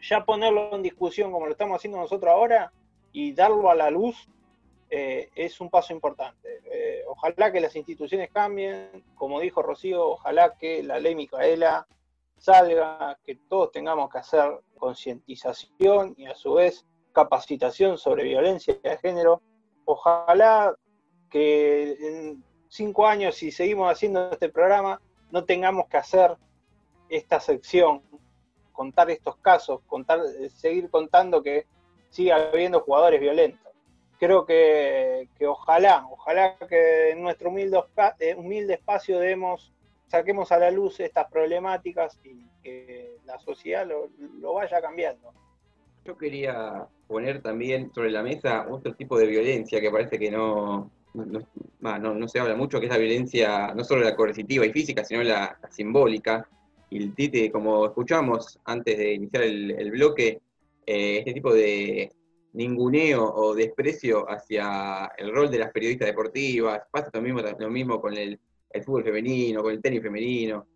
ya 0.00 0.24
ponerlo 0.24 0.74
en 0.74 0.82
discusión 0.82 1.32
como 1.32 1.46
lo 1.46 1.52
estamos 1.52 1.76
haciendo 1.76 1.98
nosotros 1.98 2.30
ahora 2.30 2.72
y 3.12 3.32
darlo 3.32 3.70
a 3.70 3.74
la 3.74 3.90
luz 3.90 4.28
eh, 4.90 5.30
es 5.34 5.60
un 5.60 5.70
paso 5.70 5.92
importante. 5.92 6.60
Eh, 6.70 7.02
ojalá 7.06 7.52
que 7.52 7.60
las 7.60 7.76
instituciones 7.76 8.30
cambien, 8.30 9.04
como 9.14 9.40
dijo 9.40 9.62
Rocío, 9.62 10.10
ojalá 10.10 10.56
que 10.58 10.82
la 10.82 10.98
ley 11.00 11.14
Micaela 11.14 11.86
salga, 12.36 13.18
que 13.24 13.36
todos 13.48 13.72
tengamos 13.72 14.10
que 14.10 14.18
hacer 14.18 14.60
concientización 14.78 16.14
y 16.16 16.26
a 16.26 16.34
su 16.34 16.54
vez 16.54 16.84
capacitación 17.12 17.96
sobre 17.96 18.24
violencia 18.24 18.76
de 18.82 18.98
género. 18.98 19.40
Ojalá 19.84 20.74
que 21.30 21.92
en 22.00 22.44
cinco 22.68 23.06
años, 23.06 23.36
si 23.36 23.50
seguimos 23.50 23.90
haciendo 23.90 24.30
este 24.30 24.48
programa, 24.48 25.00
no 25.30 25.44
tengamos 25.44 25.86
que 25.88 25.96
hacer 25.96 26.36
esta 27.08 27.40
sección, 27.40 28.02
contar 28.72 29.10
estos 29.10 29.36
casos, 29.36 29.80
contar, 29.86 30.20
seguir 30.54 30.90
contando 30.90 31.42
que 31.42 31.66
siga 32.10 32.36
habiendo 32.36 32.80
jugadores 32.80 33.20
violentos. 33.20 33.72
Creo 34.18 34.46
que, 34.46 35.28
ojalá, 35.46 36.06
ojalá 36.10 36.56
que 36.68 37.10
en 37.10 37.22
nuestro 37.22 37.50
humilde, 37.50 37.82
eh, 38.20 38.34
humilde 38.34 38.74
espacio 38.74 39.18
demos, 39.18 39.72
saquemos 40.08 40.52
a 40.52 40.58
la 40.58 40.70
luz 40.70 41.00
estas 41.00 41.30
problemáticas 41.30 42.20
y 42.24 42.46
que 42.62 43.16
la 43.24 43.38
sociedad 43.38 43.86
lo, 43.86 44.08
lo 44.40 44.54
vaya 44.54 44.80
cambiando. 44.80 45.32
Yo 46.04 46.16
quería 46.16 46.86
poner 47.06 47.42
también 47.42 47.92
sobre 47.94 48.10
la 48.10 48.22
mesa 48.22 48.66
otro 48.70 48.94
tipo 48.94 49.18
de 49.18 49.26
violencia 49.26 49.80
que 49.80 49.90
parece 49.90 50.18
que 50.18 50.30
no, 50.30 50.90
no, 51.14 52.14
no, 52.14 52.28
se 52.28 52.40
habla 52.40 52.56
mucho, 52.56 52.80
que 52.80 52.86
es 52.86 52.92
la 52.92 52.98
violencia, 52.98 53.72
no 53.74 53.84
solo 53.84 54.02
la 54.02 54.16
coercitiva 54.16 54.66
y 54.66 54.72
física, 54.72 55.04
sino 55.04 55.22
la, 55.22 55.58
simbólica. 55.70 56.46
Y 56.90 56.98
el 56.98 57.14
Tite, 57.14 57.50
como 57.50 57.86
escuchamos 57.86 58.58
antes 58.64 58.98
de 58.98 59.14
iniciar 59.14 59.44
el, 59.44 59.90
bloque, 59.90 60.40
eh, 60.86 61.18
este 61.18 61.32
tipo 61.32 61.52
de 61.52 62.12
ninguneo 62.52 63.24
o 63.24 63.54
desprecio 63.54 64.30
hacia 64.30 65.10
el 65.16 65.32
rol 65.32 65.50
de 65.50 65.58
las 65.58 65.72
periodistas 65.72 66.06
deportivas, 66.06 66.82
pasa 66.90 67.10
lo 67.12 67.22
mismo, 67.22 67.40
lo 67.40 67.70
mismo 67.70 68.00
con 68.00 68.16
el, 68.16 68.38
fútbol 68.82 69.04
femenino, 69.04 69.62
con 69.62 69.72
el 69.72 69.80
tenis 69.80 70.02
femenino. 70.02 70.66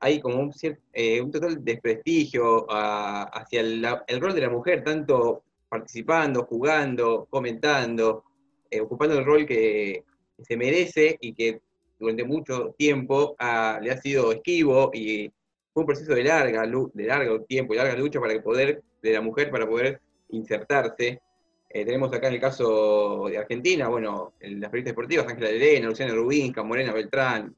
Hay 0.00 0.20
como 0.20 0.40
un, 0.40 0.52
eh, 0.92 1.20
un 1.20 1.30
total 1.30 1.64
desprestigio 1.64 2.66
hacia 2.68 3.60
el 3.60 4.20
rol 4.20 4.34
de 4.34 4.40
la 4.40 4.50
mujer, 4.50 4.82
tanto 4.82 5.44
participando, 5.68 6.44
jugando, 6.44 7.26
comentando, 7.30 8.24
eh, 8.70 8.80
ocupando 8.80 9.18
el 9.18 9.24
rol 9.24 9.46
que 9.46 10.04
se 10.38 10.56
merece 10.56 11.16
y 11.20 11.32
que 11.32 11.60
durante 11.98 12.24
mucho 12.24 12.74
tiempo 12.76 13.36
le 13.38 13.90
ha 13.90 14.00
sido 14.00 14.32
esquivo 14.32 14.90
y 14.92 15.32
fue 15.72 15.82
un 15.82 15.86
proceso 15.86 16.14
de 16.14 16.24
larga, 16.24 16.62
de 16.66 17.04
largo 17.04 17.42
tiempo 17.42 17.74
y 17.74 17.76
larga 17.76 17.96
lucha 17.96 18.20
para 18.20 18.40
poder, 18.42 18.82
de 19.02 19.12
la 19.12 19.20
mujer 19.20 19.50
para 19.50 19.66
poder 19.66 20.00
insertarse. 20.30 21.20
Eh, 21.68 21.84
tenemos 21.84 22.12
acá 22.12 22.28
en 22.28 22.34
el 22.34 22.40
caso 22.40 23.26
de 23.28 23.38
Argentina, 23.38 23.88
bueno, 23.88 24.34
en 24.40 24.60
las 24.60 24.70
periodistas 24.70 24.92
deportivas, 24.92 25.26
Ángela 25.26 25.50
Elena, 25.50 25.88
Luciana 25.88 26.14
Rubinca, 26.14 26.62
Morena 26.62 26.92
Beltrán, 26.92 27.54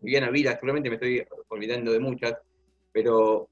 Viviana 0.00 0.30
Vila, 0.30 0.54
seguramente 0.54 0.88
me 0.88 0.96
estoy 0.96 1.24
olvidando 1.48 1.92
de 1.92 2.00
muchas, 2.00 2.34
pero 2.92 3.48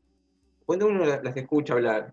cuando 0.65 0.87
uno 0.87 1.05
las 1.05 1.37
escucha 1.37 1.75
hablar 1.75 2.13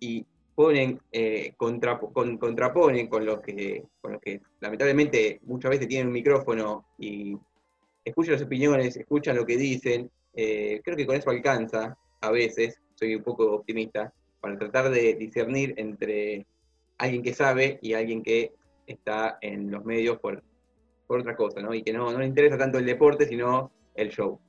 y 0.00 0.24
ponen, 0.54 1.00
eh, 1.12 1.52
contraponen 1.56 3.06
con 3.06 3.24
los, 3.24 3.40
que, 3.40 3.84
con 4.00 4.12
los 4.12 4.20
que 4.20 4.40
lamentablemente 4.60 5.38
muchas 5.44 5.70
veces 5.70 5.86
tienen 5.86 6.08
un 6.08 6.12
micrófono 6.12 6.84
y 6.98 7.38
escuchan 8.04 8.32
las 8.34 8.42
opiniones, 8.42 8.96
escuchan 8.96 9.36
lo 9.36 9.46
que 9.46 9.56
dicen. 9.56 10.10
Eh, 10.34 10.80
creo 10.82 10.96
que 10.96 11.06
con 11.06 11.14
eso 11.14 11.30
alcanza, 11.30 11.96
a 12.20 12.30
veces, 12.32 12.80
soy 12.96 13.14
un 13.14 13.22
poco 13.22 13.52
optimista, 13.52 14.12
para 14.40 14.58
tratar 14.58 14.90
de 14.90 15.14
discernir 15.14 15.74
entre 15.76 16.46
alguien 16.98 17.22
que 17.22 17.34
sabe 17.34 17.78
y 17.82 17.94
alguien 17.94 18.22
que 18.22 18.52
está 18.86 19.38
en 19.40 19.70
los 19.70 19.84
medios 19.84 20.18
por, 20.18 20.42
por 21.06 21.20
otra 21.20 21.36
cosa, 21.36 21.60
¿no? 21.60 21.74
Y 21.74 21.82
que 21.82 21.92
no, 21.92 22.12
no 22.12 22.18
le 22.18 22.26
interesa 22.26 22.58
tanto 22.58 22.78
el 22.78 22.86
deporte, 22.86 23.26
sino 23.26 23.70
el 23.94 24.10
show. 24.10 24.40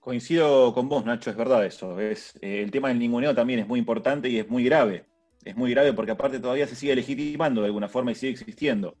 Coincido 0.00 0.74
con 0.74 0.88
vos, 0.88 1.04
Nacho, 1.04 1.30
es 1.30 1.36
verdad 1.36 1.64
eso. 1.64 1.98
Es, 2.00 2.36
eh, 2.42 2.62
el 2.62 2.70
tema 2.70 2.88
del 2.88 2.98
ninguneo 2.98 3.34
también 3.34 3.60
es 3.60 3.68
muy 3.68 3.78
importante 3.78 4.28
y 4.28 4.38
es 4.38 4.48
muy 4.48 4.64
grave 4.64 5.06
es 5.44 5.56
muy 5.56 5.70
grave 5.70 5.92
porque 5.92 6.12
aparte 6.12 6.40
todavía 6.40 6.66
se 6.66 6.76
sigue 6.76 6.94
legitimando 6.94 7.60
de 7.62 7.66
alguna 7.66 7.88
forma 7.88 8.12
y 8.12 8.14
sigue 8.14 8.32
existiendo. 8.32 8.96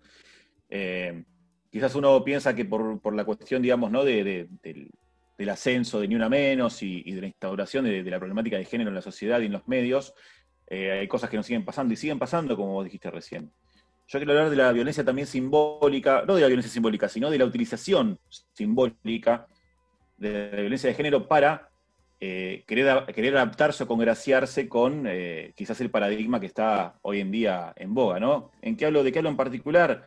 Eh, 0.68 1.24
quizás 1.70 1.94
uno 1.94 2.22
piensa 2.24 2.54
que 2.54 2.64
por, 2.64 3.14
la 3.14 3.24
cuestión, 3.24 3.62
digamos, 3.62 3.90
¿no? 3.90 4.04
del, 4.04 4.48
ascenso 5.48 6.00
de 6.00 6.08
Ni 6.08 6.14
Una 6.14 6.28
Menos 6.28 6.82
y, 6.82 7.02
de 7.02 7.20
la 7.20 7.26
instauración 7.26 7.84
de, 7.84 8.02
la 8.04 8.18
problemática 8.18 8.56
de 8.56 8.64
género 8.64 8.90
en 8.90 8.94
la 8.94 9.02
sociedad 9.02 9.40
y 9.40 9.46
en 9.46 9.52
los 9.52 9.66
medios, 9.66 10.14
eh, 10.68 10.92
hay 10.92 11.08
cosas 11.08 11.28
que 11.28 11.36
nos 11.36 11.46
siguen 11.46 11.64
pasando 11.64 11.92
y 11.94 11.96
siguen 11.96 12.18
pasando, 12.18 12.56
como 12.56 12.74
vos 12.74 12.84
dijiste 12.84 13.10
recién. 13.10 13.52
Yo 14.06 14.18
quiero 14.18 14.32
hablar 14.32 14.50
de 14.50 14.56
la 14.56 14.72
violencia 14.72 15.04
también 15.04 15.26
simbólica, 15.26 16.24
no 16.26 16.34
de 16.34 16.42
la 16.42 16.46
violencia 16.46 16.72
simbólica, 16.72 17.08
sino 17.08 17.30
de 17.30 17.38
la 17.38 17.44
utilización 17.44 18.18
simbólica 18.52 19.46
de 20.16 20.50
la 20.52 20.60
violencia 20.60 20.88
de 20.88 20.94
género 20.94 21.26
para 21.26 21.70
eh, 22.20 22.62
querer, 22.68 23.36
adaptarse 23.36 23.82
o 23.82 23.88
congraciarse 23.88 24.68
con 24.68 25.06
eh, 25.08 25.52
quizás 25.56 25.80
el 25.80 25.90
paradigma 25.90 26.38
que 26.38 26.46
está 26.46 26.98
hoy 27.02 27.20
en 27.20 27.32
día 27.32 27.72
en 27.74 27.94
boga, 27.94 28.20
¿no? 28.20 28.52
¿En 28.62 28.76
qué 28.76 28.86
hablo? 28.86 29.02
¿De 29.02 29.10
qué 29.10 29.18
hablo 29.18 29.30
en 29.30 29.36
particular? 29.36 30.06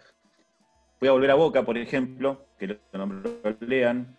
Voy 1.02 1.10
a 1.10 1.12
volver 1.12 1.32
a 1.32 1.36
Boca, 1.36 1.66
por 1.66 1.78
ejemplo, 1.78 2.48
que 2.58 2.68
lo, 2.68 2.78
lo 2.94 3.58
lean. 3.60 4.18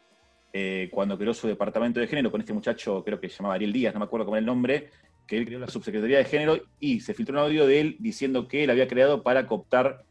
Eh, 0.53 0.89
cuando 0.93 1.19
creó 1.19 1.35
su 1.35 1.47
departamento 1.49 2.01
de 2.01 2.07
género 2.07 2.31
con 2.31 2.41
este 2.41 2.53
muchacho, 2.53 3.03
creo 3.05 3.21
que 3.21 3.29
se 3.29 3.39
llamaba 3.39 3.55
Ariel 3.55 3.73
Díaz, 3.73 3.95
no 3.95 4.01
me 4.01 4.07
acuerdo 4.07 4.27
cómo 4.27 4.37
era 4.37 4.41
el 4.41 4.47
nombre, 4.47 4.91
que 5.27 5.39
él 5.39 5.47
creó 5.47 5.59
la 5.59 5.69
subsecretaría 5.69 6.19
de 6.19 6.25
género 6.25 6.61
y 6.81 7.01
se 7.01 7.15
filtró 7.15 7.35
un 7.35 7.45
audio 7.45 7.67
de 7.67 7.81
él 7.81 7.97
diciendo 7.99 8.49
que 8.49 8.65
él 8.65 8.71
había 8.71 8.89
creado 8.89 9.23
para 9.23 9.47
cooptar 9.47 10.05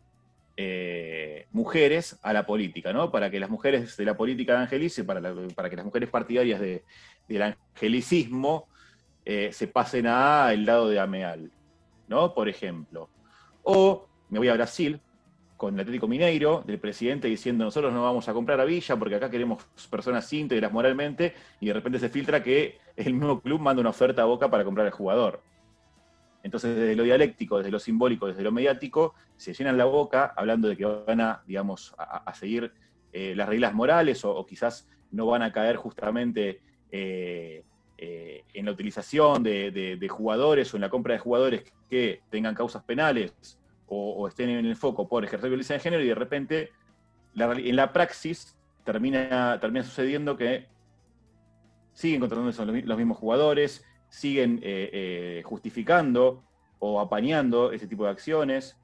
eh, 0.58 1.48
mujeres 1.52 2.20
a 2.22 2.34
la 2.34 2.46
política, 2.46 2.94
¿no? 2.94 3.12
Para 3.12 3.30
que 3.30 3.40
las 3.40 3.50
mujeres 3.50 3.98
de 3.98 4.06
la 4.06 4.16
política 4.16 4.54
evangelicen, 4.54 5.06
para, 5.06 5.22
para 5.54 5.70
que 5.70 5.76
las 5.76 5.86
mujeres 5.86 6.10
partidarias 6.10 6.62
del 6.62 7.42
angelicismo 7.42 8.68
eh, 9.26 9.50
se 9.52 9.68
pasen 9.68 10.08
al 10.08 10.66
lado 10.66 10.88
de 10.90 11.00
Ameal, 11.00 11.52
¿no? 12.08 12.34
Por 12.34 12.48
ejemplo. 12.48 13.10
O 13.64 14.08
me 14.30 14.40
voy 14.40 14.48
a 14.50 14.54
Brasil, 14.54 15.02
con 15.58 15.74
el 15.74 15.80
Atlético 15.80 16.08
Mineiro, 16.08 16.64
del 16.66 16.80
presidente 16.80 17.28
diciendo 17.28 17.64
nosotros 17.64 17.93
no 17.93 18.03
vamos 18.03 18.28
a 18.28 18.34
comprar 18.34 18.60
a 18.60 18.66
Villa 18.66 18.97
porque 18.97 19.16
acá 19.16 19.30
queremos 19.30 19.64
personas 19.89 20.32
íntegras 20.34 20.72
moralmente, 20.72 21.34
y 21.60 21.68
de 21.68 21.74
repente 21.74 21.99
se 21.99 22.10
filtra 22.10 22.43
que 22.43 22.80
el 22.95 23.14
mismo 23.14 23.39
club 23.41 23.60
manda 23.60 23.80
una 23.82 23.91
oferta 23.91 24.22
a 24.22 24.26
Boca 24.26 24.49
para 24.49 24.64
comprar 24.64 24.86
al 24.86 24.93
jugador. 24.93 25.41
Entonces, 26.43 26.76
desde 26.76 26.95
lo 26.95 27.03
dialéctico, 27.03 27.58
desde 27.58 27.72
lo 27.72 27.80
simbólico, 27.80 28.28
desde 28.28 28.43
lo 28.43 28.51
mediático, 28.51 29.16
se 29.36 29.53
llenan 29.53 29.80
la 29.80 29.86
boca 29.86 30.32
hablando 30.38 30.68
de 30.68 30.78
que 30.78 30.86
van 30.86 31.20
a, 31.20 31.41
digamos, 31.47 31.95
a, 31.97 32.32
seguir 32.36 32.72
eh, 33.12 33.34
las 33.36 33.49
reglas 33.49 33.74
morales 33.74 34.24
o, 34.24 34.45
quizás 34.45 34.88
no 35.10 35.26
van 35.26 35.41
a 35.41 35.51
caer 35.51 35.76
justamente 35.76 36.62
eh, 36.91 37.64
eh, 37.97 38.43
en 38.53 38.66
la 38.66 38.72
utilización 38.72 39.41
de 39.41 40.08
jugadores 40.08 40.72
o 40.72 40.78
en 40.78 40.82
la 40.82 40.89
compra 40.89 41.14
de 41.14 41.20
jugadores 41.20 41.64
que 41.89 42.22
tengan 42.30 42.53
causas 42.53 42.84
penales 42.84 43.58
o, 43.88 44.28
estén 44.28 44.50
en 44.50 44.66
el 44.66 44.76
foco 44.76 45.08
por 45.08 45.24
ejercer 45.24 45.50
violencia 45.50 45.76
de 45.76 45.80
género 45.80 46.04
y 46.04 46.08
de 46.08 46.16
repente 46.16 46.72
en 47.36 47.76
la 47.76 47.92
praxis 47.92 48.56
termina, 48.84 49.60
termina 49.60 49.84
sucediendo 49.84 50.38
que 50.38 50.68
siguen 51.94 52.20
contratándose 52.20 52.66
los 52.66 52.98
mismos 52.98 53.18
jugadores, 53.18 53.86
siguen 54.10 54.60
eh, 54.64 54.90
eh, 54.92 55.44
justificando 55.46 56.44
o 56.80 57.00
apañando 57.00 57.72
ese 57.72 57.88
tipo 57.88 58.06
de 58.06 58.12
acciones. 58.12 58.78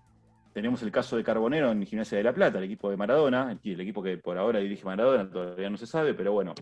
Tenemos 0.53 0.81
el 0.83 0.91
caso 0.91 1.15
de 1.15 1.23
Carbonero 1.23 1.71
en 1.71 1.85
Gimnasia 1.85 2.17
de 2.17 2.23
la 2.23 2.33
Plata, 2.33 2.57
el 2.57 2.65
equipo 2.65 2.89
de 2.89 2.97
Maradona, 2.97 3.57
el, 3.63 3.79
equipo 3.79 4.03
que 4.03 4.17
por 4.17 4.37
ahora 4.37 4.59
dirige 4.59 4.83
Maradona, 4.83 5.29
todavía 5.29 5.69
no 5.69 5.77
se 5.77 5.87
sabe, 5.87 6.13
pero 6.13 6.33
bueno. 6.33 6.53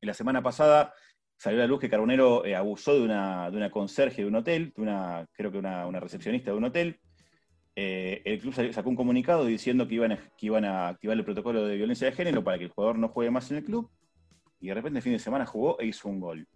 En 0.00 0.06
la 0.06 0.14
semana 0.14 0.42
pasada 0.42 0.92
salió 1.38 1.60
a 1.60 1.62
la 1.62 1.66
luz 1.66 1.80
que 1.80 1.88
Carbonero 1.88 2.44
eh, 2.44 2.54
abusó 2.54 2.94
de 2.94 3.02
una, 3.02 3.50
de 3.50 3.56
una 3.56 3.70
conserje 3.70 4.22
de 4.22 4.28
un 4.28 4.36
hotel, 4.36 4.72
de 4.76 4.82
una, 4.82 5.26
creo 5.32 5.50
que 5.50 5.58
una, 5.58 5.86
una 5.86 6.00
recepcionista 6.00 6.50
de 6.50 6.56
un 6.56 6.64
hotel, 6.64 7.00
eh, 7.76 8.22
el 8.24 8.38
club 8.38 8.54
sacó 8.72 8.88
un 8.88 8.96
comunicado 8.96 9.44
diciendo 9.44 9.88
que 9.88 9.96
iban, 9.96 10.12
a, 10.12 10.16
que 10.36 10.46
iban 10.46 10.64
a 10.64 10.88
activar 10.88 11.16
el 11.16 11.24
protocolo 11.24 11.66
de 11.66 11.76
violencia 11.76 12.08
de 12.08 12.16
género 12.16 12.44
para 12.44 12.58
que 12.58 12.64
el 12.64 12.70
jugador 12.70 12.98
no 12.98 13.08
juegue 13.08 13.30
más 13.30 13.50
en 13.50 13.58
el 13.58 13.64
club. 13.64 13.90
Y 14.60 14.68
de 14.68 14.74
repente 14.74 14.98
el 14.98 15.02
fin 15.02 15.12
de 15.12 15.18
semana 15.18 15.44
jugó 15.44 15.78
e 15.80 15.86
hizo 15.86 16.08
un 16.08 16.20
gol. 16.20 16.46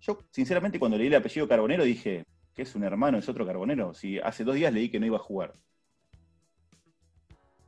Yo, 0.00 0.18
sinceramente, 0.30 0.78
cuando 0.78 0.96
leí 0.96 1.08
el 1.08 1.14
apellido 1.14 1.48
Carbonero 1.48 1.84
dije, 1.84 2.24
que 2.54 2.62
es 2.62 2.74
un 2.74 2.84
hermano, 2.84 3.18
es 3.18 3.28
otro 3.28 3.46
Carbonero. 3.46 3.94
Si 3.94 4.18
hace 4.18 4.44
dos 4.44 4.54
días 4.54 4.72
leí 4.72 4.90
que 4.90 5.00
no 5.00 5.06
iba 5.06 5.16
a 5.16 5.20
jugar. 5.20 5.54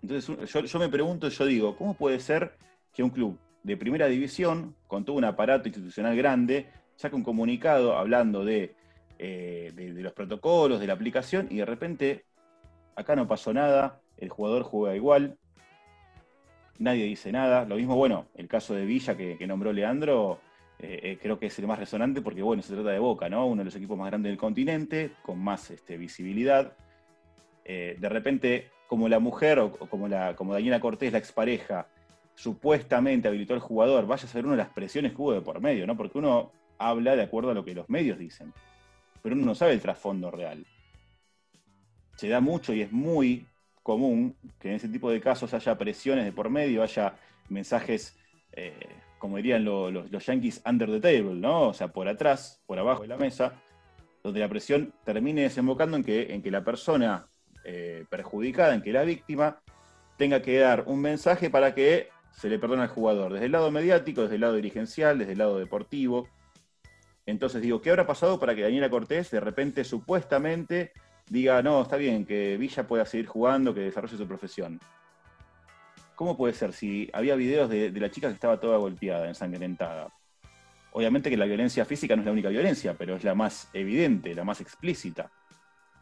Entonces 0.02 0.70
yo, 0.72 0.78
me 0.78 0.88
pregunto, 0.88 1.28
yo 1.28 1.44
digo, 1.44 1.76
¿cómo 1.76 1.94
puede 1.94 2.20
ser 2.20 2.56
que 2.92 3.02
un 3.02 3.10
club 3.10 3.38
de 3.62 3.76
primera 3.76 4.06
división, 4.06 4.74
con 4.86 5.04
todo 5.04 5.16
un 5.16 5.24
aparato 5.24 5.68
institucional 5.68 6.16
grande, 6.16 6.68
saque 6.96 7.16
un 7.16 7.22
comunicado 7.22 7.96
hablando 7.96 8.44
de, 8.44 8.74
eh, 9.18 9.72
de 9.74 10.02
los 10.02 10.12
protocolos, 10.12 10.80
de 10.80 10.86
la 10.86 10.94
aplicación, 10.94 11.48
y 11.50 11.56
de 11.56 11.66
repente 11.66 12.24
acá 12.96 13.16
no 13.16 13.26
pasó 13.26 13.52
nada, 13.52 14.00
el 14.16 14.28
jugador 14.28 14.62
juega 14.62 14.94
igual, 14.94 15.38
nadie 16.80 17.04
dice 17.04 17.30
nada. 17.30 17.64
Lo 17.64 17.76
mismo, 17.76 17.94
bueno, 17.94 18.26
el 18.34 18.48
caso 18.48 18.74
de 18.74 18.84
Villa 18.84 19.16
que, 19.16 19.46
nombró 19.46 19.72
Leandro, 19.72 20.40
eh, 20.78 21.00
eh, 21.02 21.18
creo 21.20 21.38
que 21.38 21.46
es 21.46 21.58
el 21.58 21.66
más 21.66 21.78
resonante 21.78 22.22
porque, 22.22 22.42
bueno, 22.42 22.62
se 22.62 22.74
trata 22.74 22.90
de 22.90 22.98
Boca, 22.98 23.28
¿no? 23.28 23.46
Uno 23.46 23.60
de 23.60 23.66
los 23.66 23.76
equipos 23.76 23.96
más 23.96 24.08
grandes 24.08 24.30
del 24.30 24.38
continente, 24.38 25.12
con 25.22 25.38
más 25.38 25.70
este, 25.70 25.96
visibilidad. 25.96 26.72
Eh, 27.64 27.96
de 27.98 28.08
repente, 28.08 28.70
como 28.88 29.08
la 29.08 29.20
mujer 29.20 29.58
o, 29.60 29.72
como, 29.72 30.08
la, 30.08 30.34
como 30.34 30.54
Daniela 30.54 30.80
Cortés, 30.80 31.12
la 31.12 31.18
expareja, 31.18 31.86
supuestamente 32.34 33.28
habilitó 33.28 33.54
al 33.54 33.60
jugador, 33.60 34.06
vaya 34.06 34.24
a 34.24 34.28
ser 34.28 34.44
una 34.44 34.56
de 34.56 34.62
las 34.62 34.70
presiones 34.70 35.12
que 35.12 35.22
hubo 35.22 35.32
de 35.32 35.42
por 35.42 35.60
medio, 35.60 35.86
¿no? 35.86 35.96
Porque 35.96 36.18
uno 36.18 36.52
habla 36.78 37.14
de 37.14 37.22
acuerdo 37.22 37.50
a 37.50 37.54
lo 37.54 37.64
que 37.64 37.74
los 37.74 37.88
medios 37.90 38.18
dicen, 38.18 38.54
pero 39.22 39.34
uno 39.34 39.44
no 39.44 39.54
sabe 39.54 39.74
el 39.74 39.80
trasfondo 39.80 40.30
real 40.30 40.64
se 42.20 42.28
da 42.28 42.40
mucho 42.42 42.74
y 42.74 42.82
es 42.82 42.92
muy 42.92 43.46
común 43.82 44.36
que 44.58 44.68
en 44.68 44.74
ese 44.74 44.90
tipo 44.90 45.10
de 45.10 45.22
casos 45.22 45.54
haya 45.54 45.78
presiones 45.78 46.26
de 46.26 46.32
por 46.32 46.50
medio, 46.50 46.82
haya 46.82 47.14
mensajes, 47.48 48.14
eh, 48.52 48.74
como 49.18 49.38
dirían 49.38 49.64
los, 49.64 50.26
yankees, 50.26 50.60
under 50.66 50.90
the 50.90 51.00
table, 51.00 51.32
¿no? 51.32 51.68
O 51.68 51.72
sea, 51.72 51.88
por 51.88 52.06
atrás, 52.08 52.60
por 52.66 52.78
abajo 52.78 53.00
de 53.00 53.08
la 53.08 53.16
mesa, 53.16 53.54
donde 54.22 54.40
la 54.40 54.50
presión 54.50 54.92
termine 55.02 55.44
desembocando 55.44 55.96
en 55.96 56.04
que, 56.04 56.34
en 56.34 56.42
que 56.42 56.50
la 56.50 56.62
persona 56.62 57.26
eh, 57.64 58.04
perjudicada, 58.10 58.74
en 58.74 58.82
que 58.82 58.92
la 58.92 59.04
víctima, 59.04 59.62
tenga 60.18 60.42
que 60.42 60.58
dar 60.58 60.84
un 60.88 61.00
mensaje 61.00 61.48
para 61.48 61.74
que 61.74 62.10
se 62.32 62.50
le 62.50 62.58
perdone 62.58 62.82
al 62.82 62.88
jugador, 62.88 63.32
desde 63.32 63.46
el 63.46 63.52
lado 63.52 63.70
mediático, 63.70 64.20
desde 64.20 64.34
el 64.34 64.42
lado 64.42 64.56
dirigencial, 64.56 65.18
desde 65.18 65.32
el 65.32 65.38
lado 65.38 65.58
deportivo. 65.58 66.28
Entonces 67.24 67.62
digo, 67.62 67.80
¿qué 67.80 67.88
habrá 67.88 68.06
pasado 68.06 68.38
para 68.38 68.54
que 68.54 68.60
Daniela 68.60 68.90
Cortés 68.90 69.30
de 69.30 69.40
repente 69.40 69.84
supuestamente 69.84 70.92
diga, 71.30 71.62
no, 71.62 71.80
está 71.82 71.96
bien, 71.96 72.26
que 72.26 72.56
Villa 72.58 72.86
pueda 72.86 73.06
seguir 73.06 73.26
jugando, 73.26 73.72
que 73.72 73.80
desarrolle 73.80 74.16
su 74.16 74.26
profesión. 74.26 74.78
¿Cómo 76.16 76.36
puede 76.36 76.52
ser 76.52 76.74
si 76.74 77.08
había 77.14 77.34
videos 77.36 77.70
de, 77.70 77.90
la 77.92 78.10
chica 78.10 78.28
que 78.28 78.34
estaba 78.34 78.60
toda 78.60 78.76
golpeada, 78.76 79.26
ensangrentada? 79.28 80.12
Obviamente 80.92 81.30
que 81.30 81.36
la 81.36 81.46
violencia 81.46 81.84
física 81.84 82.16
no 82.16 82.22
es 82.22 82.26
la 82.26 82.32
única 82.32 82.48
violencia, 82.48 82.94
pero 82.98 83.14
es 83.14 83.24
la 83.24 83.34
más 83.34 83.70
evidente, 83.72 84.34
la 84.34 84.44
más 84.44 84.60
explícita. 84.60 85.30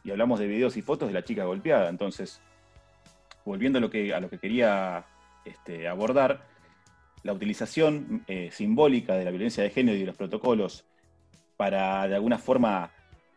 Y 0.03 0.11
hablamos 0.11 0.41
de 0.41 0.47
videos 0.47 0.77
y 0.79 0.83
fotos 0.83 1.09
de 1.09 1.15
la 1.15 1.23
chica 1.23 1.45
golpeada. 1.45 1.91
Entonces, 1.91 2.41
volviendo 3.45 3.79
a 3.79 3.83
lo 3.83 3.91
que, 3.91 4.15
a 4.15 4.21
lo 4.21 4.31
que 4.31 4.39
quería 4.39 5.05
este, 5.45 5.87
abordar, 5.87 6.47
la 7.23 7.35
utilización 7.35 8.25
eh, 8.29 8.49
simbólica 8.51 9.15
de 9.15 9.25
la 9.25 9.31
violencia 9.31 9.63
de 9.63 9.71
género 9.71 9.97
y 9.97 10.01
de 10.01 10.07
los 10.07 10.17
protocolos 10.17 10.87
para 11.57 12.09
de 12.09 12.15
alguna 12.15 12.39
forma 12.39 12.91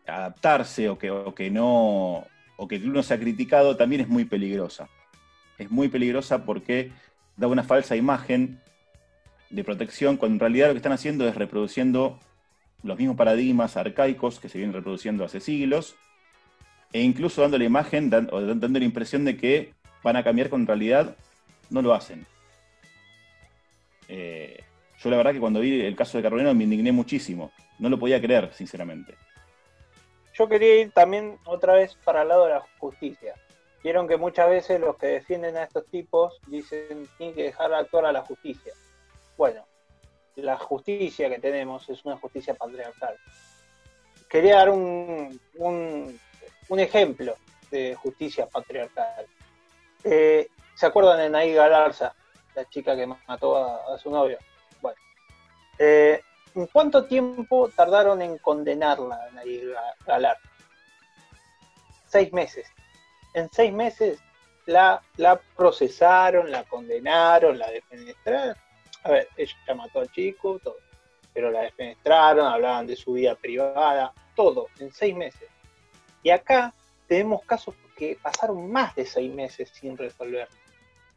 adaptarse 0.06 0.88
o 0.88 0.98
que, 0.98 1.12
que 1.36 1.50
no 1.50 2.26
o 2.56 2.68
que 2.68 2.76
el 2.76 2.82
club 2.82 2.94
no 2.94 3.02
sea 3.02 3.18
criticado 3.18 3.76
también 3.76 4.02
es 4.02 4.08
muy 4.08 4.24
peligrosa. 4.24 4.88
Es 5.58 5.70
muy 5.70 5.88
peligrosa 5.88 6.44
porque 6.44 6.92
da 7.36 7.46
una 7.46 7.62
falsa 7.62 7.96
imagen 7.96 8.60
de 9.50 9.64
protección 9.64 10.16
cuando 10.16 10.36
en 10.36 10.40
realidad 10.40 10.68
lo 10.68 10.74
que 10.74 10.78
están 10.78 10.92
haciendo 10.92 11.26
es 11.28 11.34
reproduciendo 11.34 12.18
los 12.82 12.98
mismos 12.98 13.16
paradigmas 13.16 13.76
arcaicos 13.76 14.40
que 14.40 14.48
se 14.48 14.58
vienen 14.58 14.74
reproduciendo 14.74 15.24
hace 15.24 15.40
siglos 15.40 15.94
e 16.92 17.02
incluso 17.02 17.42
dando 17.42 17.58
la 17.58 17.64
imagen 17.64 18.10
o 18.30 18.40
dando 18.40 18.78
la 18.78 18.84
impresión 18.84 19.24
de 19.24 19.36
que 19.36 19.72
van 20.02 20.16
a 20.16 20.24
cambiar 20.24 20.48
cuando 20.48 20.72
en 20.72 20.78
realidad 20.78 21.16
no 21.70 21.80
lo 21.80 21.94
hacen. 21.94 22.26
Eh, 24.08 24.62
yo 25.02 25.10
la 25.10 25.16
verdad 25.16 25.32
que 25.32 25.40
cuando 25.40 25.60
vi 25.60 25.80
el 25.80 25.96
caso 25.96 26.18
de 26.18 26.22
Carbonero 26.22 26.54
me 26.54 26.64
indigné 26.64 26.92
muchísimo. 26.92 27.50
No 27.78 27.88
lo 27.88 27.98
podía 27.98 28.20
creer, 28.20 28.52
sinceramente 28.52 29.14
yo 30.34 30.48
quería 30.48 30.80
ir 30.80 30.92
también 30.92 31.38
otra 31.44 31.74
vez 31.74 31.94
para 32.04 32.22
el 32.22 32.28
lado 32.28 32.44
de 32.46 32.54
la 32.54 32.66
justicia. 32.78 33.34
Vieron 33.82 34.06
que 34.06 34.16
muchas 34.16 34.48
veces 34.48 34.80
los 34.80 34.96
que 34.96 35.08
defienden 35.08 35.56
a 35.56 35.64
estos 35.64 35.86
tipos 35.86 36.40
dicen 36.46 37.08
tienen 37.18 37.34
que 37.34 37.42
dejar 37.44 37.72
actuar 37.74 38.06
a 38.06 38.12
la 38.12 38.22
justicia. 38.22 38.72
Bueno, 39.36 39.66
la 40.36 40.56
justicia 40.56 41.28
que 41.28 41.38
tenemos 41.38 41.88
es 41.88 42.04
una 42.04 42.16
justicia 42.16 42.54
patriarcal. 42.54 43.16
Quería 44.28 44.56
dar 44.56 44.70
un, 44.70 45.38
un, 45.58 46.80
ejemplo 46.80 47.36
de 47.70 47.94
justicia 47.94 48.46
patriarcal. 48.46 49.26
Eh, 50.04 50.48
¿Se 50.74 50.86
acuerdan 50.86 51.18
de 51.18 51.28
Naí 51.28 51.52
Galarza, 51.52 52.14
la 52.54 52.64
chica 52.68 52.96
que 52.96 53.06
mató 53.06 53.56
a, 53.56 53.98
su 53.98 54.10
novio? 54.10 54.38
Bueno, 54.80 54.96
eh, 55.78 56.22
¿En 56.22 56.31
cuánto 56.72 57.04
tiempo 57.06 57.68
tardaron 57.74 58.22
en 58.22 58.38
condenarla, 58.38 59.16
a 59.16 60.04
Galar? 60.06 60.38
Seis 62.06 62.32
meses. 62.32 62.66
En 63.34 63.48
seis 63.50 63.72
meses 63.72 64.18
la, 64.66 65.02
procesaron, 65.56 66.50
la 66.50 66.64
condenaron, 66.64 67.58
la 67.58 67.70
defenestraron. 67.70 68.56
A 69.04 69.10
ver, 69.10 69.28
ella 69.36 69.54
mató 69.74 70.00
al 70.00 70.10
chico, 70.12 70.58
todo. 70.58 70.76
Pero 71.32 71.50
la 71.50 71.62
defenestraron, 71.62 72.46
hablaban 72.46 72.86
de 72.86 72.96
su 72.96 73.14
vida 73.14 73.34
privada, 73.34 74.12
todo, 74.36 74.66
en 74.78 74.92
seis 74.92 75.14
meses. 75.14 75.48
Y 76.22 76.30
acá 76.30 76.74
tenemos 77.08 77.44
casos 77.44 77.74
que 77.96 78.18
pasaron 78.22 78.70
más 78.70 78.94
de 78.94 79.06
seis 79.06 79.32
meses 79.32 79.70
sin 79.70 79.96
resolver. 79.96 80.48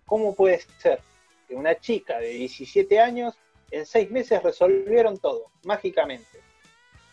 ¿Cómo 0.05 0.33
puede 0.33 0.59
ser 0.79 1.01
que 1.47 1.55
una 1.55 1.75
chica 1.75 2.19
de 2.19 2.29
17 2.29 2.99
años 2.99 3.37
en 3.71 3.85
seis 3.85 4.09
meses 4.11 4.41
resolvieron 4.43 5.17
todo, 5.17 5.51
mágicamente. 5.63 6.41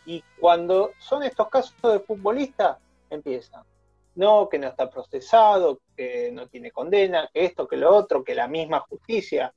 Y 0.05 0.22
cuando 0.40 0.92
son 0.98 1.22
estos 1.22 1.48
casos 1.48 1.74
de 1.82 2.00
futbolista, 2.00 2.78
empiezan. 3.11 3.64
No, 4.14 4.48
que 4.48 4.59
no 4.59 4.68
está 4.68 4.90
procesado, 4.90 5.80
que 5.96 6.30
no 6.32 6.46
tiene 6.48 6.70
condena, 6.70 7.30
que 7.32 7.44
esto, 7.44 7.66
que 7.66 7.76
lo 7.76 7.94
otro, 7.94 8.22
que 8.22 8.34
la 8.34 8.48
misma 8.48 8.80
justicia. 8.80 9.55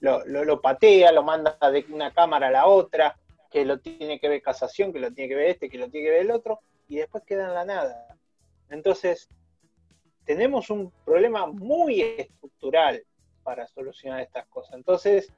lo, 0.00 0.24
lo, 0.24 0.60
patea, 0.60 1.12
lo 1.12 1.22
manda 1.22 1.58
de 1.70 1.84
una 1.90 2.12
cámara 2.12 2.48
a 2.48 2.50
la 2.50 2.66
otra, 2.66 3.16
que 3.50 3.64
lo 3.64 3.78
tiene 3.80 4.18
que 4.18 4.28
ver 4.28 4.40
casación, 4.40 4.92
que 4.92 5.00
lo 5.00 5.12
tiene 5.12 5.28
que 5.28 5.34
ver 5.34 5.50
este, 5.50 5.68
que 5.68 5.76
lo 5.76 5.90
tiene 5.90 6.06
que 6.06 6.12
ver 6.12 6.20
el 6.22 6.30
otro, 6.30 6.60
y 6.88 6.96
después 6.96 7.24
queda 7.24 7.48
en 7.48 7.54
la 7.54 7.64
nada. 7.64 8.16
Entonces, 8.70 9.28
tenemos 10.24 10.70
un 10.70 10.92
problema 11.04 11.46
muy 11.46 12.00
estructural 12.00 13.04
para 13.42 13.66
solucionar 13.66 14.20
estas 14.20 14.46
cosas. 14.46 14.74
Entonces, 14.74 15.32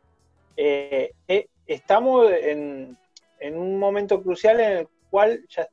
eh, 0.57 1.13
eh, 1.29 1.49
estamos 1.67 2.31
en, 2.31 2.97
en 3.39 3.57
un 3.57 3.79
momento 3.79 4.23
crucial 4.23 4.61
en 4.61 4.77
el 4.79 4.89
cual 5.11 5.45
ya 5.49 5.69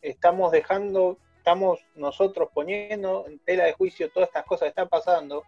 estamos 0.00 0.52
dejando, 0.52 1.18
estamos 1.38 1.80
nosotros 1.94 2.48
poniendo 2.52 3.26
en 3.26 3.38
tela 3.40 3.64
de 3.64 3.72
juicio 3.72 4.10
todas 4.10 4.28
estas 4.28 4.44
cosas 4.44 4.66
que 4.66 4.70
están 4.70 4.88
pasando 4.88 5.44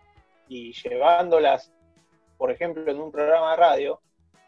y 0.48 0.72
llevándolas, 0.72 1.72
por 2.36 2.50
ejemplo, 2.50 2.90
en 2.90 3.00
un 3.00 3.10
programa 3.10 3.52
de 3.52 3.56
radio, 3.56 4.00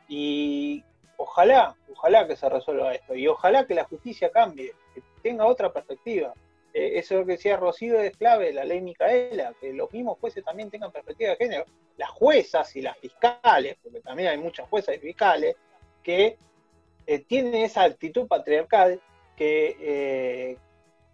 y 0.09 0.85
ojalá, 1.17 1.75
ojalá 1.93 2.27
que 2.27 2.37
se 2.37 2.49
resuelva 2.49 2.95
esto, 2.95 3.15
y 3.15 3.27
ojalá 3.27 3.67
que 3.67 3.75
la 3.75 3.85
justicia 3.85 4.31
cambie, 4.31 4.73
que 4.95 5.03
tenga 5.23 5.47
otra 5.47 5.73
perspectiva. 5.73 6.33
Eh, 6.79 6.99
eso 6.99 7.25
que 7.25 7.33
decía 7.33 7.57
Rocío 7.57 7.99
es 8.01 8.15
clave, 8.19 8.53
la 8.53 8.63
ley 8.63 8.83
Micaela, 8.83 9.55
que 9.59 9.73
los 9.73 9.91
mismos 9.95 10.19
jueces 10.19 10.45
también 10.45 10.71
tengan 10.71 10.93
perspectiva 10.93 11.31
de 11.31 11.37
género. 11.37 11.65
Las 11.97 12.11
juezas 12.11 12.77
y 12.77 12.83
las 12.83 12.99
fiscales, 12.99 13.79
porque 13.83 14.03
también 14.03 14.29
hay 14.29 14.37
muchas 14.37 14.69
juezas 14.69 14.95
y 14.97 14.99
fiscales, 14.99 15.57
que 16.03 16.37
eh, 17.07 17.19
tienen 17.21 17.55
esa 17.55 17.85
actitud 17.85 18.27
patriarcal 18.29 19.01
que, 19.37 19.77
eh, 19.81 20.59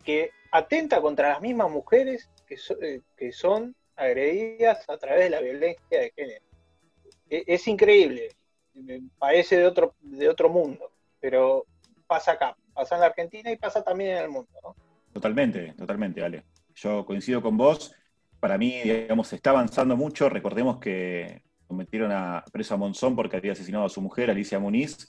que 0.05 0.33
atenta 0.51 1.01
contra 1.01 1.29
las 1.29 1.41
mismas 1.41 1.71
mujeres 1.71 2.29
que, 2.49 2.57
que 3.17 3.33
son 3.33 3.77
agredidas 3.95 4.85
a 4.89 4.99
través 4.99 5.21
de 5.21 5.31
la 5.31 5.41
violencia 5.41 6.01
de 6.01 6.11
género. 6.11 6.45
E- 7.31 7.45
es 7.47 7.69
increíble, 7.69 8.31
parece 9.17 9.59
de 9.59 9.67
otro, 9.67 9.95
de 10.01 10.29
otro 10.29 10.49
mundo, 10.49 10.91
pero 11.21 11.67
pasa 12.09 12.33
acá, 12.33 12.57
pasa 12.75 12.97
en 12.97 13.03
la 13.03 13.07
Argentina 13.07 13.53
y 13.53 13.57
pasa 13.57 13.85
también 13.85 14.17
en 14.17 14.25
el 14.25 14.29
mundo. 14.29 14.51
¿no? 14.61 14.82
Totalmente, 15.13 15.75
totalmente, 15.75 16.23
Ale. 16.23 16.45
Yo 16.75 17.05
coincido 17.05 17.43
con 17.43 17.57
vos. 17.57 17.95
Para 18.41 18.59
mí, 18.59 18.81
digamos, 18.83 19.29
se 19.29 19.37
está 19.37 19.51
avanzando 19.51 19.97
mucho. 19.97 20.29
Recordemos 20.29 20.79
que 20.79 21.43
metieron 21.73 22.13
a 22.13 22.45
preso 22.53 22.75
a 22.75 22.77
Monzón 22.77 23.17
porque 23.17 23.37
había 23.37 23.53
asesinado 23.53 23.85
a 23.85 23.89
su 23.89 24.01
mujer, 24.01 24.31
Alicia 24.31 24.59
Muniz. 24.59 25.07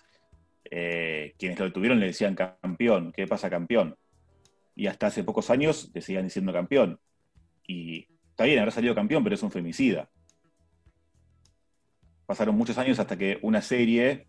Eh, 0.69 1.33
quienes 1.37 1.59
lo 1.59 1.65
detuvieron 1.65 1.99
le 1.99 2.07
decían 2.07 2.35
campeón. 2.35 3.11
¿Qué 3.11 3.27
pasa, 3.27 3.49
campeón? 3.49 3.95
Y 4.75 4.87
hasta 4.87 5.07
hace 5.07 5.23
pocos 5.23 5.49
años 5.49 5.91
le 5.93 6.01
seguían 6.01 6.25
diciendo 6.25 6.51
campeón. 6.51 6.99
Y 7.67 8.07
está 8.29 8.45
bien, 8.45 8.59
habrá 8.59 8.71
salido 8.71 8.95
campeón, 8.95 9.23
pero 9.23 9.35
es 9.35 9.43
un 9.43 9.51
femicida. 9.51 10.09
Pasaron 12.25 12.55
muchos 12.55 12.77
años 12.77 12.99
hasta 12.99 13.17
que 13.17 13.39
una 13.41 13.61
serie 13.61 14.27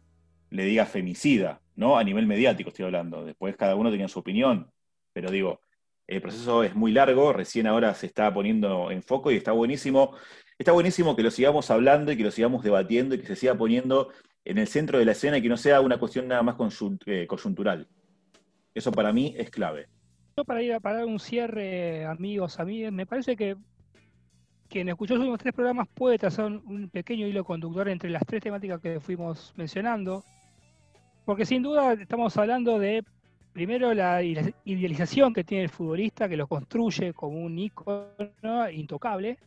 le 0.51 0.65
diga 0.65 0.87
femicida, 0.87 1.63
¿no? 1.77 1.97
A 1.97 2.05
nivel 2.05 2.27
mediático 2.27 2.69
estoy 2.69 2.85
hablando. 2.85 3.25
Después 3.25 3.57
cada 3.57 3.77
uno 3.77 3.91
tenía 3.91 4.09
su 4.09 4.19
opinión. 4.19 4.71
Pero 5.15 5.31
digo, 5.31 5.61
el 6.07 6.21
proceso 6.21 6.63
es 6.63 6.75
muy 6.75 6.93
largo, 6.93 7.33
recién 7.33 7.67
ahora 7.67 7.95
se 7.95 8.07
está 8.07 8.33
poniendo 8.35 8.91
en 8.91 9.03
foco 9.03 9.31
y 9.31 9.37
está 9.37 9.53
buenísimo. 9.53 10.15
Está 10.59 10.73
buenísimo 10.73 11.17
que 11.17 11.23
lo 11.23 11.31
sigamos 11.31 11.71
hablando 11.71 12.13
y 12.13 12.17
que 12.19 12.23
lo 12.25 12.31
sigamos 12.31 12.63
debatiendo 12.63 13.15
y 13.15 13.19
que 13.19 13.27
se 13.27 13.37
siga 13.37 13.55
poniendo 13.55 14.11
en 14.45 14.59
el 14.59 14.69
centro 14.69 14.99
de 14.99 15.07
la 15.07 15.13
escena 15.13 15.39
y 15.39 15.43
que 15.43 15.49
no 15.49 15.57
sea 15.57 15.81
una 15.81 15.99
cuestión 15.99 16.29
nada 16.29 16.43
más 16.43 16.57
eh, 17.07 17.27
coyuntural. 17.27 17.89
Eso 18.75 18.93
para 18.93 19.13
mí 19.13 19.35
es 19.39 19.51
clave. 19.51 19.89
Yo 20.37 20.45
para 20.45 20.63
ir 20.63 20.73
a 20.75 20.81
parar 20.81 21.07
un 21.07 21.19
cierre, 21.19 22.05
amigos, 22.05 22.59
amigas, 22.61 22.93
me 22.93 23.07
parece 23.07 23.37
que 23.37 23.57
quien 24.69 24.89
escuchó 24.89 25.15
los 25.15 25.21
últimos 25.21 25.39
tres 25.39 25.55
programas 25.55 25.89
puede 25.95 26.19
trazar 26.19 26.47
un 26.47 26.91
pequeño 26.91 27.27
hilo 27.27 27.45
conductor 27.45 27.89
entre 27.89 28.11
las 28.11 28.27
tres 28.27 28.43
temáticas 28.43 28.81
que 28.81 28.99
fuimos 28.99 29.55
mencionando, 29.57 30.25
porque 31.25 31.47
sin 31.47 31.63
duda 31.63 31.93
estamos 31.93 32.37
hablando 32.37 32.79
de, 32.79 33.05
primero, 33.55 33.95
la 33.95 34.23
ide- 34.23 34.55
idealización 34.67 35.33
que 35.33 35.45
tiene 35.45 35.65
el 35.65 35.71
futbolista, 35.71 36.29
que 36.29 36.37
lo 36.37 36.47
construye 36.47 37.15
como 37.15 37.39
un 37.41 37.59
ícono 37.59 38.09
intocable, 38.71 39.39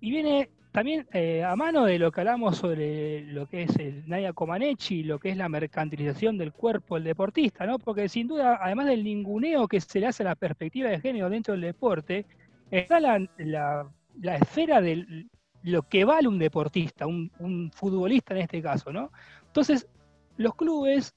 y 0.00 0.10
viene 0.10 0.48
también 0.72 1.06
eh, 1.12 1.42
a 1.42 1.56
mano 1.56 1.84
de 1.84 1.98
lo 1.98 2.12
que 2.12 2.20
hablamos 2.20 2.56
sobre 2.58 3.22
lo 3.32 3.46
que 3.46 3.62
es 3.64 3.76
el 3.76 4.06
Naya 4.08 4.32
Comaneci, 4.32 5.02
lo 5.02 5.18
que 5.18 5.30
es 5.30 5.36
la 5.36 5.48
mercantilización 5.48 6.38
del 6.38 6.52
cuerpo 6.52 6.94
del 6.94 7.04
deportista, 7.04 7.66
¿no? 7.66 7.78
Porque 7.78 8.08
sin 8.08 8.28
duda, 8.28 8.58
además 8.62 8.86
del 8.86 9.02
ninguneo 9.02 9.66
que 9.68 9.80
se 9.80 10.00
le 10.00 10.06
hace 10.06 10.22
a 10.22 10.26
la 10.26 10.34
perspectiva 10.34 10.88
de 10.90 11.00
género 11.00 11.28
dentro 11.30 11.52
del 11.52 11.62
deporte, 11.62 12.24
está 12.70 13.00
la, 13.00 13.18
la- 13.38 13.88
la 14.20 14.36
esfera 14.36 14.80
de 14.80 15.26
lo 15.62 15.82
que 15.82 16.04
vale 16.04 16.28
un 16.28 16.38
deportista, 16.38 17.06
un, 17.06 17.30
un 17.38 17.70
futbolista 17.74 18.34
en 18.34 18.42
este 18.42 18.62
caso, 18.62 18.92
¿no? 18.92 19.10
Entonces, 19.46 19.88
los 20.36 20.54
clubes 20.54 21.12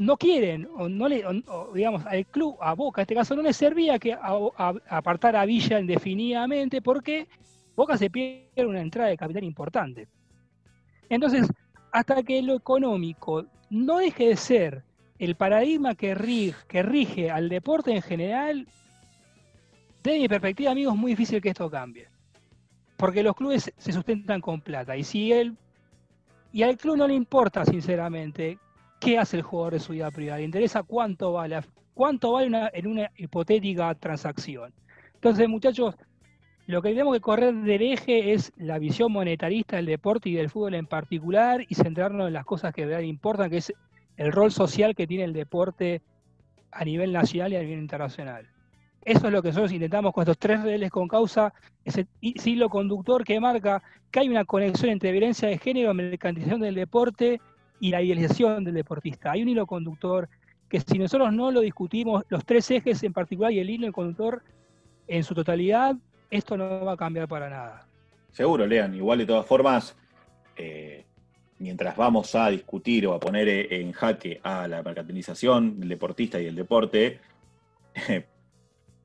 no 0.00 0.16
quieren, 0.16 0.66
o 0.78 0.88
no 0.88 1.08
le, 1.08 1.22
digamos, 1.74 2.06
al 2.06 2.24
club, 2.24 2.56
a 2.62 2.72
Boca 2.72 3.00
en 3.00 3.02
este 3.02 3.14
caso, 3.14 3.36
no 3.36 3.42
le 3.42 3.52
servía 3.52 3.98
que 3.98 4.14
a- 4.14 4.38
a- 4.56 4.74
apartar 4.88 5.36
a 5.36 5.44
Villa 5.44 5.78
indefinidamente 5.78 6.80
porque 6.80 7.28
Boca 7.76 7.98
se 7.98 8.08
pierde 8.08 8.64
una 8.64 8.80
entrada 8.80 9.10
de 9.10 9.18
capital 9.18 9.44
importante. 9.44 10.08
Entonces, 11.10 11.46
hasta 11.92 12.22
que 12.22 12.40
lo 12.40 12.54
económico 12.54 13.44
no 13.68 13.98
deje 13.98 14.28
de 14.28 14.36
ser 14.36 14.82
el 15.18 15.34
paradigma 15.34 15.94
que 15.94 16.14
rige, 16.14 16.56
que 16.66 16.82
rige 16.82 17.30
al 17.30 17.50
deporte 17.50 17.94
en 17.94 18.00
general, 18.00 18.66
desde 20.02 20.18
mi 20.18 20.28
perspectiva, 20.28 20.70
amigos, 20.70 20.94
es 20.94 21.00
muy 21.00 21.12
difícil 21.12 21.42
que 21.42 21.50
esto 21.50 21.68
cambie. 21.70 22.08
Porque 22.96 23.22
los 23.22 23.36
clubes 23.36 23.70
se 23.76 23.92
sustentan 23.92 24.40
con 24.40 24.62
plata. 24.62 24.96
Y 24.96 25.04
si 25.04 25.30
él, 25.30 25.58
y 26.54 26.62
al 26.62 26.78
club 26.78 26.96
no 26.96 27.06
le 27.06 27.12
importa, 27.12 27.66
sinceramente, 27.66 28.58
qué 29.00 29.18
hace 29.18 29.38
el 29.38 29.42
jugador 29.42 29.72
de 29.72 29.80
su 29.80 29.92
vida 29.92 30.10
privada, 30.10 30.38
le 30.38 30.44
interesa 30.44 30.82
cuánto 30.82 31.32
vale, 31.32 31.60
cuánto 31.94 32.32
vale 32.32 32.46
una- 32.46 32.70
en 32.72 32.86
una 32.86 33.10
hipotética 33.16 33.94
transacción. 33.94 34.72
Entonces, 35.14 35.48
muchachos, 35.48 35.96
lo 36.66 36.82
que 36.82 36.90
tenemos 36.90 37.14
que 37.14 37.20
correr 37.20 37.54
del 37.54 37.82
eje 37.82 38.32
es 38.32 38.52
la 38.56 38.78
visión 38.78 39.10
monetarista 39.10 39.76
del 39.76 39.86
deporte 39.86 40.28
y 40.28 40.34
del 40.34 40.50
fútbol 40.50 40.74
en 40.74 40.86
particular 40.86 41.64
y 41.68 41.74
centrarnos 41.74 42.28
en 42.28 42.34
las 42.34 42.44
cosas 42.44 42.72
que 42.72 42.82
de 42.82 42.88
verdad 42.88 43.02
importan, 43.02 43.50
que 43.50 43.56
es 43.56 43.72
el 44.16 44.30
rol 44.30 44.52
social 44.52 44.94
que 44.94 45.06
tiene 45.06 45.24
el 45.24 45.32
deporte 45.32 46.02
a 46.70 46.84
nivel 46.84 47.12
nacional 47.12 47.52
y 47.52 47.56
a 47.56 47.62
nivel 47.62 47.80
internacional. 47.80 48.46
Eso 49.02 49.26
es 49.26 49.32
lo 49.32 49.42
que 49.42 49.48
nosotros 49.48 49.72
intentamos 49.72 50.12
con 50.12 50.22
estos 50.22 50.38
tres 50.38 50.62
redes 50.62 50.90
con 50.90 51.08
causa, 51.08 51.52
ese 51.84 52.06
hilo 52.20 52.68
conductor 52.68 53.24
que 53.24 53.40
marca 53.40 53.82
que 54.10 54.20
hay 54.20 54.28
una 54.28 54.44
conexión 54.44 54.90
entre 54.90 55.10
violencia 55.10 55.48
de 55.48 55.58
género, 55.58 55.94
mercantilización 55.94 56.60
del 56.60 56.74
deporte 56.74 57.40
y 57.80 57.90
la 57.90 58.02
idealización 58.02 58.62
del 58.64 58.74
deportista. 58.74 59.32
Hay 59.32 59.42
un 59.42 59.48
hilo 59.48 59.66
conductor 59.66 60.28
que 60.68 60.80
si 60.80 60.98
nosotros 60.98 61.32
no 61.32 61.50
lo 61.50 61.60
discutimos, 61.60 62.24
los 62.28 62.44
tres 62.44 62.70
ejes 62.70 63.02
en 63.02 63.12
particular 63.12 63.50
y 63.52 63.58
el 63.58 63.70
hilo 63.70 63.90
conductor 63.90 64.42
en 65.08 65.24
su 65.24 65.34
totalidad, 65.34 65.96
esto 66.30 66.56
no 66.56 66.84
va 66.84 66.92
a 66.92 66.96
cambiar 66.96 67.26
para 67.26 67.50
nada. 67.50 67.86
Seguro, 68.30 68.64
Lean. 68.66 68.94
Igual 68.94 69.18
de 69.18 69.26
todas 69.26 69.44
formas, 69.46 69.96
eh, 70.56 71.04
mientras 71.58 71.96
vamos 71.96 72.34
a 72.36 72.48
discutir 72.50 73.06
o 73.08 73.14
a 73.14 73.18
poner 73.18 73.48
eh, 73.48 73.80
en 73.80 73.90
jaque 73.90 74.38
a 74.44 74.68
la 74.68 74.82
mercantilización 74.84 75.80
del 75.80 75.88
deportista 75.88 76.38
y 76.40 76.44
del 76.44 76.54
deporte, 76.54 77.18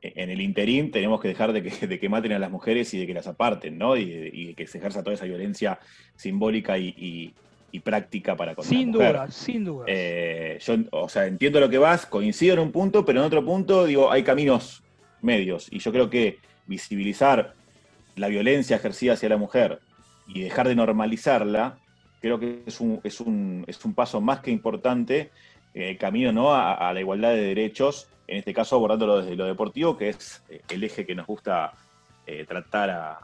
en 0.01 0.29
el 0.29 0.41
interín 0.41 0.91
tenemos 0.91 1.19
que 1.19 1.29
dejar 1.29 1.51
de 1.51 1.63
que, 1.63 1.87
de 1.87 1.99
que 1.99 2.09
maten 2.09 2.33
a 2.33 2.39
las 2.39 2.51
mujeres 2.51 2.93
y 2.93 2.99
de 2.99 3.07
que 3.07 3.15
las 3.15 3.25
aparten, 3.25 3.79
¿no? 3.79 3.97
Y, 3.97 4.29
y 4.31 4.53
que 4.53 4.67
se 4.67 4.77
ejerza 4.77 5.01
toda 5.01 5.15
esa 5.15 5.25
violencia 5.25 5.79
simbólica 6.15 6.77
y- 6.77 7.33
y 7.75 7.81
práctica 7.81 8.37
para 8.37 8.55
con 8.55 8.63
Sin 8.63 8.89
duda, 8.89 9.29
sin 9.29 9.65
duda. 9.65 9.83
Eh, 9.87 10.57
yo, 10.61 10.75
o 10.91 11.09
sea, 11.09 11.25
entiendo 11.25 11.59
lo 11.59 11.69
que 11.69 11.77
vas, 11.77 12.05
coincido 12.05 12.53
en 12.53 12.61
un 12.61 12.71
punto, 12.71 13.03
pero 13.03 13.19
en 13.19 13.25
otro 13.25 13.43
punto, 13.43 13.85
digo, 13.85 14.09
hay 14.09 14.23
caminos 14.23 14.81
medios. 15.21 15.67
Y 15.69 15.79
yo 15.79 15.91
creo 15.91 16.09
que 16.09 16.39
visibilizar 16.67 17.53
la 18.15 18.29
violencia 18.29 18.77
ejercida 18.77 19.13
hacia 19.13 19.27
la 19.27 19.35
mujer 19.35 19.79
y 20.25 20.39
dejar 20.39 20.69
de 20.69 20.75
normalizarla, 20.75 21.77
creo 22.21 22.39
que 22.39 22.63
es 22.65 22.79
un, 22.79 23.01
es 23.03 23.19
un, 23.19 23.65
es 23.67 23.83
un 23.83 23.93
paso 23.93 24.21
más 24.21 24.39
que 24.39 24.51
importante, 24.51 25.31
eh, 25.73 25.97
camino 25.97 26.31
¿no? 26.31 26.53
a, 26.53 26.75
a 26.75 26.93
la 26.93 27.01
igualdad 27.01 27.31
de 27.31 27.41
derechos, 27.41 28.07
en 28.27 28.37
este 28.37 28.53
caso 28.53 28.77
abordándolo 28.77 29.21
desde 29.21 29.35
lo 29.35 29.45
deportivo, 29.45 29.97
que 29.97 30.09
es 30.09 30.41
eh, 30.47 30.61
el 30.69 30.81
eje 30.85 31.05
que 31.05 31.13
nos 31.13 31.27
gusta 31.27 31.73
eh, 32.25 32.45
tratar 32.47 32.89
a, 32.89 33.19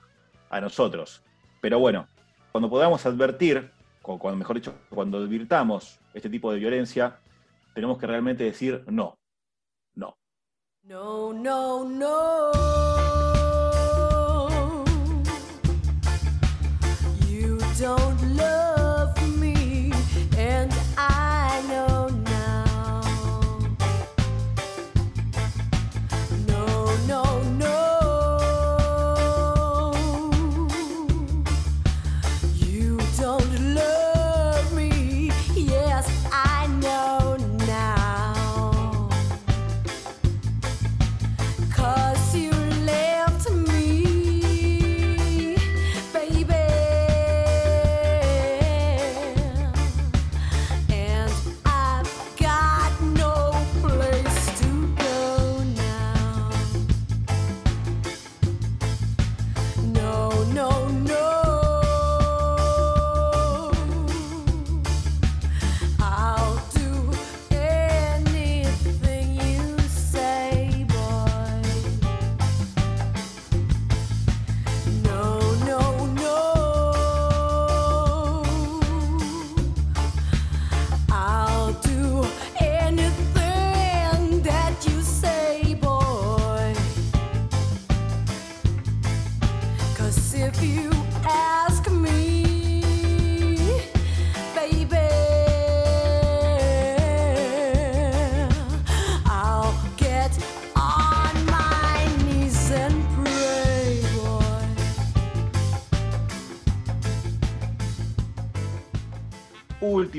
a 0.49 0.59
nosotros. 0.59 1.21
Pero 1.61 1.79
bueno, 1.79 2.05
cuando 2.51 2.69
podamos 2.69 3.05
advertir, 3.05 3.71
cuando, 4.01 4.35
mejor 4.35 4.55
dicho, 4.55 4.73
cuando 4.89 5.19
advirtamos 5.19 5.99
este 6.13 6.29
tipo 6.29 6.51
de 6.51 6.59
violencia, 6.59 7.19
tenemos 7.73 7.97
que 7.97 8.07
realmente 8.07 8.43
decir 8.43 8.83
no, 8.87 9.17
no. 9.95 10.17
No, 10.83 11.33
no, 11.33 11.85
no. 11.85 13.20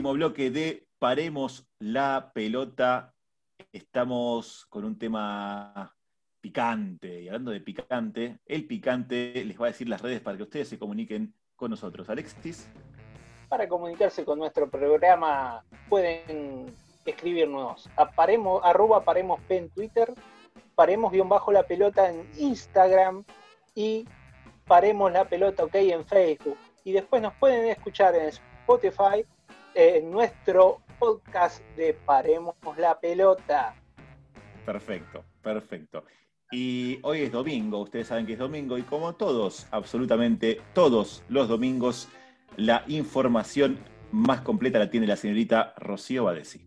Último 0.03 0.15
bloque 0.15 0.51
de 0.51 0.89
Paremos 0.99 1.65
la 1.79 2.33
pelota. 2.35 3.15
Estamos 3.71 4.67
con 4.69 4.85
un 4.85 4.99
tema 4.99 5.95
picante. 6.41 7.23
Y 7.23 7.29
hablando 7.29 7.53
de 7.53 7.61
picante, 7.61 8.41
el 8.45 8.67
picante 8.67 9.45
les 9.45 9.61
va 9.61 9.67
a 9.67 9.69
decir 9.69 9.89
las 9.89 10.03
redes 10.03 10.21
para 10.21 10.37
que 10.37 10.43
ustedes 10.43 10.69
se 10.69 10.77
comuniquen 10.77 11.33
con 11.55 11.71
nosotros. 11.71 12.11
Alexis. 12.11 12.69
Para 13.49 13.69
comunicarse 13.69 14.25
con 14.25 14.41
nuestro 14.41 14.69
programa 14.69 15.65
pueden 15.89 16.75
escribirnos 17.07 17.89
a 17.95 18.11
paremos, 18.11 18.61
arroba 18.65 19.05
en 19.51 19.71
Twitter, 19.71 20.13
paremos 20.75 21.13
guion 21.13 21.29
bajo 21.29 21.53
la 21.53 21.63
pelota 21.63 22.11
en 22.11 22.29
Instagram 22.39 23.25
y 23.77 24.09
paremos 24.67 25.13
la 25.13 25.29
pelota 25.29 25.63
ok 25.63 25.77
en 25.77 26.05
Facebook. 26.05 26.59
Y 26.83 26.91
después 26.91 27.23
nos 27.23 27.35
pueden 27.35 27.67
escuchar 27.67 28.17
en 28.17 28.31
Spotify 28.31 29.25
en 29.75 30.11
nuestro 30.11 30.81
podcast 30.99 31.63
de 31.77 31.95
Paremos 31.95 32.55
la 32.77 32.99
pelota. 32.99 33.75
Perfecto, 34.65 35.25
perfecto. 35.43 36.05
Y 36.51 36.99
hoy 37.03 37.23
es 37.23 37.33
domingo, 37.33 37.79
ustedes 37.79 38.09
saben 38.09 38.27
que 38.27 38.35
es 38.35 38.39
domingo, 38.39 38.77
y 38.77 38.83
como 38.83 39.15
todos, 39.15 39.67
absolutamente 39.71 40.61
todos 40.75 41.25
los 41.29 41.49
domingos, 41.49 42.09
la 42.57 42.85
información 42.89 43.79
más 44.11 44.43
completa 44.43 44.79
la 44.79 44.91
tiene 44.91 45.07
la 45.07 45.17
señorita 45.17 45.75
Rocío 45.79 46.25
Badesi. 46.25 46.67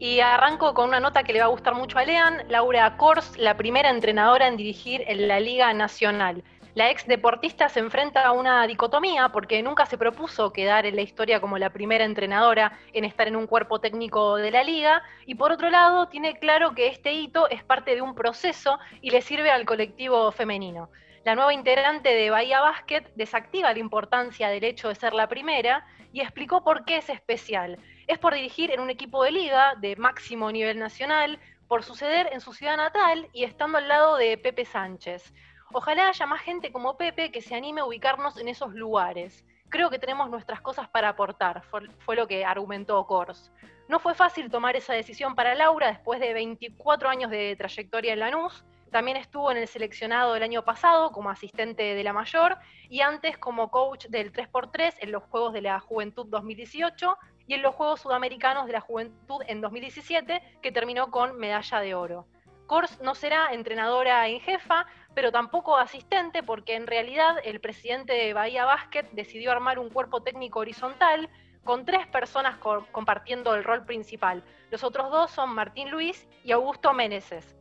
Y 0.00 0.18
arranco 0.18 0.74
con 0.74 0.88
una 0.88 0.98
nota 0.98 1.22
que 1.22 1.32
le 1.32 1.38
va 1.38 1.44
a 1.46 1.48
gustar 1.48 1.74
mucho 1.74 1.98
a 1.98 2.04
Lean, 2.04 2.48
Laura 2.48 2.96
Kors, 2.96 3.38
la 3.38 3.56
primera 3.56 3.90
entrenadora 3.90 4.48
en 4.48 4.56
dirigir 4.56 5.02
en 5.06 5.28
la 5.28 5.38
Liga 5.38 5.72
Nacional. 5.72 6.42
La 6.74 6.90
ex 6.90 7.06
deportista 7.06 7.68
se 7.68 7.78
enfrenta 7.78 8.24
a 8.26 8.32
una 8.32 8.66
dicotomía 8.66 9.28
porque 9.28 9.62
nunca 9.62 9.86
se 9.86 9.96
propuso 9.96 10.52
quedar 10.52 10.86
en 10.86 10.96
la 10.96 11.02
historia 11.02 11.40
como 11.40 11.56
la 11.56 11.70
primera 11.70 12.04
entrenadora 12.04 12.76
en 12.92 13.04
estar 13.04 13.28
en 13.28 13.36
un 13.36 13.46
cuerpo 13.46 13.80
técnico 13.80 14.34
de 14.34 14.50
la 14.50 14.64
liga 14.64 15.00
y 15.24 15.36
por 15.36 15.52
otro 15.52 15.70
lado 15.70 16.08
tiene 16.08 16.36
claro 16.40 16.74
que 16.74 16.88
este 16.88 17.12
hito 17.12 17.48
es 17.48 17.62
parte 17.62 17.94
de 17.94 18.02
un 18.02 18.16
proceso 18.16 18.80
y 19.00 19.10
le 19.10 19.22
sirve 19.22 19.52
al 19.52 19.66
colectivo 19.66 20.32
femenino. 20.32 20.90
La 21.24 21.36
nueva 21.36 21.54
integrante 21.54 22.08
de 22.08 22.30
Bahía 22.30 22.60
Basket 22.60 23.04
desactiva 23.14 23.72
la 23.72 23.78
importancia 23.78 24.48
del 24.48 24.64
hecho 24.64 24.88
de 24.88 24.96
ser 24.96 25.14
la 25.14 25.28
primera 25.28 25.86
y 26.12 26.22
explicó 26.22 26.64
por 26.64 26.84
qué 26.84 26.96
es 26.96 27.08
especial. 27.08 27.78
Es 28.08 28.18
por 28.18 28.34
dirigir 28.34 28.72
en 28.72 28.80
un 28.80 28.90
equipo 28.90 29.22
de 29.22 29.30
liga 29.30 29.74
de 29.80 29.94
máximo 29.94 30.50
nivel 30.50 30.80
nacional, 30.80 31.38
por 31.68 31.82
suceder 31.82 32.28
en 32.32 32.40
su 32.40 32.52
ciudad 32.52 32.76
natal 32.76 33.28
y 33.32 33.44
estando 33.44 33.78
al 33.78 33.88
lado 33.88 34.16
de 34.16 34.36
Pepe 34.38 34.64
Sánchez. 34.64 35.32
Ojalá 35.72 36.08
haya 36.08 36.26
más 36.26 36.40
gente 36.42 36.70
como 36.70 36.96
Pepe 36.96 37.32
que 37.32 37.40
se 37.40 37.54
anime 37.54 37.80
a 37.80 37.84
ubicarnos 37.84 38.38
en 38.38 38.48
esos 38.48 38.74
lugares. 38.74 39.44
Creo 39.68 39.90
que 39.90 39.98
tenemos 39.98 40.30
nuestras 40.30 40.60
cosas 40.60 40.88
para 40.88 41.08
aportar, 41.08 41.62
fue, 41.64 42.16
lo 42.16 42.28
que 42.28 42.44
argumentó 42.44 43.04
Kors. 43.06 43.50
No 43.88 43.98
fue 43.98 44.14
fácil 44.14 44.50
tomar 44.50 44.76
esa 44.76 44.92
decisión 44.92 45.34
para 45.34 45.54
Laura 45.54 45.88
después 45.88 46.20
de 46.20 46.32
24 46.32 47.08
años 47.08 47.30
de 47.30 47.56
trayectoria 47.56 48.12
en 48.12 48.20
Lanús. 48.20 48.64
También 48.90 49.16
estuvo 49.16 49.50
en 49.50 49.56
el 49.56 49.66
seleccionado 49.66 50.36
el 50.36 50.44
año 50.44 50.64
pasado 50.64 51.10
como 51.10 51.28
asistente 51.28 51.82
de 51.82 52.04
la 52.04 52.12
mayor 52.12 52.56
y 52.88 53.00
antes 53.00 53.36
como 53.36 53.70
coach 53.70 54.06
del 54.06 54.32
3x3 54.32 54.94
en 55.00 55.10
los 55.10 55.24
Juegos 55.24 55.52
de 55.52 55.62
la 55.62 55.80
Juventud 55.80 56.26
2018 56.28 57.18
y 57.48 57.54
en 57.54 57.62
los 57.62 57.74
Juegos 57.74 58.00
Sudamericanos 58.00 58.66
de 58.66 58.74
la 58.74 58.80
Juventud 58.80 59.42
en 59.48 59.60
2017, 59.60 60.40
que 60.62 60.72
terminó 60.72 61.10
con 61.10 61.36
medalla 61.36 61.80
de 61.80 61.94
oro. 61.94 62.26
Kors 62.66 63.00
no 63.00 63.14
será 63.14 63.52
entrenadora 63.52 64.26
en 64.28 64.40
jefa, 64.40 64.86
pero 65.14 65.32
tampoco 65.32 65.76
asistente, 65.76 66.42
porque 66.42 66.74
en 66.74 66.86
realidad 66.86 67.36
el 67.44 67.60
presidente 67.60 68.12
de 68.12 68.32
Bahía 68.32 68.64
Basket 68.64 69.04
decidió 69.12 69.52
armar 69.52 69.78
un 69.78 69.90
cuerpo 69.90 70.22
técnico 70.22 70.60
horizontal 70.60 71.28
con 71.64 71.84
tres 71.84 72.06
personas 72.06 72.58
co 72.58 72.86
compartiendo 72.92 73.54
el 73.54 73.64
rol 73.64 73.84
principal. 73.84 74.42
Los 74.70 74.84
otros 74.84 75.10
dos 75.10 75.30
son 75.30 75.54
Martín 75.54 75.90
Luis 75.90 76.28
y 76.44 76.52
Augusto 76.52 76.92
Meneses. 76.92 77.56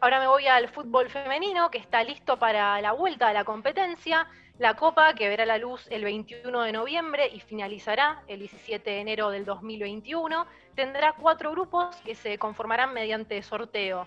Ahora 0.00 0.20
me 0.20 0.26
voy 0.26 0.46
al 0.46 0.68
fútbol 0.68 1.08
femenino, 1.08 1.70
que 1.70 1.78
está 1.78 2.04
listo 2.04 2.38
para 2.38 2.80
la 2.82 2.92
vuelta 2.92 3.28
a 3.28 3.32
la 3.32 3.44
competencia. 3.44 4.26
La 4.58 4.74
Copa, 4.74 5.14
que 5.14 5.28
verá 5.28 5.46
la 5.46 5.58
luz 5.58 5.86
el 5.90 6.04
21 6.04 6.62
de 6.62 6.72
noviembre 6.72 7.28
y 7.28 7.40
finalizará 7.40 8.22
el 8.26 8.40
17 8.40 8.90
de 8.90 9.00
enero 9.00 9.30
del 9.30 9.44
2021, 9.44 10.46
tendrá 10.74 11.12
cuatro 11.12 11.50
grupos 11.50 11.96
que 11.96 12.14
se 12.14 12.38
conformarán 12.38 12.92
mediante 12.92 13.42
sorteo. 13.42 14.06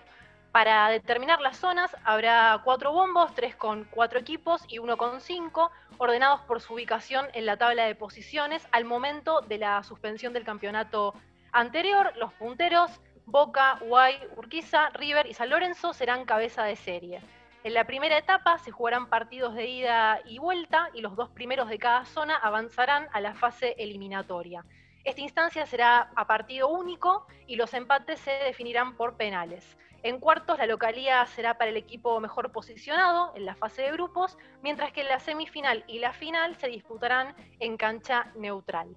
Para 0.52 0.88
determinar 0.88 1.40
las 1.40 1.58
zonas 1.58 1.96
habrá 2.04 2.60
cuatro 2.64 2.92
bombos, 2.92 3.32
tres 3.34 3.54
con 3.54 3.84
cuatro 3.84 4.18
equipos 4.18 4.64
y 4.66 4.80
uno 4.80 4.96
con 4.96 5.20
cinco, 5.20 5.70
ordenados 5.98 6.40
por 6.40 6.60
su 6.60 6.74
ubicación 6.74 7.28
en 7.34 7.46
la 7.46 7.56
tabla 7.56 7.84
de 7.84 7.94
posiciones 7.94 8.66
al 8.72 8.84
momento 8.84 9.42
de 9.42 9.58
la 9.58 9.80
suspensión 9.84 10.32
del 10.32 10.42
campeonato 10.42 11.14
anterior. 11.52 12.12
Los 12.16 12.32
punteros, 12.32 13.00
Boca, 13.26 13.78
Guay, 13.80 14.18
Urquiza, 14.36 14.90
River 14.90 15.28
y 15.28 15.34
San 15.34 15.50
Lorenzo 15.50 15.92
serán 15.92 16.24
cabeza 16.24 16.64
de 16.64 16.74
serie. 16.74 17.20
En 17.62 17.72
la 17.72 17.84
primera 17.84 18.18
etapa 18.18 18.58
se 18.58 18.72
jugarán 18.72 19.08
partidos 19.08 19.54
de 19.54 19.66
ida 19.66 20.20
y 20.24 20.38
vuelta 20.38 20.88
y 20.94 21.00
los 21.00 21.14
dos 21.14 21.28
primeros 21.28 21.68
de 21.68 21.78
cada 21.78 22.06
zona 22.06 22.34
avanzarán 22.36 23.06
a 23.12 23.20
la 23.20 23.34
fase 23.34 23.76
eliminatoria. 23.78 24.64
Esta 25.04 25.20
instancia 25.20 25.64
será 25.64 26.10
a 26.16 26.26
partido 26.26 26.68
único 26.68 27.26
y 27.46 27.54
los 27.54 27.72
empates 27.72 28.18
se 28.18 28.32
definirán 28.32 28.96
por 28.96 29.16
penales. 29.16 29.76
En 30.02 30.18
cuartos, 30.18 30.58
la 30.58 30.66
localía 30.66 31.26
será 31.26 31.58
para 31.58 31.70
el 31.70 31.76
equipo 31.76 32.18
mejor 32.20 32.52
posicionado 32.52 33.32
en 33.36 33.44
la 33.44 33.54
fase 33.54 33.82
de 33.82 33.92
grupos, 33.92 34.38
mientras 34.62 34.92
que 34.92 35.04
la 35.04 35.20
semifinal 35.20 35.84
y 35.86 35.98
la 35.98 36.14
final 36.14 36.56
se 36.56 36.68
disputarán 36.68 37.34
en 37.58 37.76
cancha 37.76 38.32
neutral. 38.34 38.96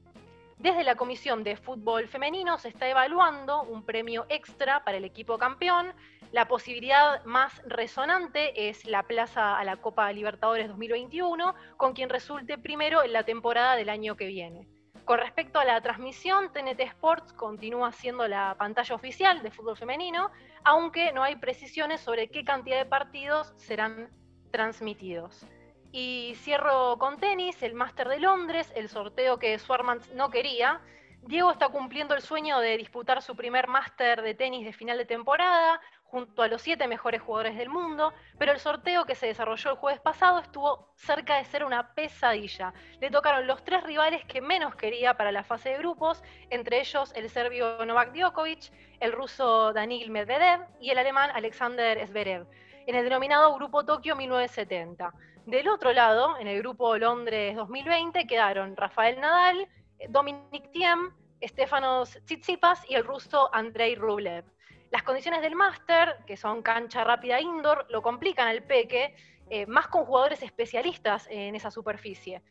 Desde 0.57 0.85
la 0.85 0.95
Comisión 0.95 1.43
de 1.43 1.57
Fútbol 1.57 2.07
Femenino 2.07 2.57
se 2.57 2.69
está 2.69 2.87
evaluando 2.87 3.63
un 3.63 3.83
premio 3.83 4.25
extra 4.29 4.85
para 4.85 4.95
el 4.95 5.03
equipo 5.03 5.37
campeón. 5.37 5.93
La 6.31 6.47
posibilidad 6.47 7.21
más 7.25 7.61
resonante 7.65 8.69
es 8.69 8.85
la 8.85 9.03
plaza 9.03 9.57
a 9.57 9.63
la 9.65 9.75
Copa 9.75 10.09
Libertadores 10.13 10.69
2021, 10.69 11.53
con 11.75 11.91
quien 11.91 12.07
resulte 12.07 12.57
primero 12.57 13.03
en 13.03 13.11
la 13.11 13.23
temporada 13.23 13.75
del 13.75 13.89
año 13.89 14.15
que 14.15 14.27
viene. 14.27 14.69
Con 15.05 15.19
respecto 15.19 15.59
a 15.59 15.65
la 15.65 15.81
transmisión, 15.81 16.53
TNT 16.53 16.79
Sports 16.79 17.33
continúa 17.33 17.91
siendo 17.91 18.25
la 18.25 18.55
pantalla 18.57 18.95
oficial 18.95 19.43
de 19.43 19.51
fútbol 19.51 19.75
femenino, 19.75 20.31
aunque 20.65 21.11
no 21.11 21.23
hay 21.23 21.35
precisiones 21.35 22.01
sobre 22.01 22.29
qué 22.29 22.43
cantidad 22.43 22.77
de 22.77 22.85
partidos 22.85 23.53
serán 23.57 24.09
transmitidos. 24.51 25.45
Y 25.91 26.33
cierro 26.37 26.97
con 26.97 27.19
tenis, 27.19 27.61
el 27.61 27.75
Máster 27.75 28.07
de 28.07 28.19
Londres, 28.19 28.71
el 28.75 28.89
sorteo 28.89 29.37
que 29.37 29.57
Swarmans 29.59 30.11
no 30.13 30.29
quería. 30.29 30.81
Diego 31.21 31.51
está 31.51 31.69
cumpliendo 31.69 32.15
el 32.15 32.21
sueño 32.21 32.59
de 32.59 32.77
disputar 32.77 33.21
su 33.21 33.35
primer 33.35 33.67
máster 33.67 34.21
de 34.21 34.33
tenis 34.33 34.65
de 34.65 34.73
final 34.73 34.97
de 34.97 35.05
temporada 35.05 35.79
junto 36.13 36.43
a 36.43 36.47
los 36.47 36.61
siete 36.61 36.87
mejores 36.87 37.23
jugadores 37.23 37.57
del 37.57 37.69
mundo, 37.69 38.13
pero 38.37 38.51
el 38.51 38.59
sorteo 38.59 39.03
que 39.03 39.15
se 39.15 39.25
desarrolló 39.25 39.71
el 39.71 39.77
jueves 39.77 39.99
pasado 39.99 40.37
estuvo 40.37 40.93
cerca 40.95 41.37
de 41.37 41.45
ser 41.45 41.65
una 41.65 41.95
pesadilla. 41.95 42.71
Le 43.01 43.09
tocaron 43.09 43.47
los 43.47 43.63
tres 43.63 43.81
rivales 43.81 44.23
que 44.25 44.39
menos 44.39 44.75
quería 44.75 45.15
para 45.17 45.31
la 45.31 45.43
fase 45.43 45.69
de 45.69 45.79
grupos, 45.79 46.21
entre 46.51 46.81
ellos 46.81 47.11
el 47.15 47.31
serbio 47.31 47.83
Novak 47.83 48.13
Djokovic, 48.13 48.71
el 48.99 49.11
ruso 49.11 49.73
Danil 49.73 50.11
Medvedev 50.11 50.67
y 50.79 50.91
el 50.91 50.99
alemán 50.99 51.31
Alexander 51.33 52.07
Zverev, 52.07 52.45
en 52.85 52.93
el 52.93 53.05
denominado 53.05 53.55
Grupo 53.55 53.83
Tokio 53.83 54.15
1970. 54.15 55.11
Del 55.47 55.67
otro 55.67 55.93
lado, 55.93 56.37
en 56.37 56.47
el 56.47 56.59
Grupo 56.59 56.95
Londres 56.95 57.55
2020, 57.55 58.27
quedaron 58.27 58.77
Rafael 58.77 59.19
Nadal, 59.19 59.67
Dominic 60.09 60.69
Thiem, 60.69 61.11
Stefanos 61.41 62.19
Tsitsipas 62.25 62.87
y 62.87 62.93
el 62.93 63.03
ruso 63.03 63.49
Andrei 63.51 63.95
Rublev. 63.95 64.52
Las 64.93 65.01
condiciones 65.01 65.41
del 65.41 65.55
máster, 65.55 66.17
que 66.27 66.37
son 66.37 66.61
cancha 66.61 67.03
rápida 67.03 67.41
indoor, 67.41 67.87
lo 67.89 68.03
complican 68.03 68.47
al 68.47 68.61
peque, 68.61 69.15
eh, 69.49 69.65
más 69.65 69.87
con 69.87 70.05
jugadores 70.05 70.43
especialistas 70.43 71.25
en 71.31 71.55
esa 71.55 71.71
superficie. 71.71 72.43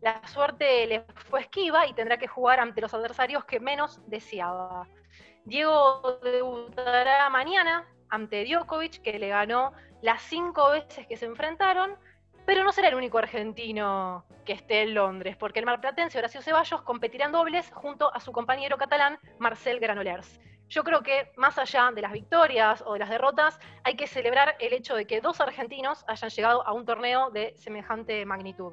La 0.00 0.26
suerte 0.26 0.86
le 0.86 1.04
fue 1.28 1.42
esquiva 1.42 1.86
y 1.86 1.92
tendrá 1.92 2.16
que 2.16 2.26
jugar 2.26 2.60
ante 2.60 2.80
los 2.80 2.94
adversarios 2.94 3.44
que 3.44 3.60
menos 3.60 4.00
deseaba. 4.06 4.88
Diego 5.44 6.18
debutará 6.22 7.28
mañana 7.28 7.86
ante 8.08 8.46
Djokovic, 8.46 9.02
que 9.02 9.18
le 9.18 9.28
ganó 9.28 9.74
las 10.00 10.22
cinco 10.22 10.70
veces 10.70 11.06
que 11.06 11.18
se 11.18 11.26
enfrentaron, 11.26 11.98
pero 12.46 12.64
no 12.64 12.72
será 12.72 12.88
el 12.88 12.94
único 12.94 13.18
argentino 13.18 14.24
que 14.46 14.54
esté 14.54 14.80
en 14.80 14.94
Londres, 14.94 15.36
porque 15.36 15.58
el 15.58 15.66
marplatense 15.66 16.18
Horacio 16.18 16.40
Ceballos 16.40 16.80
competirá 16.80 17.26
en 17.26 17.32
dobles 17.32 17.70
junto 17.74 18.10
a 18.14 18.18
su 18.18 18.32
compañero 18.32 18.78
catalán 18.78 19.18
Marcel 19.38 19.78
Granollers. 19.78 20.40
Yo 20.72 20.84
creo 20.84 21.02
que 21.02 21.28
más 21.36 21.58
allá 21.58 21.90
de 21.94 22.00
las 22.00 22.12
victorias 22.12 22.82
o 22.86 22.94
de 22.94 23.00
las 23.00 23.10
derrotas, 23.10 23.60
hay 23.84 23.94
que 23.94 24.06
celebrar 24.06 24.56
el 24.58 24.72
hecho 24.72 24.94
de 24.94 25.04
que 25.04 25.20
dos 25.20 25.38
argentinos 25.42 26.02
hayan 26.08 26.30
llegado 26.30 26.66
a 26.66 26.72
un 26.72 26.86
torneo 26.86 27.30
de 27.30 27.52
semejante 27.58 28.24
magnitud. 28.24 28.72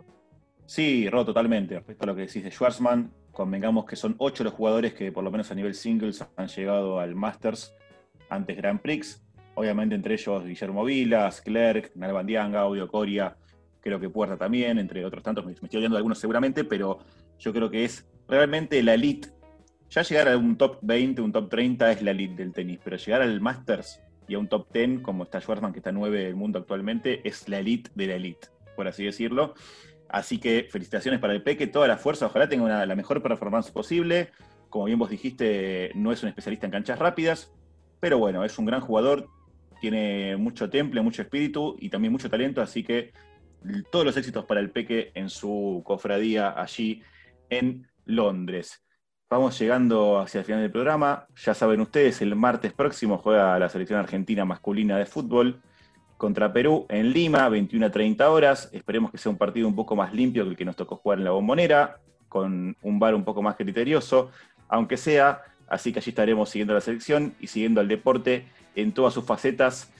Sí, 0.66 1.10
Ro, 1.10 1.26
totalmente. 1.26 1.76
Respecto 1.76 2.06
a 2.06 2.08
lo 2.08 2.16
que 2.16 2.22
decís 2.22 2.42
de 2.42 2.52
Schwarzman, 2.52 3.12
convengamos 3.34 3.84
que 3.84 3.98
son 3.98 4.16
ocho 4.18 4.46
los 4.46 4.54
jugadores 4.54 4.94
que 4.94 5.12
por 5.12 5.26
lo 5.26 5.30
menos 5.30 5.52
a 5.52 5.56
nivel 5.56 5.76
singles 5.76 6.26
han 6.38 6.48
llegado 6.48 7.02
al 7.02 7.16
Masters 7.16 7.76
antes 8.30 8.56
Grand 8.56 8.80
Prix. 8.80 9.22
Obviamente 9.56 9.94
entre 9.94 10.14
ellos 10.14 10.46
Guillermo 10.46 10.86
Vilas, 10.86 11.42
Clerc, 11.42 11.94
Nalbandianga, 11.96 12.62
Audio 12.62 12.88
Coria, 12.88 13.36
creo 13.82 14.00
que 14.00 14.10
Puerta 14.10 14.38
también, 14.38 14.80
entre 14.80 15.04
otros 15.04 15.22
tantos, 15.22 15.46
me 15.46 15.52
estoy 15.52 15.68
olvidando 15.74 15.96
de 15.96 16.00
algunos 16.00 16.18
seguramente, 16.18 16.64
pero 16.64 17.00
yo 17.38 17.52
creo 17.52 17.70
que 17.70 17.84
es 17.84 18.10
realmente 18.26 18.82
la 18.84 18.94
elite 18.94 19.38
ya 19.90 20.02
llegar 20.04 20.28
a 20.30 20.38
un 20.38 20.58
top 20.58 20.80
20, 20.82 21.22
un 21.22 21.32
top 21.32 21.50
30 21.50 21.92
es 21.92 22.02
la 22.02 22.12
elite 22.12 22.36
del 22.36 22.54
tenis, 22.54 22.80
pero 22.84 22.98
llegar 22.98 23.22
al 23.22 23.42
Masters 23.42 24.02
y 24.28 24.36
a 24.36 24.40
un 24.40 24.48
top 24.48 24.72
10, 24.72 25.02
como 25.02 25.24
está 25.24 25.42
Schwarzman, 25.42 25.74
que 25.74 25.80
está 25.80 25.92
9 25.92 26.24
del 26.24 26.36
mundo 26.36 26.60
actualmente, 26.60 27.28
es 27.28 27.50
la 27.50 27.60
elite 27.60 27.90
de 27.96 28.08
la 28.08 28.16
elite, 28.16 28.48
por 28.76 28.88
así 28.88 29.04
decirlo. 29.04 29.56
Así 30.08 30.40
que 30.40 30.68
felicitaciones 30.70 31.20
para 31.20 31.34
el 31.34 31.44
Peque, 31.44 31.68
toda 31.68 31.88
la 31.88 31.98
fuerza, 31.98 32.28
ojalá 32.28 32.48
tenga 32.48 32.64
una- 32.64 32.86
la 32.86 32.96
mejor 32.96 33.22
performance 33.22 33.72
posible. 33.72 34.30
Como 34.70 34.86
bien 34.86 35.00
vos 35.00 35.10
dijiste, 35.10 35.92
no 35.96 36.12
es 36.12 36.22
un 36.22 36.30
especialista 36.30 36.68
en 36.68 36.72
canchas 36.72 37.00
rápidas, 37.00 37.52
pero 38.00 38.18
bueno, 38.20 38.44
es 38.44 38.58
un 38.60 38.66
gran 38.66 38.82
jugador, 38.82 39.28
tiene 39.82 40.38
mucho 40.38 40.70
temple, 40.70 41.02
mucho 41.02 41.22
espíritu 41.22 41.76
y 41.80 41.90
también 41.90 42.12
mucho 42.12 42.30
talento, 42.30 42.62
así 42.62 42.84
que 42.84 43.12
todos 43.92 44.06
los 44.06 44.18
éxitos 44.18 44.46
para 44.46 44.60
el 44.60 44.72
Peque 44.72 45.12
en 45.16 45.30
su 45.30 45.82
cofradía 45.86 46.50
allí 46.60 47.02
en 47.50 47.88
Londres. 48.06 48.84
Vamos 49.32 49.60
llegando 49.60 50.18
hacia 50.18 50.40
el 50.40 50.46
final 50.46 50.62
del 50.64 50.72
programa. 50.72 51.28
Ya 51.46 51.54
saben 51.54 51.80
ustedes, 51.82 52.20
el 52.24 52.36
martes 52.36 52.74
próximo 52.74 53.20
juega 53.20 53.60
la 53.60 53.70
selección 53.70 54.00
argentina 54.00 54.44
masculina 54.44 54.98
de 54.98 55.06
fútbol 55.06 55.62
contra 56.18 56.52
Perú 56.52 56.88
en 56.90 57.14
Lima, 57.14 57.48
21 57.48 57.86
a 57.86 57.92
30 57.92 58.28
horas. 58.28 58.70
Esperemos 58.74 59.12
que 59.12 59.20
sea 59.20 59.32
un 59.32 59.38
partido 59.38 59.68
un 59.68 59.76
poco 59.76 59.96
más 59.96 60.16
limpio 60.16 60.46
que 60.46 60.50
el 60.50 60.58
que 60.58 60.66
nos 60.66 60.76
tocó 60.76 60.96
jugar 60.96 61.20
en 61.20 61.26
la 61.26 61.32
bombonera, 61.32 62.00
con 62.28 62.76
un 62.82 63.00
bar 63.00 63.14
un 63.14 63.24
poco 63.24 63.44
más 63.44 63.56
criterioso, 63.56 64.32
aunque 64.68 64.98
sea. 64.98 65.44
Así 65.68 65.94
que 65.94 66.00
allí 66.00 66.10
estaremos 66.10 66.50
siguiendo 66.50 66.74
la 66.74 66.82
selección 66.82 67.36
y 67.40 67.46
siguiendo 67.46 67.82
al 67.82 67.88
deporte 67.88 68.48
en 68.74 68.94
todas 68.94 69.14
sus 69.14 69.26
facetas 69.26 69.92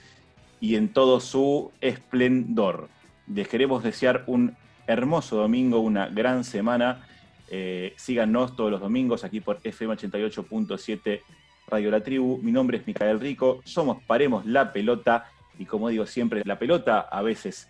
y 0.58 0.74
en 0.74 0.92
todo 0.92 1.20
su 1.20 1.70
esplendor. 1.80 2.88
Les 3.32 3.46
queremos 3.46 3.84
desear 3.84 4.24
un 4.26 4.56
hermoso 4.88 5.36
domingo, 5.36 5.78
una 5.78 6.08
gran 6.08 6.42
semana. 6.42 7.06
Eh, 7.50 7.94
síganos 7.96 8.54
todos 8.54 8.70
los 8.70 8.80
domingos 8.80 9.24
aquí 9.24 9.40
por 9.40 9.58
FM 9.62 9.94
88.7 9.94 11.20
Radio 11.66 11.90
La 11.90 12.00
Tribu. 12.00 12.38
Mi 12.42 12.52
nombre 12.52 12.78
es 12.78 12.86
Micael 12.86 13.20
Rico. 13.20 13.60
Somos 13.64 14.02
Paremos 14.04 14.46
la 14.46 14.72
Pelota. 14.72 15.30
Y 15.58 15.66
como 15.66 15.88
digo 15.88 16.06
siempre, 16.06 16.42
la 16.44 16.58
pelota 16.58 17.00
a 17.00 17.20
veces 17.22 17.68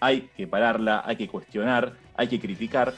hay 0.00 0.30
que 0.36 0.46
pararla, 0.46 1.02
hay 1.06 1.16
que 1.16 1.28
cuestionar, 1.28 1.94
hay 2.16 2.28
que 2.28 2.40
criticar, 2.40 2.94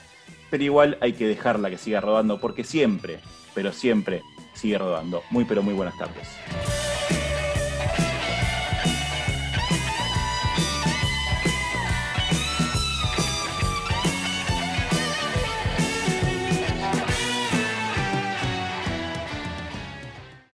pero 0.51 0.65
igual 0.65 0.99
hay 1.01 1.13
que 1.13 1.27
dejarla 1.29 1.71
que 1.71 1.79
siga 1.79 2.01
rodando 2.01 2.41
porque 2.41 2.65
siempre, 2.65 3.21
pero 3.55 3.73
siempre 3.73 4.23
sigue 4.55 4.79
rodando. 4.79 5.23
Muy, 5.31 5.45
pero 5.45 5.63
muy 5.63 5.75
buenas 5.75 5.97
tardes. 5.97 6.92